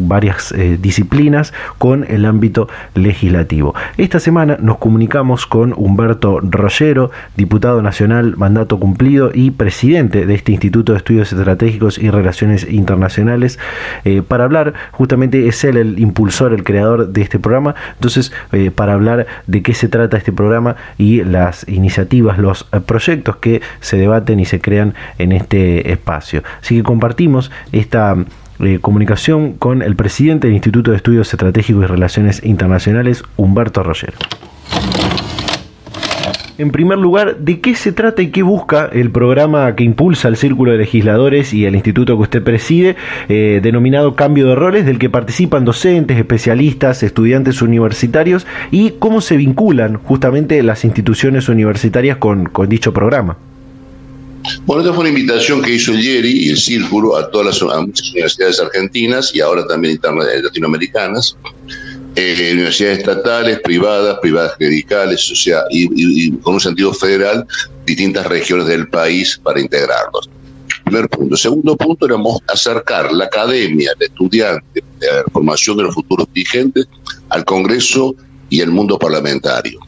varias 0.00 0.52
eh, 0.52 0.78
disciplinas 0.80 1.52
con 1.78 2.04
el 2.08 2.24
ámbito 2.24 2.68
legislativo. 2.94 3.74
Esta 3.98 4.20
semana 4.20 4.56
nos 4.60 4.78
comunicamos 4.78 5.46
con 5.46 5.74
Humberto 5.76 6.40
Rollero, 6.40 7.10
diputado 7.36 7.82
nacional, 7.82 8.36
mandato 8.36 8.78
cumplido 8.78 9.30
y 9.34 9.50
presidente 9.50 10.26
de 10.26 10.34
este 10.34 10.52
Instituto 10.52 10.92
de 10.92 10.98
Estudios 10.98 11.32
Estratégicos 11.32 11.98
y 11.98 12.10
Relaciones 12.10 12.66
Internacionales, 12.68 13.58
para 14.28 14.44
hablar, 14.44 14.74
justamente 14.92 15.48
es 15.48 15.62
él 15.64 15.76
el 15.76 15.98
impulsor, 15.98 16.52
el 16.52 16.64
creador 16.64 17.08
de 17.08 17.22
este 17.22 17.38
programa, 17.38 17.74
entonces 17.94 18.32
para 18.74 18.94
hablar 18.94 19.26
de 19.46 19.62
qué 19.62 19.74
se 19.74 19.88
trata 19.88 20.16
este 20.16 20.32
programa 20.32 20.76
y 20.98 21.22
la 21.24 21.42
las 21.42 21.68
iniciativas, 21.68 22.38
los 22.38 22.68
eh, 22.72 22.80
proyectos 22.80 23.36
que 23.36 23.60
se 23.80 23.96
debaten 23.96 24.38
y 24.38 24.44
se 24.44 24.60
crean 24.60 24.94
en 25.18 25.32
este 25.32 25.90
espacio. 25.90 26.01
Así 26.60 26.76
que 26.76 26.82
compartimos 26.82 27.50
esta 27.72 28.16
eh, 28.60 28.78
comunicación 28.80 29.54
con 29.54 29.82
el 29.82 29.96
presidente 29.96 30.46
del 30.46 30.54
Instituto 30.54 30.90
de 30.90 30.96
Estudios 30.96 31.32
Estratégicos 31.32 31.84
y 31.84 31.86
Relaciones 31.86 32.44
Internacionales, 32.44 33.24
Humberto 33.36 33.82
Roger. 33.82 34.14
En 36.58 36.70
primer 36.70 36.98
lugar, 36.98 37.38
¿de 37.38 37.60
qué 37.60 37.74
se 37.74 37.92
trata 37.92 38.22
y 38.22 38.30
qué 38.30 38.42
busca 38.42 38.88
el 38.92 39.10
programa 39.10 39.74
que 39.74 39.84
impulsa 39.84 40.28
el 40.28 40.36
Círculo 40.36 40.70
de 40.70 40.78
Legisladores 40.78 41.52
y 41.54 41.64
el 41.64 41.74
instituto 41.74 42.14
que 42.16 42.22
usted 42.22 42.44
preside, 42.44 42.94
eh, 43.28 43.60
denominado 43.62 44.14
Cambio 44.14 44.46
de 44.46 44.54
Roles, 44.54 44.86
del 44.86 44.98
que 45.00 45.10
participan 45.10 45.64
docentes, 45.64 46.18
especialistas, 46.18 47.02
estudiantes 47.02 47.62
universitarios 47.62 48.46
y 48.70 48.90
cómo 48.98 49.20
se 49.22 49.38
vinculan 49.38 49.96
justamente 49.96 50.62
las 50.62 50.84
instituciones 50.84 51.48
universitarias 51.48 52.18
con, 52.18 52.48
dicho 52.68 52.92
programa? 52.92 53.38
Bueno, 54.66 54.82
esta 54.82 54.94
fue 54.94 55.02
una 55.02 55.18
invitación 55.18 55.62
que 55.62 55.74
hizo 55.74 55.92
el 55.92 56.04
IERI 56.04 56.46
y 56.46 56.50
el 56.50 56.58
Círculo 56.58 57.16
a 57.16 57.30
todas 57.30 57.62
las 57.62 57.82
muchas 57.82 58.10
universidades 58.10 58.60
argentinas 58.60 59.34
y 59.34 59.40
ahora 59.40 59.66
también 59.66 60.00
latinoamericanas 60.42 61.36
eh, 62.14 62.50
universidades 62.52 62.98
estatales, 62.98 63.60
privadas, 63.60 64.18
privadas 64.20 64.54
clericales, 64.56 65.30
o 65.30 65.34
sea, 65.34 65.62
y, 65.70 66.30
con 66.38 66.54
un 66.54 66.60
sentido 66.60 66.92
federal, 66.92 67.46
distintas 67.86 68.26
regiones 68.26 68.66
del 68.66 68.86
país 68.88 69.40
para 69.42 69.60
integrarlos. 69.60 70.28
Primer 70.84 71.08
punto. 71.08 71.36
Segundo 71.36 71.74
punto 71.74 72.04
era 72.04 72.16
acercar 72.48 73.12
la 73.12 73.24
academia, 73.24 73.92
el 73.98 74.06
estudiante, 74.06 74.84
la 75.00 75.24
formación 75.32 75.78
de 75.78 75.84
los 75.84 75.94
futuros 75.94 76.26
dirigentes 76.34 76.86
al 77.30 77.46
Congreso 77.46 78.14
y 78.50 78.60
al 78.60 78.70
mundo 78.70 78.98
parlamentario. 78.98 79.80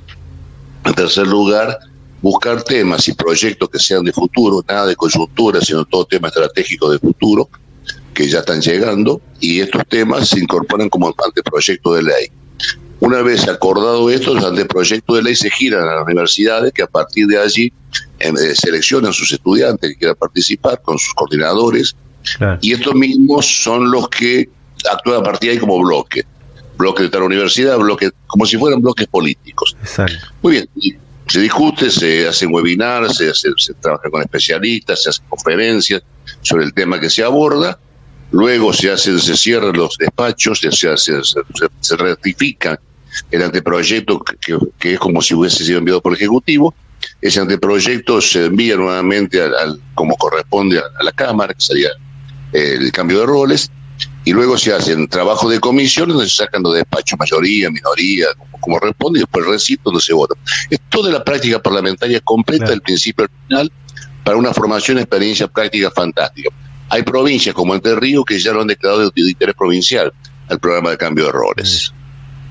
En 0.87 0.95
tercer 0.95 1.27
lugar, 1.27 1.79
buscar 2.25 2.63
temas 2.63 3.07
y 3.07 3.13
proyectos 3.13 3.69
que 3.69 3.79
sean 3.79 4.03
de 4.03 4.11
futuro, 4.11 4.65
nada 4.67 4.87
de 4.87 4.97
coyuntura, 4.97 5.61
sino 5.61 5.85
todo 5.85 6.07
tema 6.07 6.29
estratégico 6.29 6.91
de 6.91 6.99
futuro, 6.99 7.51
que 8.15 8.27
ya 8.27 8.39
están 8.39 8.63
llegando, 8.63 9.21
y 9.41 9.61
estos 9.61 9.83
temas 9.87 10.31
se 10.31 10.41
incorporan 10.41 10.89
como 10.89 11.15
anteproyecto 11.23 11.93
de 11.93 12.03
ley. 12.03 12.29
Una 13.01 13.21
vez 13.21 13.47
acordado 13.47 14.09
esto, 14.09 14.33
los 14.33 14.43
anteproyectos 14.43 15.17
de 15.17 15.23
ley 15.23 15.37
se 15.37 15.51
giran 15.51 15.87
a 15.87 15.97
las 15.97 16.05
universidades 16.07 16.73
que 16.73 16.83
a 16.83 16.87
partir 16.87 17.27
de 17.27 17.39
allí 17.39 17.71
em, 18.21 18.35
eh, 18.39 18.55
seleccionan 18.55 19.13
sus 19.13 19.31
estudiantes 19.31 19.91
que 19.91 19.97
quieran 19.97 20.17
participar 20.17 20.81
con 20.81 20.99
sus 20.99 21.13
coordinadores 21.13 21.95
y 22.63 22.73
estos 22.73 22.95
mismos 22.95 23.45
son 23.45 23.91
los 23.91 24.09
que 24.09 24.49
actúan 24.91 25.21
a 25.21 25.23
partir 25.23 25.51
de 25.51 25.57
ahí 25.57 25.61
como 25.61 25.79
bloque. 25.79 26.23
Bloque 26.79 27.03
de 27.03 27.09
tal 27.11 27.23
universidad, 27.23 27.77
bloque, 27.77 28.11
como 28.27 28.47
si 28.47 28.57
fueran 28.57 28.81
bloques 28.81 29.07
políticos. 29.09 29.77
Muy 30.41 30.53
bien, 30.53 30.69
se 31.27 31.41
discute, 31.41 31.91
se 31.91 32.29
hacen 32.29 32.53
webinars, 32.53 33.17
se, 33.17 33.33
se 33.35 33.75
trabaja 33.75 34.11
con 34.11 34.23
especialistas, 34.23 35.03
se 35.03 35.11
hacen 35.11 35.25
conferencias 35.29 36.03
sobre 36.43 36.65
el 36.65 36.75
tema 36.75 37.01
que 37.01 37.11
se 37.11 37.23
aborda 37.23 37.79
luego 38.35 38.73
se 38.73 38.91
hacen, 38.91 39.21
se 39.21 39.37
cierran 39.37 39.77
los 39.77 39.97
despachos, 39.97 40.59
se, 40.59 40.73
se, 40.73 40.97
se, 40.97 41.97
rectifica 41.97 42.79
el 43.31 43.43
anteproyecto 43.43 44.23
que, 44.79 44.95
es 44.95 44.99
como 44.99 45.23
si 45.23 45.35
hubiese 45.35 45.65
sido 45.65 45.79
enviado 45.79 46.01
por 46.01 46.13
el 46.13 46.19
Ejecutivo. 46.19 46.75
Ese 47.21 47.41
anteproyecto 47.41 48.21
se 48.21 48.47
envía 48.47 48.77
nuevamente 48.77 49.41
al, 49.41 49.81
como 49.95 50.17
corresponde 50.17 50.81
a, 50.81 51.03
la 51.03 51.13
Cámara, 51.13 51.55
que 51.55 51.61
sería 51.61 51.91
el 52.53 52.91
cambio 52.91 53.21
de 53.21 53.27
roles, 53.27 53.71
y 54.25 54.33
luego 54.33 54.57
se 54.57 54.73
hacen 54.73 55.07
trabajo 55.09 55.49
de 55.49 55.61
comisión 55.61 56.09
donde 56.09 56.29
se 56.29 56.37
sacan 56.37 56.63
los 56.63 56.75
despachos, 56.75 57.19
mayoría, 57.19 57.71
minoría, 57.71 58.27
como, 58.61 58.79
responde, 58.79 59.19
y 59.19 59.23
después 59.23 59.45
el 59.45 59.53
recito 59.53 59.83
donde 59.85 60.01
se 60.01 60.15
vota. 60.15 60.35
Es 60.71 60.81
toda 60.89 61.11
la 61.11 61.23
práctica 61.23 61.61
parlamentaria 61.61 62.21
completa, 62.21 62.67
del 62.67 62.81
principio 62.81 63.25
al 63.25 63.31
final, 63.47 63.73
para 64.25 64.39
una 64.39 64.55
formación, 64.55 64.99
experiencia 64.99 65.47
práctica 65.47 65.91
fantástica. 65.91 66.51
Hay 66.89 67.03
provincias 67.03 67.55
como 67.55 67.75
Entre 67.75 67.95
Ríos 67.95 68.25
que 68.25 68.39
ya 68.39 68.53
lo 68.53 68.63
han 68.63 68.69
declarado 68.69 69.11
de 69.11 69.21
interés 69.21 69.55
provincial 69.55 70.13
al 70.49 70.59
programa 70.59 70.91
de 70.91 70.97
cambio 70.97 71.27
de 71.27 71.33
roles. 71.33 71.93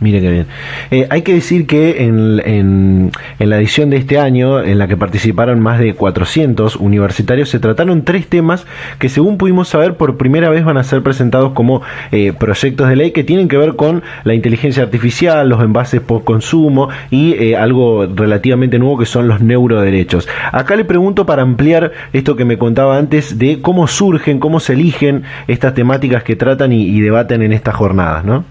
Mire 0.03 0.19
qué 0.19 0.29
bien. 0.29 0.47
Eh, 0.91 1.07
hay 1.09 1.21
que 1.21 1.33
decir 1.33 1.65
que 1.65 2.03
en, 2.03 3.09
la 3.39 3.57
edición 3.57 3.89
de 3.89 3.95
este 3.95 4.19
año, 4.19 4.61
en 4.61 4.77
la 4.77 4.89
que 4.89 4.97
participaron 4.97 5.61
más 5.61 5.79
de 5.79 5.93
400 5.93 6.75
universitarios, 6.75 7.47
se 7.47 7.59
trataron 7.59 8.03
tres 8.03 8.27
temas 8.27 8.65
que, 8.99 9.07
según 9.07 9.37
pudimos 9.37 9.69
saber, 9.69 9.95
por 9.95 10.17
primera 10.17 10.49
vez 10.49 10.65
van 10.65 10.75
a 10.75 10.83
ser 10.83 11.03
presentados 11.03 11.53
como 11.53 11.83
eh, 12.11 12.33
proyectos 12.37 12.89
de 12.89 12.97
ley 12.97 13.11
que 13.11 13.23
tienen 13.23 13.47
que 13.47 13.55
ver 13.55 13.77
con 13.77 14.03
la 14.25 14.33
inteligencia 14.33 14.83
artificial, 14.83 15.47
los 15.47 15.63
envases 15.63 16.01
post-consumo 16.01 16.89
y 17.09 17.35
eh, 17.35 17.55
algo 17.55 18.05
relativamente 18.05 18.79
nuevo 18.79 18.97
que 18.97 19.05
son 19.05 19.29
los 19.29 19.39
neuroderechos. 19.39 20.27
Acá 20.51 20.75
le 20.75 20.83
pregunto 20.83 21.25
para 21.25 21.43
ampliar 21.43 21.93
esto 22.11 22.35
que 22.35 22.43
me 22.43 22.57
contaba 22.57 22.97
antes 22.97 23.39
de 23.39 23.61
cómo 23.61 23.87
surgen, 23.87 24.39
cómo 24.39 24.59
se 24.59 24.73
eligen 24.73 25.23
estas 25.47 25.73
temáticas 25.73 26.23
que 26.23 26.35
tratan 26.35 26.73
y, 26.73 26.83
y 26.89 26.99
debaten 26.99 27.41
en 27.41 27.53
estas 27.53 27.75
jornadas, 27.75 28.25
¿no? 28.25 28.43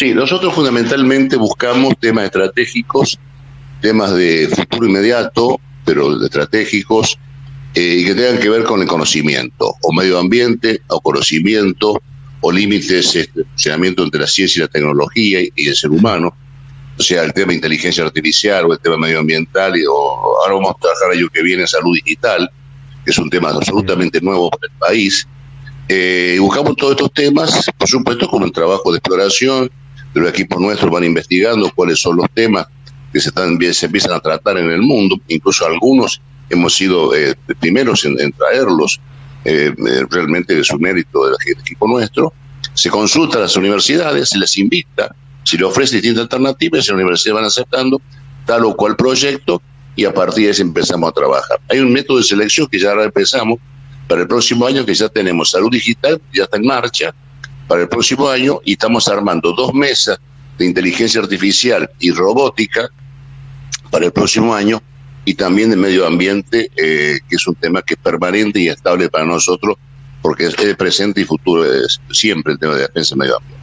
Sí, 0.00 0.14
nosotros 0.14 0.54
fundamentalmente 0.54 1.36
buscamos 1.36 1.92
temas 2.00 2.24
estratégicos, 2.24 3.18
temas 3.82 4.14
de 4.14 4.48
futuro 4.48 4.86
inmediato, 4.86 5.60
pero 5.84 6.24
estratégicos, 6.24 7.18
eh, 7.74 7.96
y 7.98 8.06
que 8.06 8.14
tengan 8.14 8.38
que 8.38 8.48
ver 8.48 8.64
con 8.64 8.80
el 8.80 8.88
conocimiento, 8.88 9.74
o 9.82 9.92
medio 9.92 10.18
ambiente, 10.18 10.80
o 10.86 11.02
conocimiento, 11.02 12.00
o 12.40 12.50
límites 12.50 12.88
de 12.88 13.20
este, 13.20 13.44
funcionamiento 13.44 14.02
entre 14.02 14.22
la 14.22 14.26
ciencia 14.26 14.60
y 14.60 14.62
la 14.62 14.68
tecnología 14.68 15.40
y, 15.42 15.68
el 15.68 15.76
ser 15.76 15.90
humano, 15.90 16.34
o 16.98 17.02
sea, 17.02 17.22
el 17.22 17.34
tema 17.34 17.48
de 17.48 17.56
inteligencia 17.56 18.02
artificial 18.02 18.64
o 18.64 18.72
el 18.72 18.78
tema 18.78 18.96
medioambiental, 18.96 19.76
y, 19.76 19.84
o 19.84 19.92
ahora 19.92 20.54
vamos 20.54 20.76
a 20.76 20.80
trabajar 20.80 21.10
año 21.10 21.28
que 21.28 21.42
viene 21.42 21.66
salud 21.66 21.94
digital, 22.02 22.50
que 23.04 23.10
es 23.10 23.18
un 23.18 23.28
tema 23.28 23.50
absolutamente 23.50 24.18
nuevo 24.22 24.48
para 24.48 24.72
el 24.72 24.78
país. 24.78 25.28
Eh, 25.88 26.38
buscamos 26.40 26.74
todos 26.76 26.92
estos 26.92 27.12
temas, 27.12 27.70
por 27.76 27.86
supuesto, 27.86 28.26
con 28.28 28.44
el 28.44 28.52
trabajo 28.52 28.92
de 28.92 28.96
exploración, 28.96 29.70
los 30.14 30.28
equipos 30.28 30.60
nuestros 30.60 30.90
van 30.90 31.04
investigando 31.04 31.70
cuáles 31.74 32.00
son 32.00 32.16
los 32.16 32.26
temas 32.34 32.66
que 33.12 33.20
se, 33.20 33.28
están, 33.28 33.58
se 33.72 33.86
empiezan 33.86 34.12
a 34.12 34.20
tratar 34.20 34.58
en 34.58 34.70
el 34.70 34.82
mundo, 34.82 35.16
incluso 35.28 35.66
algunos 35.66 36.20
hemos 36.48 36.74
sido 36.74 37.14
eh, 37.14 37.34
primeros 37.60 38.04
en, 38.04 38.32
traerlos, 38.32 39.00
eh, 39.44 39.72
eh, 39.76 40.04
realmente 40.10 40.58
es 40.58 40.70
un 40.70 40.80
mérito 40.80 41.26
del, 41.26 41.36
equipo 41.58 41.88
nuestro. 41.88 42.32
Se 42.74 42.90
consulta 42.90 43.38
a 43.38 43.42
las 43.42 43.56
universidades, 43.56 44.30
se 44.30 44.38
les 44.38 44.56
invita, 44.58 45.14
se 45.44 45.56
le 45.56 45.64
ofrece 45.64 45.96
distintas 45.96 46.22
alternativas, 46.22 46.86
las 46.86 46.94
universidades 46.94 47.34
van 47.34 47.44
aceptando 47.44 48.02
tal 48.46 48.64
o 48.64 48.74
cual 48.74 48.96
proyecto 48.96 49.62
y 49.96 50.04
a 50.04 50.12
partir 50.12 50.46
de 50.46 50.50
eso 50.50 50.62
empezamos 50.62 51.10
a 51.10 51.12
trabajar. 51.12 51.60
Hay 51.68 51.78
un 51.78 51.92
método 51.92 52.18
de 52.18 52.24
selección 52.24 52.66
que 52.66 52.78
ya 52.78 52.92
empezamos 52.92 53.58
para 54.08 54.22
el 54.22 54.28
próximo 54.28 54.66
año, 54.66 54.84
que 54.84 54.94
ya 54.94 55.08
tenemos 55.08 55.50
salud 55.50 55.70
digital, 55.70 56.20
ya 56.32 56.44
está 56.44 56.56
en 56.56 56.66
marcha, 56.66 57.14
para 57.70 57.82
el 57.82 57.88
próximo 57.88 58.28
año 58.28 58.60
y 58.64 58.72
estamos 58.72 59.06
armando 59.06 59.52
dos 59.52 59.72
mesas 59.72 60.18
de 60.58 60.66
inteligencia 60.66 61.20
artificial 61.20 61.88
y 62.00 62.10
robótica 62.10 62.90
para 63.92 64.06
el 64.06 64.10
próximo 64.10 64.52
año 64.52 64.82
y 65.24 65.34
también 65.34 65.70
de 65.70 65.76
medio 65.76 66.04
ambiente, 66.04 66.68
eh, 66.76 67.20
que 67.28 67.36
es 67.36 67.46
un 67.46 67.54
tema 67.54 67.80
que 67.82 67.94
es 67.94 68.00
permanente 68.00 68.58
y 68.58 68.66
estable 68.66 69.08
para 69.08 69.24
nosotros 69.24 69.76
porque 70.20 70.46
es, 70.46 70.56
presente 70.74 71.20
y 71.20 71.24
futuro 71.24 71.64
es 71.64 72.00
siempre 72.10 72.54
el 72.54 72.58
tema 72.58 72.74
de 72.74 72.80
defensa 72.80 73.10
del 73.10 73.18
medio 73.20 73.36
ambiente. 73.36 73.59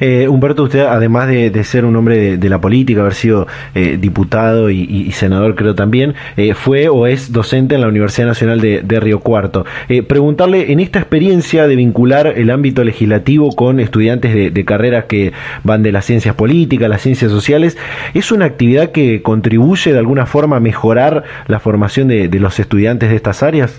Eh, 0.00 0.28
Humberto, 0.28 0.62
usted, 0.64 0.80
además 0.80 1.28
de, 1.28 1.64
ser 1.64 1.84
un 1.84 1.96
hombre 1.96 2.36
de, 2.36 2.48
la 2.48 2.60
política, 2.60 3.00
haber 3.00 3.14
sido 3.14 3.46
eh, 3.74 3.98
diputado 4.00 4.70
y, 4.70 5.10
senador, 5.12 5.54
creo 5.54 5.74
también, 5.74 6.14
eh, 6.36 6.54
fue 6.54 6.88
o 6.88 7.06
es 7.06 7.32
docente 7.32 7.74
en 7.74 7.80
la 7.80 7.88
Universidad 7.88 8.26
Nacional 8.26 8.60
de, 8.60 9.00
Río 9.00 9.20
Cuarto. 9.20 9.64
preguntarle, 10.06 10.72
en 10.72 10.80
esta 10.80 10.98
experiencia 10.98 11.66
de 11.66 11.76
vincular 11.76 12.26
el 12.26 12.50
ámbito 12.50 12.84
legislativo 12.84 13.54
con 13.54 13.80
estudiantes 13.80 14.54
de, 14.54 14.64
carreras 14.64 15.06
que 15.06 15.32
van 15.64 15.82
de 15.82 15.92
las 15.92 16.04
ciencias 16.04 16.34
políticas, 16.34 16.88
las 16.88 17.02
ciencias 17.02 17.30
sociales, 17.30 17.76
¿es 18.14 18.32
una 18.32 18.44
actividad 18.44 18.92
que 18.92 19.22
contribuye 19.22 19.92
de 19.92 19.98
alguna 19.98 20.26
forma 20.26 20.56
a 20.56 20.60
mejorar 20.60 21.24
la 21.46 21.58
formación 21.58 22.08
de 22.08 22.28
los 22.38 22.58
estudiantes 22.60 23.10
de 23.10 23.16
estas 23.16 23.42
áreas? 23.42 23.78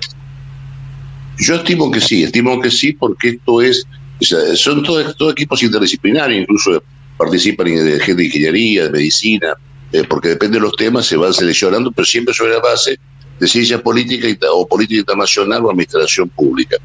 Yo 1.37 1.55
estimo 1.55 1.89
que 1.89 2.01
sí, 2.01 2.23
estimo 2.23 2.59
que 2.59 2.69
sí, 2.69 2.91
porque 2.93 3.29
esto 3.29 3.61
es 3.61 3.87
son 4.21 4.83
todos 4.83 5.15
todo 5.15 5.31
equipos 5.31 5.63
interdisciplinarios, 5.63 6.41
incluso 6.41 6.83
participan 7.17 7.67
de 7.67 7.99
gente 7.99 8.15
de 8.15 8.25
ingeniería, 8.25 8.83
de 8.85 8.91
medicina, 8.91 9.53
eh, 9.91 10.03
porque 10.07 10.29
depende 10.29 10.57
de 10.57 10.61
los 10.61 10.75
temas, 10.75 11.05
se 11.05 11.17
van 11.17 11.33
seleccionando, 11.33 11.91
pero 11.91 12.05
siempre 12.05 12.33
sobre 12.33 12.53
la 12.53 12.59
base 12.59 12.99
de 13.39 13.47
ciencia 13.47 13.81
política 13.81 14.27
o 14.51 14.67
política 14.67 14.99
internacional 14.99 15.65
o 15.65 15.71
administración 15.71 16.29
pública 16.29 16.77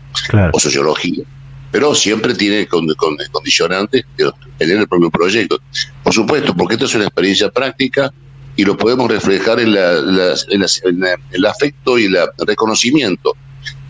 o 0.53 0.59
sociología. 0.59 1.25
Pero 1.71 1.95
siempre 1.95 2.35
tiene 2.35 2.67
con, 2.67 2.87
condicionantes 3.33 4.05
que 4.17 4.31
tener 4.59 4.79
el 4.79 4.89
propio 4.89 5.11
proyecto. 5.11 5.61
Por 6.03 6.15
supuesto, 6.15 6.55
porque 6.55 6.75
esto 6.75 6.87
es 6.87 6.95
una 6.95 7.05
experiencia 7.05 7.51
práctica 7.51 8.13
y 8.57 8.65
lo 8.65 8.77
podemos 8.77 9.11
reflejar 9.11 9.59
en, 9.59 9.75
en 9.75 11.05
el 11.33 11.47
afecto 11.47 11.99
y 11.99 12.05
el 12.05 12.17
reconocimiento 12.47 13.37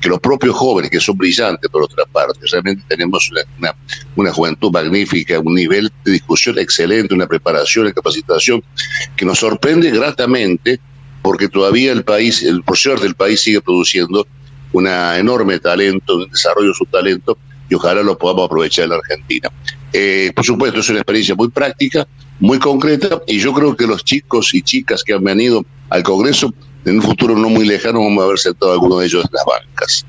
que 0.04 0.10
los 0.10 0.20
propios 0.20 0.54
jóvenes, 0.54 0.90
que 0.90 1.00
son 1.00 1.16
brillantes 1.16 1.70
por 1.70 1.82
otra 1.82 2.04
parte, 2.04 2.40
realmente 2.52 2.84
tenemos 2.86 3.30
una, 3.30 3.74
una, 4.16 4.32
juventud 4.34 4.70
magnífica, 4.70 5.40
un 5.40 5.54
nivel 5.54 5.90
de 6.04 6.12
discusión 6.12 6.58
excelente, 6.58 7.14
una 7.14 7.26
preparación, 7.26 7.88
y 7.88 7.92
capacitación 7.94 8.62
que 9.16 9.24
nos 9.24 9.38
sorprende 9.38 9.90
gratamente 9.90 10.78
porque 11.22 11.48
todavía 11.48 11.90
el 11.92 12.04
país, 12.04 12.42
el 12.42 12.62
por 12.62 12.78
del 13.00 13.14
país 13.14 13.40
sigue 13.40 13.62
produciendo 13.62 14.26
un 14.72 14.86
enorme 14.86 15.58
talento, 15.58 16.16
un 16.16 16.28
desarrollo 16.28 16.68
de 16.68 16.74
su 16.74 16.84
talento 16.84 17.38
y 17.70 17.74
ojalá 17.74 18.02
lo 18.02 18.18
podamos 18.18 18.44
aprovechar 18.44 18.84
en 18.84 18.90
la 18.90 18.96
Argentina. 18.96 19.48
Eh, 19.90 20.32
por 20.36 20.44
supuesto, 20.44 20.80
es 20.80 20.88
una 20.90 20.98
experiencia 20.98 21.34
muy 21.34 21.48
práctica, 21.48 22.06
muy 22.40 22.58
concreta 22.58 23.22
y 23.26 23.38
yo 23.38 23.54
creo 23.54 23.74
que 23.74 23.86
los 23.86 24.04
chicos 24.04 24.52
y 24.52 24.60
chicas 24.60 25.02
que 25.02 25.14
han 25.14 25.24
venido 25.24 25.64
al 25.90 26.02
Congreso 26.02 26.52
en 26.84 26.96
un 26.96 27.02
futuro 27.02 27.36
no 27.36 27.48
muy 27.48 27.66
lejano 27.66 28.00
vamos 28.00 28.24
a 28.24 28.28
ver 28.28 28.38
sentado 28.38 28.72
alguno 28.72 28.98
de 28.98 29.06
ellos 29.06 29.24
en 29.24 29.30
las 29.32 29.44
bancas. 29.44 30.06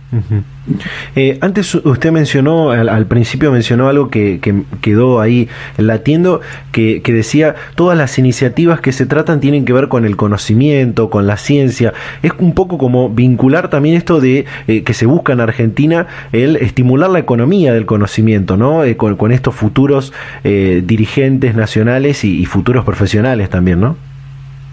Eh, 1.15 1.37
antes 1.41 1.75
usted 1.75 2.11
mencionó, 2.11 2.71
al, 2.71 3.05
principio 3.05 3.51
mencionó 3.51 3.87
algo 3.87 4.09
que, 4.09 4.39
quedó 4.81 5.21
ahí 5.21 5.47
latiendo, 5.77 6.41
que, 6.71 7.01
que, 7.01 7.13
decía, 7.13 7.55
todas 7.75 7.97
las 7.97 8.17
iniciativas 8.17 8.81
que 8.81 8.91
se 8.91 9.05
tratan 9.05 9.39
tienen 9.39 9.63
que 9.63 9.73
ver 9.73 9.87
con 9.87 10.05
el 10.05 10.17
conocimiento, 10.17 11.09
con 11.09 11.27
la 11.27 11.37
ciencia. 11.37 11.93
Es 12.23 12.33
un 12.39 12.53
poco 12.53 12.77
como 12.77 13.09
vincular 13.09 13.69
también 13.69 13.95
esto 13.95 14.19
de 14.19 14.45
eh, 14.67 14.83
que 14.83 14.93
se 14.93 15.05
busca 15.05 15.33
en 15.33 15.41
Argentina, 15.41 16.07
el 16.31 16.57
estimular 16.57 17.09
la 17.09 17.19
economía 17.19 17.73
del 17.73 17.85
conocimiento, 17.85 18.57
¿no? 18.57 18.83
Eh, 18.83 18.97
con, 18.97 19.15
estos 19.31 19.55
futuros 19.55 20.13
dirigentes 20.43 21.55
nacionales 21.55 22.23
y 22.23 22.45
futuros 22.45 22.85
profesionales 22.85 23.49
también, 23.49 23.79
¿no? 23.79 23.97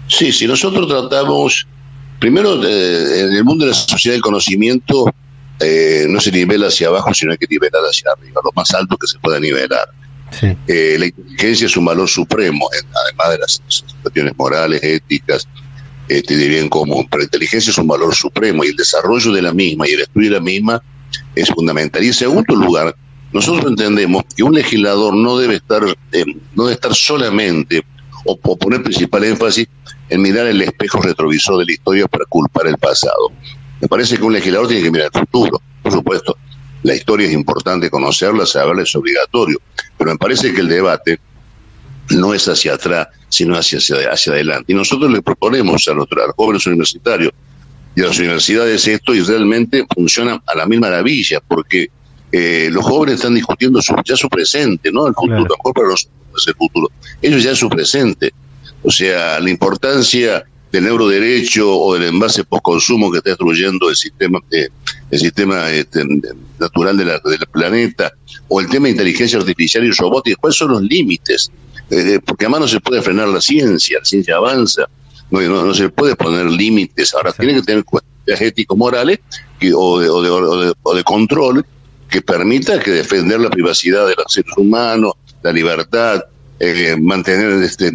Sí, 0.07 0.31
si 0.31 0.47
nosotros 0.47 0.87
tratamos 0.87 1.67
Primero, 2.23 2.63
eh, 2.65 3.19
en 3.19 3.33
el 3.33 3.43
mundo 3.43 3.65
de 3.65 3.71
la 3.71 3.75
sociedad 3.75 4.15
del 4.15 4.21
conocimiento 4.21 5.13
eh, 5.59 6.05
no 6.07 6.21
se 6.21 6.31
nivela 6.31 6.67
hacia 6.67 6.87
abajo, 6.87 7.13
sino 7.13 7.33
hay 7.33 7.37
que 7.37 7.47
nivelar 7.49 7.81
hacia 7.83 8.13
arriba, 8.13 8.39
lo 8.41 8.51
más 8.55 8.73
alto 8.73 8.95
que 8.95 9.07
se 9.07 9.19
pueda 9.19 9.41
nivelar. 9.41 9.89
Eh, 10.41 10.95
la 10.97 11.07
inteligencia 11.07 11.65
es 11.65 11.75
un 11.75 11.83
valor 11.83 12.07
supremo, 12.07 12.69
además 12.71 13.29
de 13.29 13.37
las 13.39 13.83
cuestiones 14.01 14.37
morales, 14.37 14.81
éticas, 14.81 15.49
este, 16.07 16.37
de 16.37 16.47
bien 16.47 16.69
común. 16.69 17.05
Pero 17.11 17.19
la 17.19 17.25
inteligencia 17.25 17.71
es 17.71 17.77
un 17.77 17.89
valor 17.89 18.15
supremo 18.15 18.63
y 18.63 18.67
el 18.67 18.77
desarrollo 18.77 19.33
de 19.33 19.41
la 19.41 19.51
misma 19.51 19.85
y 19.89 19.91
el 19.91 19.99
estudio 20.03 20.29
de 20.29 20.35
la 20.37 20.41
misma 20.41 20.81
es 21.35 21.49
fundamental. 21.49 22.01
Y 22.05 22.07
en 22.07 22.13
segundo 22.13 22.55
lugar, 22.55 22.95
nosotros 23.33 23.65
entendemos 23.65 24.23
que 24.33 24.43
un 24.43 24.53
legislador 24.53 25.13
no 25.13 25.37
debe 25.37 25.55
estar, 25.55 25.83
eh, 26.13 26.23
no 26.55 26.63
debe 26.63 26.75
estar 26.75 26.95
solamente 26.95 27.83
o, 28.25 28.57
poner 28.57 28.83
principal 28.83 29.23
énfasis 29.23 29.67
en 30.09 30.21
mirar 30.21 30.47
el 30.47 30.61
espejo 30.61 31.01
retrovisor 31.01 31.59
de 31.59 31.65
la 31.65 31.71
historia 31.73 32.07
para 32.07 32.25
culpar 32.25 32.67
el 32.67 32.77
pasado. 32.77 33.31
Me 33.81 33.87
parece 33.87 34.17
que 34.17 34.23
un 34.23 34.33
legislador 34.33 34.67
tiene 34.67 34.83
que 34.83 34.91
mirar 34.91 35.09
el 35.13 35.19
futuro, 35.19 35.61
por 35.81 35.91
supuesto. 35.91 36.37
La 36.83 36.95
historia 36.95 37.27
es 37.27 37.33
importante 37.33 37.89
conocerla, 37.89 38.45
saberla 38.45 38.83
es 38.83 38.95
obligatorio, 38.95 39.59
pero 39.97 40.11
me 40.11 40.17
parece 40.17 40.53
que 40.53 40.61
el 40.61 40.67
debate 40.67 41.19
no 42.09 42.33
es 42.33 42.47
hacia 42.47 42.73
atrás, 42.73 43.07
sino 43.29 43.55
hacia, 43.55 43.79
hacia, 43.79 44.33
adelante. 44.33 44.73
Y 44.73 44.75
nosotros 44.75 45.11
le 45.11 45.21
proponemos 45.21 45.87
a, 45.87 45.93
los, 45.93 46.07
jóvenes 46.35 46.65
universitarios 46.67 47.31
y 47.95 48.01
a 48.01 48.07
las 48.07 48.19
universidades 48.19 48.87
esto 48.87 49.15
y 49.15 49.21
realmente 49.21 49.85
funciona 49.93 50.41
a 50.45 50.55
la 50.55 50.65
mil 50.65 50.79
maravillas, 50.79 51.41
porque 51.47 51.87
eh, 52.31 52.69
los 52.71 52.83
jóvenes 52.83 53.15
están 53.15 53.35
discutiendo 53.35 53.79
ya 54.03 54.15
su 54.15 54.27
presente, 54.27 54.91
no 54.91 55.07
el 55.07 55.13
futuro, 55.13 55.41
mejor 55.41 55.73
para 55.73 55.87
los 55.89 56.09
es 56.37 56.47
el 56.47 56.55
futuro. 56.55 56.91
Ellos 57.21 57.43
ya 57.43 57.51
es 57.51 57.59
su 57.59 57.69
presente. 57.69 58.33
O 58.83 58.91
sea, 58.91 59.39
la 59.39 59.49
importancia 59.49 60.43
del 60.71 60.85
neuroderecho 60.85 61.79
o 61.79 61.93
del 61.93 62.05
envase 62.05 62.43
postconsumo 62.43 63.11
que 63.11 63.19
está 63.19 63.29
destruyendo 63.29 63.89
el 63.89 63.95
sistema, 63.95 64.39
eh, 64.51 64.69
el 65.11 65.19
sistema 65.19 65.69
este, 65.69 66.03
natural 66.59 66.97
de 66.97 67.05
del 67.05 67.47
planeta, 67.51 68.11
o 68.47 68.59
el 68.59 68.67
tema 68.69 68.85
de 68.85 68.91
inteligencia 68.91 69.37
artificial 69.37 69.85
y 69.85 69.91
robótica, 69.91 70.37
¿cuáles 70.41 70.57
son 70.57 70.71
los 70.71 70.81
límites? 70.81 71.51
Eh, 71.91 72.19
porque 72.25 72.45
además 72.45 72.61
no 72.61 72.67
se 72.67 72.79
puede 72.79 73.03
frenar 73.03 73.27
la 73.27 73.39
ciencia, 73.39 73.99
la 73.99 74.05
ciencia 74.05 74.35
avanza, 74.35 74.89
no, 75.29 75.41
no, 75.41 75.73
se 75.73 75.89
puede 75.89 76.15
poner 76.15 76.45
límites. 76.45 77.13
Ahora, 77.13 77.31
tiene 77.33 77.55
que 77.55 77.61
tener 77.61 77.83
cuestiones 77.83 78.41
ético-morales 78.41 79.19
o, 79.75 79.99
de, 79.99 80.09
o, 80.09 80.95
de, 80.95 81.03
control 81.03 81.65
que 82.09 82.21
permita 82.21 82.79
que 82.79 82.91
defender 82.91 83.39
la 83.39 83.49
privacidad 83.49 84.07
de 84.07 84.15
los 84.15 84.31
seres 84.31 84.55
humanos, 84.57 85.13
la 85.43 85.51
libertad, 85.51 86.23
eh, 86.59 86.95
mantener 86.99 87.61
este, 87.63 87.91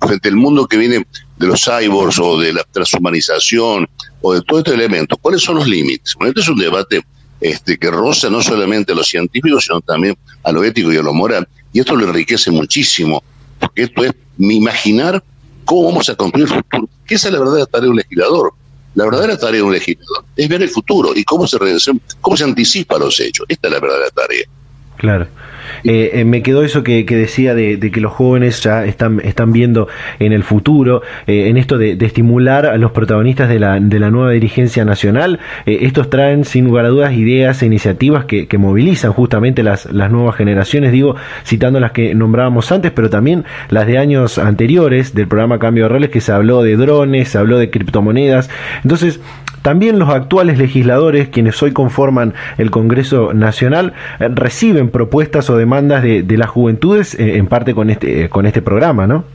frente 0.00 0.28
al 0.28 0.36
mundo 0.36 0.66
que 0.66 0.76
viene 0.76 1.06
de 1.36 1.46
los 1.46 1.64
cyborgs 1.64 2.18
o 2.18 2.38
de 2.40 2.52
la 2.52 2.64
transhumanización 2.64 3.88
o 4.22 4.34
de 4.34 4.42
todo 4.42 4.58
este 4.58 4.74
elemento, 4.74 5.16
¿cuáles 5.16 5.42
son 5.42 5.56
los 5.56 5.68
límites? 5.68 6.14
Bueno, 6.16 6.30
este 6.30 6.40
es 6.40 6.48
un 6.48 6.58
debate 6.58 7.02
este, 7.40 7.78
que 7.78 7.90
roza 7.90 8.30
no 8.30 8.42
solamente 8.42 8.92
a 8.92 8.94
los 8.94 9.06
científicos, 9.06 9.64
sino 9.64 9.80
también 9.80 10.16
a 10.42 10.52
lo 10.52 10.64
ético 10.64 10.92
y 10.92 10.96
a 10.96 11.02
lo 11.02 11.12
moral. 11.12 11.46
Y 11.72 11.80
esto 11.80 11.94
lo 11.94 12.06
enriquece 12.06 12.50
muchísimo, 12.50 13.22
porque 13.60 13.82
esto 13.82 14.04
es 14.04 14.12
imaginar 14.38 15.22
cómo 15.64 15.84
vamos 15.84 16.08
a 16.08 16.14
construir 16.14 16.48
el 16.48 16.54
futuro. 16.54 16.88
Esa 17.06 17.28
es 17.28 17.34
la 17.34 17.40
verdadera 17.40 17.66
tarea 17.66 17.84
de 17.84 17.90
un 17.90 17.96
legislador. 17.96 18.52
La 18.94 19.04
verdadera 19.04 19.38
tarea 19.38 19.60
de 19.60 19.62
un 19.62 19.72
legislador 19.72 20.24
es 20.34 20.48
ver 20.48 20.62
el 20.62 20.68
futuro 20.70 21.12
y 21.14 21.22
cómo 21.24 21.46
se, 21.46 21.58
cómo 22.20 22.36
se 22.36 22.44
anticipa 22.44 22.98
los 22.98 23.20
hechos. 23.20 23.46
Esta 23.48 23.68
es 23.68 23.74
la 23.74 23.80
verdadera 23.80 24.10
tarea. 24.10 24.44
Claro. 24.96 25.28
Eh, 25.84 26.10
eh, 26.14 26.24
me 26.24 26.42
quedó 26.42 26.62
eso 26.62 26.82
que, 26.82 27.04
decía 27.04 27.54
de, 27.54 27.78
que 27.78 28.00
los 28.00 28.12
jóvenes 28.12 28.62
ya 28.62 28.84
están, 28.84 29.20
están 29.20 29.52
viendo 29.52 29.88
en 30.18 30.32
el 30.32 30.42
futuro, 30.44 31.02
eh, 31.26 31.48
en 31.48 31.56
esto 31.56 31.78
de, 31.78 31.96
estimular 32.00 32.66
a 32.66 32.76
los 32.78 32.92
protagonistas 32.92 33.48
de 33.48 33.58
la, 33.58 33.78
de 33.80 33.98
la 33.98 34.10
nueva 34.10 34.30
dirigencia 34.30 34.84
nacional. 34.84 35.40
estos 35.66 36.10
traen 36.10 36.44
sin 36.44 36.64
lugar 36.64 36.84
a 36.84 36.88
dudas 36.88 37.12
ideas 37.12 37.62
e 37.62 37.66
iniciativas 37.66 38.24
que, 38.24 38.58
movilizan 38.58 39.12
justamente 39.12 39.62
las, 39.62 39.86
las 39.92 40.10
nuevas 40.10 40.34
generaciones, 40.34 40.90
digo, 40.90 41.14
citando 41.44 41.78
las 41.78 41.92
que 41.92 42.12
nombrábamos 42.14 42.72
antes, 42.72 42.90
pero 42.90 43.08
también 43.08 43.44
las 43.68 43.86
de 43.86 43.98
años 43.98 44.38
anteriores 44.38 45.14
del 45.14 45.28
programa 45.28 45.60
Cambio 45.60 45.84
de 45.84 45.90
Roles, 45.90 46.10
que 46.10 46.20
se 46.20 46.32
habló 46.32 46.62
de 46.62 46.76
drones, 46.76 47.28
se 47.28 47.38
habló 47.38 47.58
de 47.58 47.70
criptomonedas. 47.70 48.50
Entonces, 48.82 49.20
también 49.68 49.98
los 49.98 50.08
actuales 50.08 50.56
legisladores, 50.56 51.28
quienes 51.28 51.62
hoy 51.62 51.74
conforman 51.74 52.32
el 52.56 52.70
Congreso 52.70 53.34
Nacional, 53.34 53.92
eh, 54.18 54.28
reciben 54.34 54.88
propuestas 54.88 55.50
o 55.50 55.58
demandas 55.58 56.02
de, 56.02 56.24
las 56.38 56.48
juventudes, 56.48 57.12
eh, 57.16 57.36
en 57.36 57.48
parte 57.48 57.74
con 57.74 57.90
este, 57.90 58.24
eh, 58.24 58.28
con 58.30 58.46
este 58.46 58.62
programa, 58.62 59.06
¿no? 59.06 59.26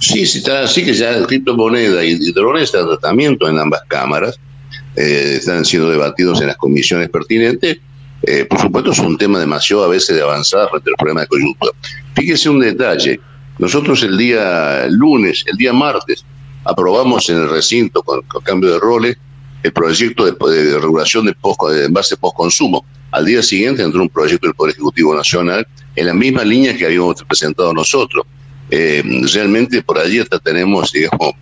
Sí, 0.00 0.26
sí, 0.26 0.38
está 0.38 0.64
así 0.64 0.84
que 0.84 0.92
ya 0.94 1.24
criptomoneda 1.26 2.02
y, 2.02 2.32
drones 2.32 2.64
están 2.64 2.80
en 2.80 2.88
tratamiento 2.88 3.48
en 3.48 3.56
ambas 3.56 3.82
cámaras, 3.86 4.36
están 4.96 5.64
siendo 5.64 5.90
debatidos 5.90 6.40
en 6.40 6.48
las 6.48 6.56
comisiones 6.56 7.08
pertinentes. 7.08 7.78
por 8.50 8.60
supuesto, 8.60 8.90
es 8.90 8.98
un 8.98 9.16
tema 9.16 9.38
demasiado 9.38 9.84
a 9.84 9.88
veces 9.88 10.16
de 10.16 10.22
avanzada 10.22 10.66
frente 10.70 10.90
al 10.90 10.96
problema 10.96 11.20
de 11.20 11.28
coyuntura. 11.28 11.70
Fíjese 12.16 12.50
un 12.50 12.58
detalle: 12.58 13.20
nosotros 13.60 14.02
el 14.02 14.18
día 14.18 14.86
lunes, 14.88 15.44
el 15.46 15.56
día 15.56 15.72
martes, 15.72 16.24
aprobamos 16.64 17.30
en 17.30 17.36
el 17.36 17.48
recinto 17.48 18.02
con 18.02 18.24
cambio 18.42 18.72
de 18.72 18.80
roles 18.80 19.16
el 19.66 19.72
proyecto 19.72 20.24
de, 20.24 20.78
regulación 20.78 21.26
de, 21.26 21.34
post, 21.34 21.60
de 21.70 21.86
envase 21.86 22.16
post-consumo. 22.16 22.84
Al 23.10 23.24
día 23.24 23.42
siguiente 23.42 23.82
entró 23.82 24.00
un 24.00 24.08
proyecto 24.08 24.46
del 24.46 24.54
Poder 24.54 24.74
Ejecutivo 24.74 25.14
Nacional 25.14 25.66
en 25.96 26.06
la 26.06 26.14
misma 26.14 26.44
línea 26.44 26.76
que 26.76 26.86
habíamos 26.86 27.22
presentado 27.24 27.72
nosotros. 27.74 28.24
Eh, 28.70 29.02
realmente 29.34 29.82
por 29.82 29.98
allí 29.98 30.20
hasta 30.20 30.38
tenemos, 30.38 30.92
digamos, 30.92 31.32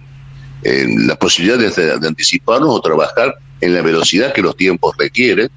eh, 0.63 0.87
la 1.07 1.17
posibilidad 1.17 1.59
de, 1.59 2.07
anticiparnos 2.07 2.71
o 2.71 2.81
trabajar 2.81 3.35
en 3.61 3.75
la 3.75 3.83
velocidad 3.83 4.33
que 4.33 4.41
los 4.41 4.57
tiempos 4.57 4.95
requieren, 4.99 5.51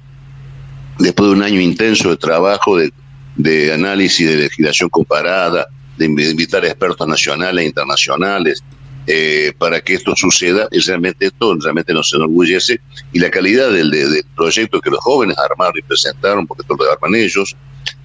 después 0.98 1.30
de 1.30 1.36
un 1.36 1.42
año 1.42 1.60
intenso 1.60 2.10
de 2.10 2.18
trabajo, 2.18 2.76
de, 2.76 2.92
de 3.36 3.72
análisis 3.72 4.28
de 4.28 4.36
legislación 4.36 4.90
comparada, 4.90 5.66
de 5.96 6.04
invitar 6.04 6.64
expertos 6.66 7.08
nacionales 7.08 7.64
e 7.64 7.66
internacionales, 7.66 8.62
eh, 9.10 9.54
para 9.56 9.80
que 9.80 9.94
esto 9.94 10.12
suceda, 10.14 10.68
y 10.70 10.80
realmente 10.80 11.24
esto 11.24 11.56
realmente 11.58 11.94
nos 11.94 12.12
enorgullece, 12.12 12.78
y 13.10 13.18
la 13.18 13.30
calidad 13.30 13.72
del, 13.72 13.90
proyecto 14.36 14.82
que 14.82 14.90
los 14.90 15.00
jóvenes 15.00 15.34
armaron 15.38 15.78
y 15.78 15.80
presentaron, 15.80 16.46
porque 16.46 16.60
esto 16.60 16.76
lo 16.76 16.92
arman 16.92 17.14
ellos, 17.14 17.56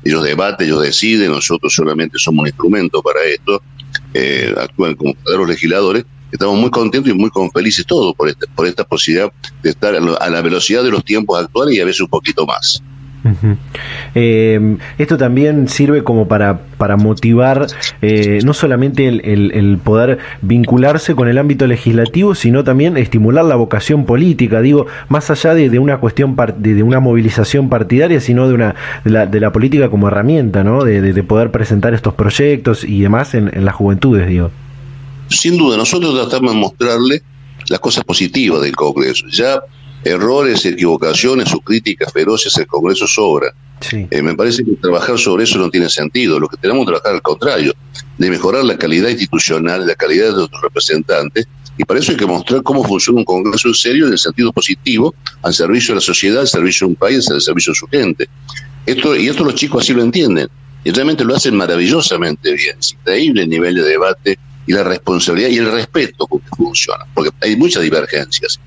ellos 0.06 0.24
debaten, 0.24 0.66
ellos 0.66 0.82
deciden, 0.82 1.32
nosotros 1.32 1.74
solamente 1.74 2.18
somos 2.18 2.43
un 2.43 2.47
instrumento 2.47 3.01
para 3.01 3.22
esto, 3.26 3.62
eh, 4.14 4.56
actúan 4.58 4.95
como 4.95 5.14
los 5.26 5.49
legisladores, 5.49 6.06
estamos 6.32 6.58
muy 6.58 6.72
contentos 6.72 7.12
y 7.12 7.14
muy 7.14 7.30
felices 7.54 7.86
todos 7.86 8.16
por, 8.16 8.30
este, 8.30 8.47
por 8.56 8.66
esta 8.66 8.86
posibilidad 8.86 9.30
de 9.62 9.72
estar 9.72 9.95
a 9.95 10.30
la 10.30 10.41
velocidad 10.41 10.86
de 10.86 10.91
los 10.91 11.04
tiempos 11.04 11.38
actuales 11.38 11.76
y 11.76 11.82
a 11.82 11.86
veces 11.86 11.99
un 11.99 12.08
poquito 12.08 12.45
más. 12.45 12.82
Eh, 14.15 14.78
esto 14.97 15.17
también 15.17 15.67
sirve 15.67 16.03
como 16.03 16.28
para, 16.28 16.61
para 16.78 16.97
motivar 16.97 17.67
eh, 18.01 18.39
no 18.43 18.53
solamente 18.53 19.07
el, 19.07 19.80
poder 19.84 20.19
vincularse 20.41 21.15
con 21.15 21.28
el 21.28 21.38
ámbito 21.38 21.65
legislativo, 21.67 22.36
sino 22.36 22.63
también 22.63 22.97
estimular 22.97 23.45
la 23.45 23.55
vocación 23.55 24.05
política, 24.05 24.61
digo, 24.61 24.88
más 25.09 25.30
allá 25.30 25.53
de, 25.53 25.80
una 25.80 25.99
cuestión 25.99 26.36
de, 26.57 26.84
una 26.84 26.99
movilización 26.99 27.69
partidaria, 27.69 28.19
sino 28.19 28.47
de, 28.47 28.53
una, 28.53 28.76
de, 29.03 29.39
la, 29.39 29.51
política 29.51 29.89
como 29.89 30.07
herramienta, 30.07 30.63
¿no? 30.63 30.84
de, 30.84 31.24
poder 31.24 31.51
presentar 31.51 31.93
estos 31.93 32.13
proyectos 32.13 32.84
y 32.84 33.01
demás 33.01 33.34
en, 33.34 33.49
en 33.53 33.65
las 33.65 33.76
juventudes, 33.76 34.28
digo. 34.28 34.51
Sin 35.30 35.57
duda, 35.57 35.78
nosotros 35.78 36.13
tratamos 36.13 36.53
de 36.53 36.59
mostrarle 36.59 37.24
las 37.69 37.80
cosas 37.80 38.03
positivas 38.03 38.61
del 38.61 38.76
Congreso. 38.76 39.28
Ya 39.30 39.61
errores, 40.04 40.66
equivocaciones 40.66 41.54
o 41.54 41.60
críticas 41.60 42.12
feroces, 42.12 42.58
el 42.58 42.68
Congreso 42.68 43.08
sobra. 43.08 43.54
Eh, 43.91 44.22
me 44.22 44.34
parece 44.34 44.64
que 44.64 44.72
trabajar 44.76 45.18
sobre 45.18 45.43
eso 45.43 45.58
no 45.58 45.70
tiene 45.70 45.89
sentido. 45.89 46.39
Lo 46.39 46.47
que 46.47 46.58
tenemos 46.58 46.86
que 46.86 46.91
trabajar 46.91 47.16
al 47.16 47.22
contrario, 47.22 47.74
de 48.18 48.30
mejorar 48.30 48.64
la 48.64 48.78
calidad 48.78 49.10
institucional, 49.10 49.86
la 49.86 49.95
calidad 49.95 50.28
de 50.28 50.34
nuestros 50.34 50.62
representantes, 50.62 51.47
y 51.78 51.84
para 51.84 51.99
eso 51.99 52.12
hay 52.12 52.18
que 52.18 52.26
mostrar 52.26 52.62
cómo 52.64 52.84
funciona 52.84 53.20
un 53.20 53.26
Congreso 53.26 53.68
en 53.68 53.74
serio, 53.74 54.06
en 54.06 54.14
el 54.14 54.20
sentido 54.20 54.54
positivo, 54.54 55.14
al 55.41 55.54
servicio 55.54 55.93
de 55.93 55.95
la 55.95 56.01
sociedad, 56.01 56.41
al 56.41 56.47
servicio 56.47 56.88
de 56.88 56.91
un 56.91 56.95
país, 56.95 57.30
al 57.30 57.41
servicio 57.41 57.74
de 57.74 57.80
su 57.80 57.88
gente. 57.88 58.30
Esto, 58.86 59.16
y 59.16 59.28
esto 59.28 59.43
los 59.43 59.56
chicos 59.56 59.84
así 59.84 59.93
lo 59.93 60.04
entienden, 60.04 60.47
y 60.84 60.91
realmente 60.91 61.26
lo 61.26 61.36
hacen 61.36 61.56
maravillosamente 61.56 62.54
bien. 62.54 62.78
Es 62.80 62.93
increíble 62.93 63.43
el 63.43 63.49
nivel 63.49 63.76
de 63.76 63.84
debate 63.84 64.38
y 64.66 64.74
la 64.74 64.84
responsabilidad 64.84 65.49
y 65.49 65.58
el 65.58 65.72
respeto 65.72 66.28
con 66.28 66.39
que 66.39 66.49
funciona, 66.56 67.06
porque 67.14 67.32
hay 67.41 67.56
muchas 67.56 67.82
divergencias 67.82 68.60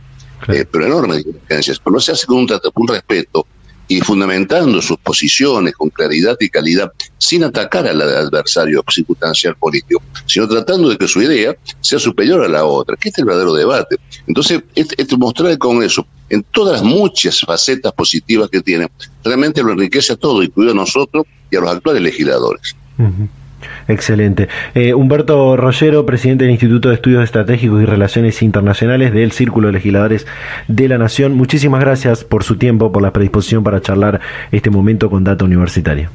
eh, 0.48 0.64
pero 0.70 0.86
enormes 0.86 1.24
diferencias, 1.24 1.78
pero 1.78 1.94
no 1.94 2.00
se 2.00 2.12
hace 2.12 2.26
con 2.26 2.38
un, 2.38 2.48
un 2.74 2.88
respeto 2.88 3.46
y 3.88 4.00
fundamentando 4.00 4.82
sus 4.82 4.96
posiciones 4.98 5.74
con 5.74 5.90
claridad 5.90 6.36
y 6.40 6.48
calidad, 6.48 6.92
sin 7.18 7.44
atacar 7.44 7.86
al 7.86 8.00
adversario 8.00 8.84
circunstancial 8.88 9.56
político, 9.56 10.02
sino 10.26 10.48
tratando 10.48 10.88
de 10.88 10.96
que 10.96 11.06
su 11.06 11.22
idea 11.22 11.54
sea 11.80 11.98
superior 11.98 12.44
a 12.44 12.48
la 12.48 12.64
otra, 12.64 12.96
que 12.96 13.08
este 13.08 13.20
es 13.20 13.22
el 13.22 13.26
verdadero 13.26 13.54
debate. 13.54 13.96
Entonces, 14.26 14.62
este, 14.74 15.00
este 15.00 15.16
mostrar 15.16 15.50
el 15.50 15.58
Congreso 15.58 16.06
en 16.28 16.42
todas 16.42 16.80
las 16.80 16.82
muchas 16.82 17.40
facetas 17.40 17.92
positivas 17.92 18.50
que 18.50 18.60
tiene, 18.60 18.88
realmente 19.22 19.62
lo 19.62 19.72
enriquece 19.72 20.14
a 20.14 20.16
todo, 20.16 20.42
incluido 20.42 20.72
a 20.72 20.76
nosotros 20.76 21.24
y 21.50 21.56
a 21.56 21.60
los 21.60 21.70
actuales 21.70 22.02
legisladores. 22.02 22.74
Excelente. 23.88 24.48
Eh, 24.74 24.94
Humberto 24.94 25.56
Rollero, 25.56 26.04
presidente 26.04 26.44
del 26.44 26.52
Instituto 26.52 26.88
de 26.88 26.96
Estudios 26.96 27.24
Estratégicos 27.24 27.82
y 27.82 27.86
Relaciones 27.86 28.42
Internacionales 28.42 29.12
del 29.12 29.32
Círculo 29.32 29.68
de 29.68 29.74
Legisladores 29.74 30.26
de 30.68 30.88
la 30.88 30.98
Nación, 30.98 31.34
muchísimas 31.34 31.80
gracias 31.80 32.24
por 32.24 32.44
su 32.44 32.56
tiempo, 32.56 32.92
por 32.92 33.02
la 33.02 33.12
predisposición 33.12 33.64
para 33.64 33.80
charlar 33.80 34.20
este 34.52 34.70
momento 34.70 35.10
con 35.10 35.24
Data 35.24 35.44
Universitaria. 35.44 36.10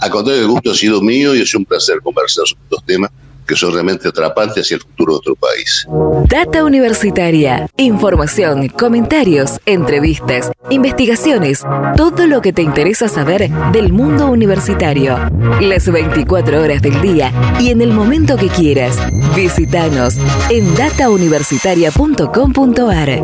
A 0.00 0.10
contrario, 0.10 0.42
el 0.42 0.48
gusto 0.48 0.70
ha 0.70 0.74
sido 0.74 1.00
mío 1.00 1.34
y 1.34 1.40
es 1.40 1.54
un 1.54 1.64
placer 1.64 2.00
conversar 2.02 2.46
sobre 2.46 2.62
estos 2.64 2.84
temas 2.84 3.10
que 3.48 3.56
son 3.56 3.72
realmente 3.72 4.06
atrapantes 4.08 4.64
hacia 4.64 4.76
el 4.76 4.82
futuro 4.82 5.14
de 5.14 5.18
otro 5.18 5.34
país. 5.34 5.88
Data 6.28 6.62
Universitaria. 6.64 7.68
Información, 7.78 8.68
comentarios, 8.68 9.58
entrevistas, 9.66 10.52
investigaciones, 10.70 11.64
todo 11.96 12.26
lo 12.26 12.42
que 12.42 12.52
te 12.52 12.62
interesa 12.62 13.08
saber 13.08 13.50
del 13.72 13.92
mundo 13.92 14.28
universitario. 14.28 15.18
Las 15.60 15.90
24 15.90 16.62
horas 16.62 16.80
del 16.82 17.00
día 17.00 17.32
y 17.58 17.70
en 17.70 17.80
el 17.80 17.92
momento 17.92 18.36
que 18.36 18.48
quieras. 18.48 18.96
Visítanos 19.34 20.18
en 20.50 20.74
datauniversitaria.com.ar. 20.76 23.22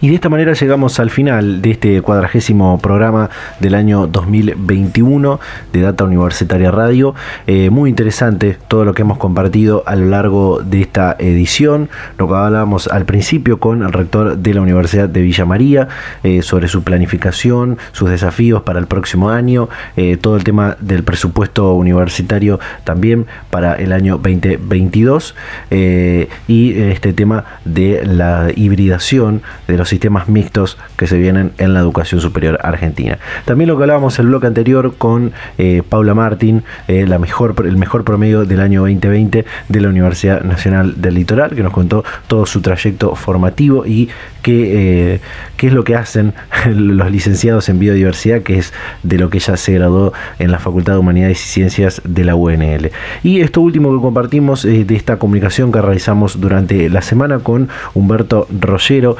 Y 0.00 0.08
de 0.08 0.14
esta 0.14 0.28
manera 0.28 0.52
llegamos 0.52 1.00
al 1.00 1.10
final 1.10 1.60
de 1.60 1.72
este 1.72 2.02
cuadragésimo 2.02 2.78
programa 2.78 3.30
del 3.58 3.74
año 3.74 4.06
2021 4.06 5.40
de 5.72 5.80
Data 5.80 6.04
Universitaria 6.04 6.70
Radio. 6.70 7.14
Eh, 7.46 7.70
muy 7.70 7.90
interesante 7.90 8.56
todo 8.68 8.84
lo 8.84 8.94
que 8.94 9.02
hemos 9.02 9.18
compartido 9.18 9.82
a 9.86 9.96
lo 9.96 10.06
largo 10.06 10.60
de 10.62 10.82
esta 10.82 11.16
edición. 11.18 11.88
Lo 12.16 12.28
que 12.28 12.34
hablábamos 12.34 12.86
al 12.88 13.06
principio 13.06 13.58
con 13.58 13.82
el 13.82 13.92
rector 13.92 14.38
de 14.38 14.54
la 14.54 14.60
Universidad 14.60 15.08
de 15.08 15.20
Villa 15.22 15.44
María 15.44 15.88
eh, 16.22 16.42
sobre 16.42 16.68
su 16.68 16.84
planificación, 16.84 17.78
sus 17.92 18.10
desafíos 18.10 18.62
para 18.62 18.78
el 18.78 18.86
próximo 18.86 19.30
año, 19.30 19.68
eh, 19.96 20.16
todo 20.16 20.36
el 20.36 20.44
tema 20.44 20.76
del 20.80 21.02
presupuesto 21.02 21.74
universitario 21.74 22.60
también 22.84 23.26
para 23.50 23.74
el 23.74 23.92
año 23.92 24.18
2022 24.18 25.34
y 25.70 26.78
este 26.78 27.12
tema 27.12 27.44
de 27.64 28.04
la 28.04 28.48
hibridación 28.54 29.42
de 29.66 29.77
los 29.78 29.88
sistemas 29.88 30.28
mixtos 30.28 30.76
que 30.96 31.06
se 31.06 31.16
vienen 31.16 31.52
en 31.58 31.72
la 31.72 31.80
educación 31.80 32.20
superior 32.20 32.58
argentina. 32.62 33.18
También 33.44 33.68
lo 33.68 33.76
que 33.76 33.84
hablábamos 33.84 34.18
en 34.18 34.26
el 34.26 34.30
bloque 34.30 34.46
anterior 34.46 34.94
con 34.96 35.32
eh, 35.56 35.82
Paula 35.88 36.14
Martín, 36.14 36.64
eh, 36.88 37.06
mejor, 37.18 37.54
el 37.66 37.76
mejor 37.76 38.04
promedio 38.04 38.44
del 38.44 38.60
año 38.60 38.80
2020 38.80 39.44
de 39.68 39.80
la 39.80 39.88
Universidad 39.88 40.42
Nacional 40.42 41.00
del 41.00 41.14
Litoral, 41.14 41.54
que 41.54 41.62
nos 41.62 41.72
contó 41.72 42.04
todo 42.26 42.46
su 42.46 42.60
trayecto 42.60 43.14
formativo 43.14 43.86
y 43.86 44.08
qué, 44.42 45.14
eh, 45.14 45.20
qué 45.56 45.68
es 45.68 45.72
lo 45.72 45.84
que 45.84 45.94
hacen 45.94 46.34
los 46.66 47.10
licenciados 47.10 47.68
en 47.68 47.78
biodiversidad, 47.78 48.42
que 48.42 48.58
es 48.58 48.72
de 49.02 49.18
lo 49.18 49.30
que 49.30 49.38
ella 49.38 49.56
se 49.56 49.72
graduó 49.72 50.12
en 50.38 50.50
la 50.50 50.58
Facultad 50.58 50.94
de 50.94 50.98
Humanidades 50.98 51.44
y 51.44 51.48
Ciencias 51.48 52.02
de 52.04 52.24
la 52.24 52.34
UNL. 52.34 52.90
Y 53.22 53.40
esto 53.40 53.60
último 53.60 53.94
que 53.94 54.00
compartimos 54.00 54.62
de 54.62 54.94
esta 54.94 55.18
comunicación 55.18 55.72
que 55.72 55.80
realizamos 55.80 56.40
durante 56.40 56.88
la 56.90 57.02
semana 57.02 57.38
con 57.38 57.68
Humberto 57.94 58.46
Rollero, 58.50 59.16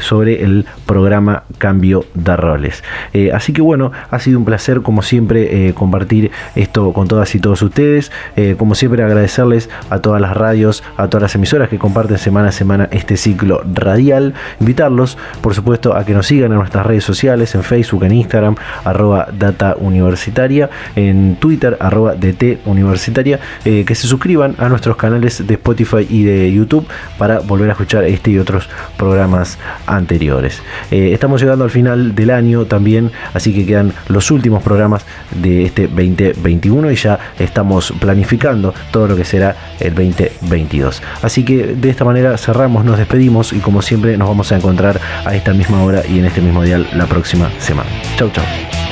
sobre 0.00 0.42
el 0.44 0.66
programa 0.86 1.44
Cambio 1.58 2.04
de 2.14 2.36
Roles. 2.36 2.82
Eh, 3.12 3.30
así 3.32 3.52
que 3.52 3.62
bueno, 3.62 3.92
ha 4.10 4.18
sido 4.18 4.38
un 4.38 4.44
placer 4.44 4.82
como 4.82 5.02
siempre 5.02 5.68
eh, 5.68 5.74
compartir 5.74 6.30
esto 6.54 6.92
con 6.92 7.08
todas 7.08 7.34
y 7.34 7.40
todos 7.40 7.62
ustedes. 7.62 8.12
como 8.58 8.74
siempre 8.74 9.02
agradecerles 9.02 9.68
a 9.90 9.98
todas 9.98 10.20
las 10.20 10.36
radios, 10.36 10.82
a 10.96 11.08
todas 11.08 11.22
las 11.22 11.34
emisoras 11.34 11.68
que 11.68 11.78
comparten 11.78 12.18
semana 12.18 12.48
a 12.48 12.52
semana 12.52 12.88
este 12.90 13.16
ciclo 13.16 13.62
radial. 13.74 14.34
Invitarlos, 14.60 15.18
por 15.40 15.54
supuesto, 15.54 15.96
a 15.96 16.04
que 16.04 16.12
nos 16.12 16.26
sigan 16.26 16.52
en 16.52 16.58
nuestras 16.58 16.86
redes 16.86 17.04
sociales, 17.04 17.54
en 17.54 17.62
Facebook, 17.62 18.04
en 18.04 18.12
Instagram, 18.12 18.56
arroba 18.84 19.28
data 19.36 19.76
universitaria, 19.78 20.70
en 20.94 21.36
Twitter, 21.36 21.76
arroba 21.80 22.14
DT 22.14 22.60
universitaria, 22.66 23.40
que 23.64 23.94
se 23.94 24.06
suscriban 24.06 24.54
a 24.58 24.68
nuestros 24.68 24.96
canales 24.96 25.46
de 25.46 25.54
Spotify 25.54 26.06
y 26.08 26.24
de 26.24 26.52
YouTube 26.52 26.86
para 27.18 27.40
volver 27.40 27.68
a 27.70 27.72
escuchar 27.72 28.04
este 28.04 28.30
y 28.30 28.38
otros 28.38 28.68
programas 28.96 29.58
anteriores. 29.86 30.62
Eh, 30.90 31.10
estamos 31.12 31.40
llegando 31.40 31.64
al 31.64 31.70
final 31.70 32.14
del 32.14 32.30
año 32.30 32.66
también, 32.66 33.10
así 33.34 33.52
que 33.52 33.66
quedan 33.66 33.92
los 34.08 34.30
últimos 34.30 34.62
programas 34.62 35.04
de 35.34 35.64
este 35.64 35.88
2021 35.88 36.90
y 36.90 36.96
ya 36.96 37.18
estamos 37.38 37.92
planificando 38.00 38.74
todo 38.90 39.08
lo 39.08 39.16
que 39.16 39.24
será 39.24 39.56
el 39.80 39.94
2022. 39.94 41.02
Así 41.22 41.44
que 41.44 41.74
de 41.74 41.90
esta 41.90 42.04
manera 42.04 42.36
cerramos, 42.38 42.84
nos 42.84 42.98
despedimos 42.98 43.52
y 43.52 43.58
como 43.58 43.82
siempre 43.82 44.16
nos 44.16 44.28
vamos 44.28 44.52
a 44.52 44.56
encontrar 44.56 45.00
a 45.24 45.34
esta 45.34 45.52
misma 45.52 45.82
hora 45.82 46.02
y 46.06 46.18
en 46.18 46.26
este 46.26 46.40
mismo 46.40 46.62
día 46.62 46.78
la 46.78 47.06
próxima 47.06 47.50
semana. 47.58 47.88
Chau, 48.16 48.30
chau. 48.30 48.85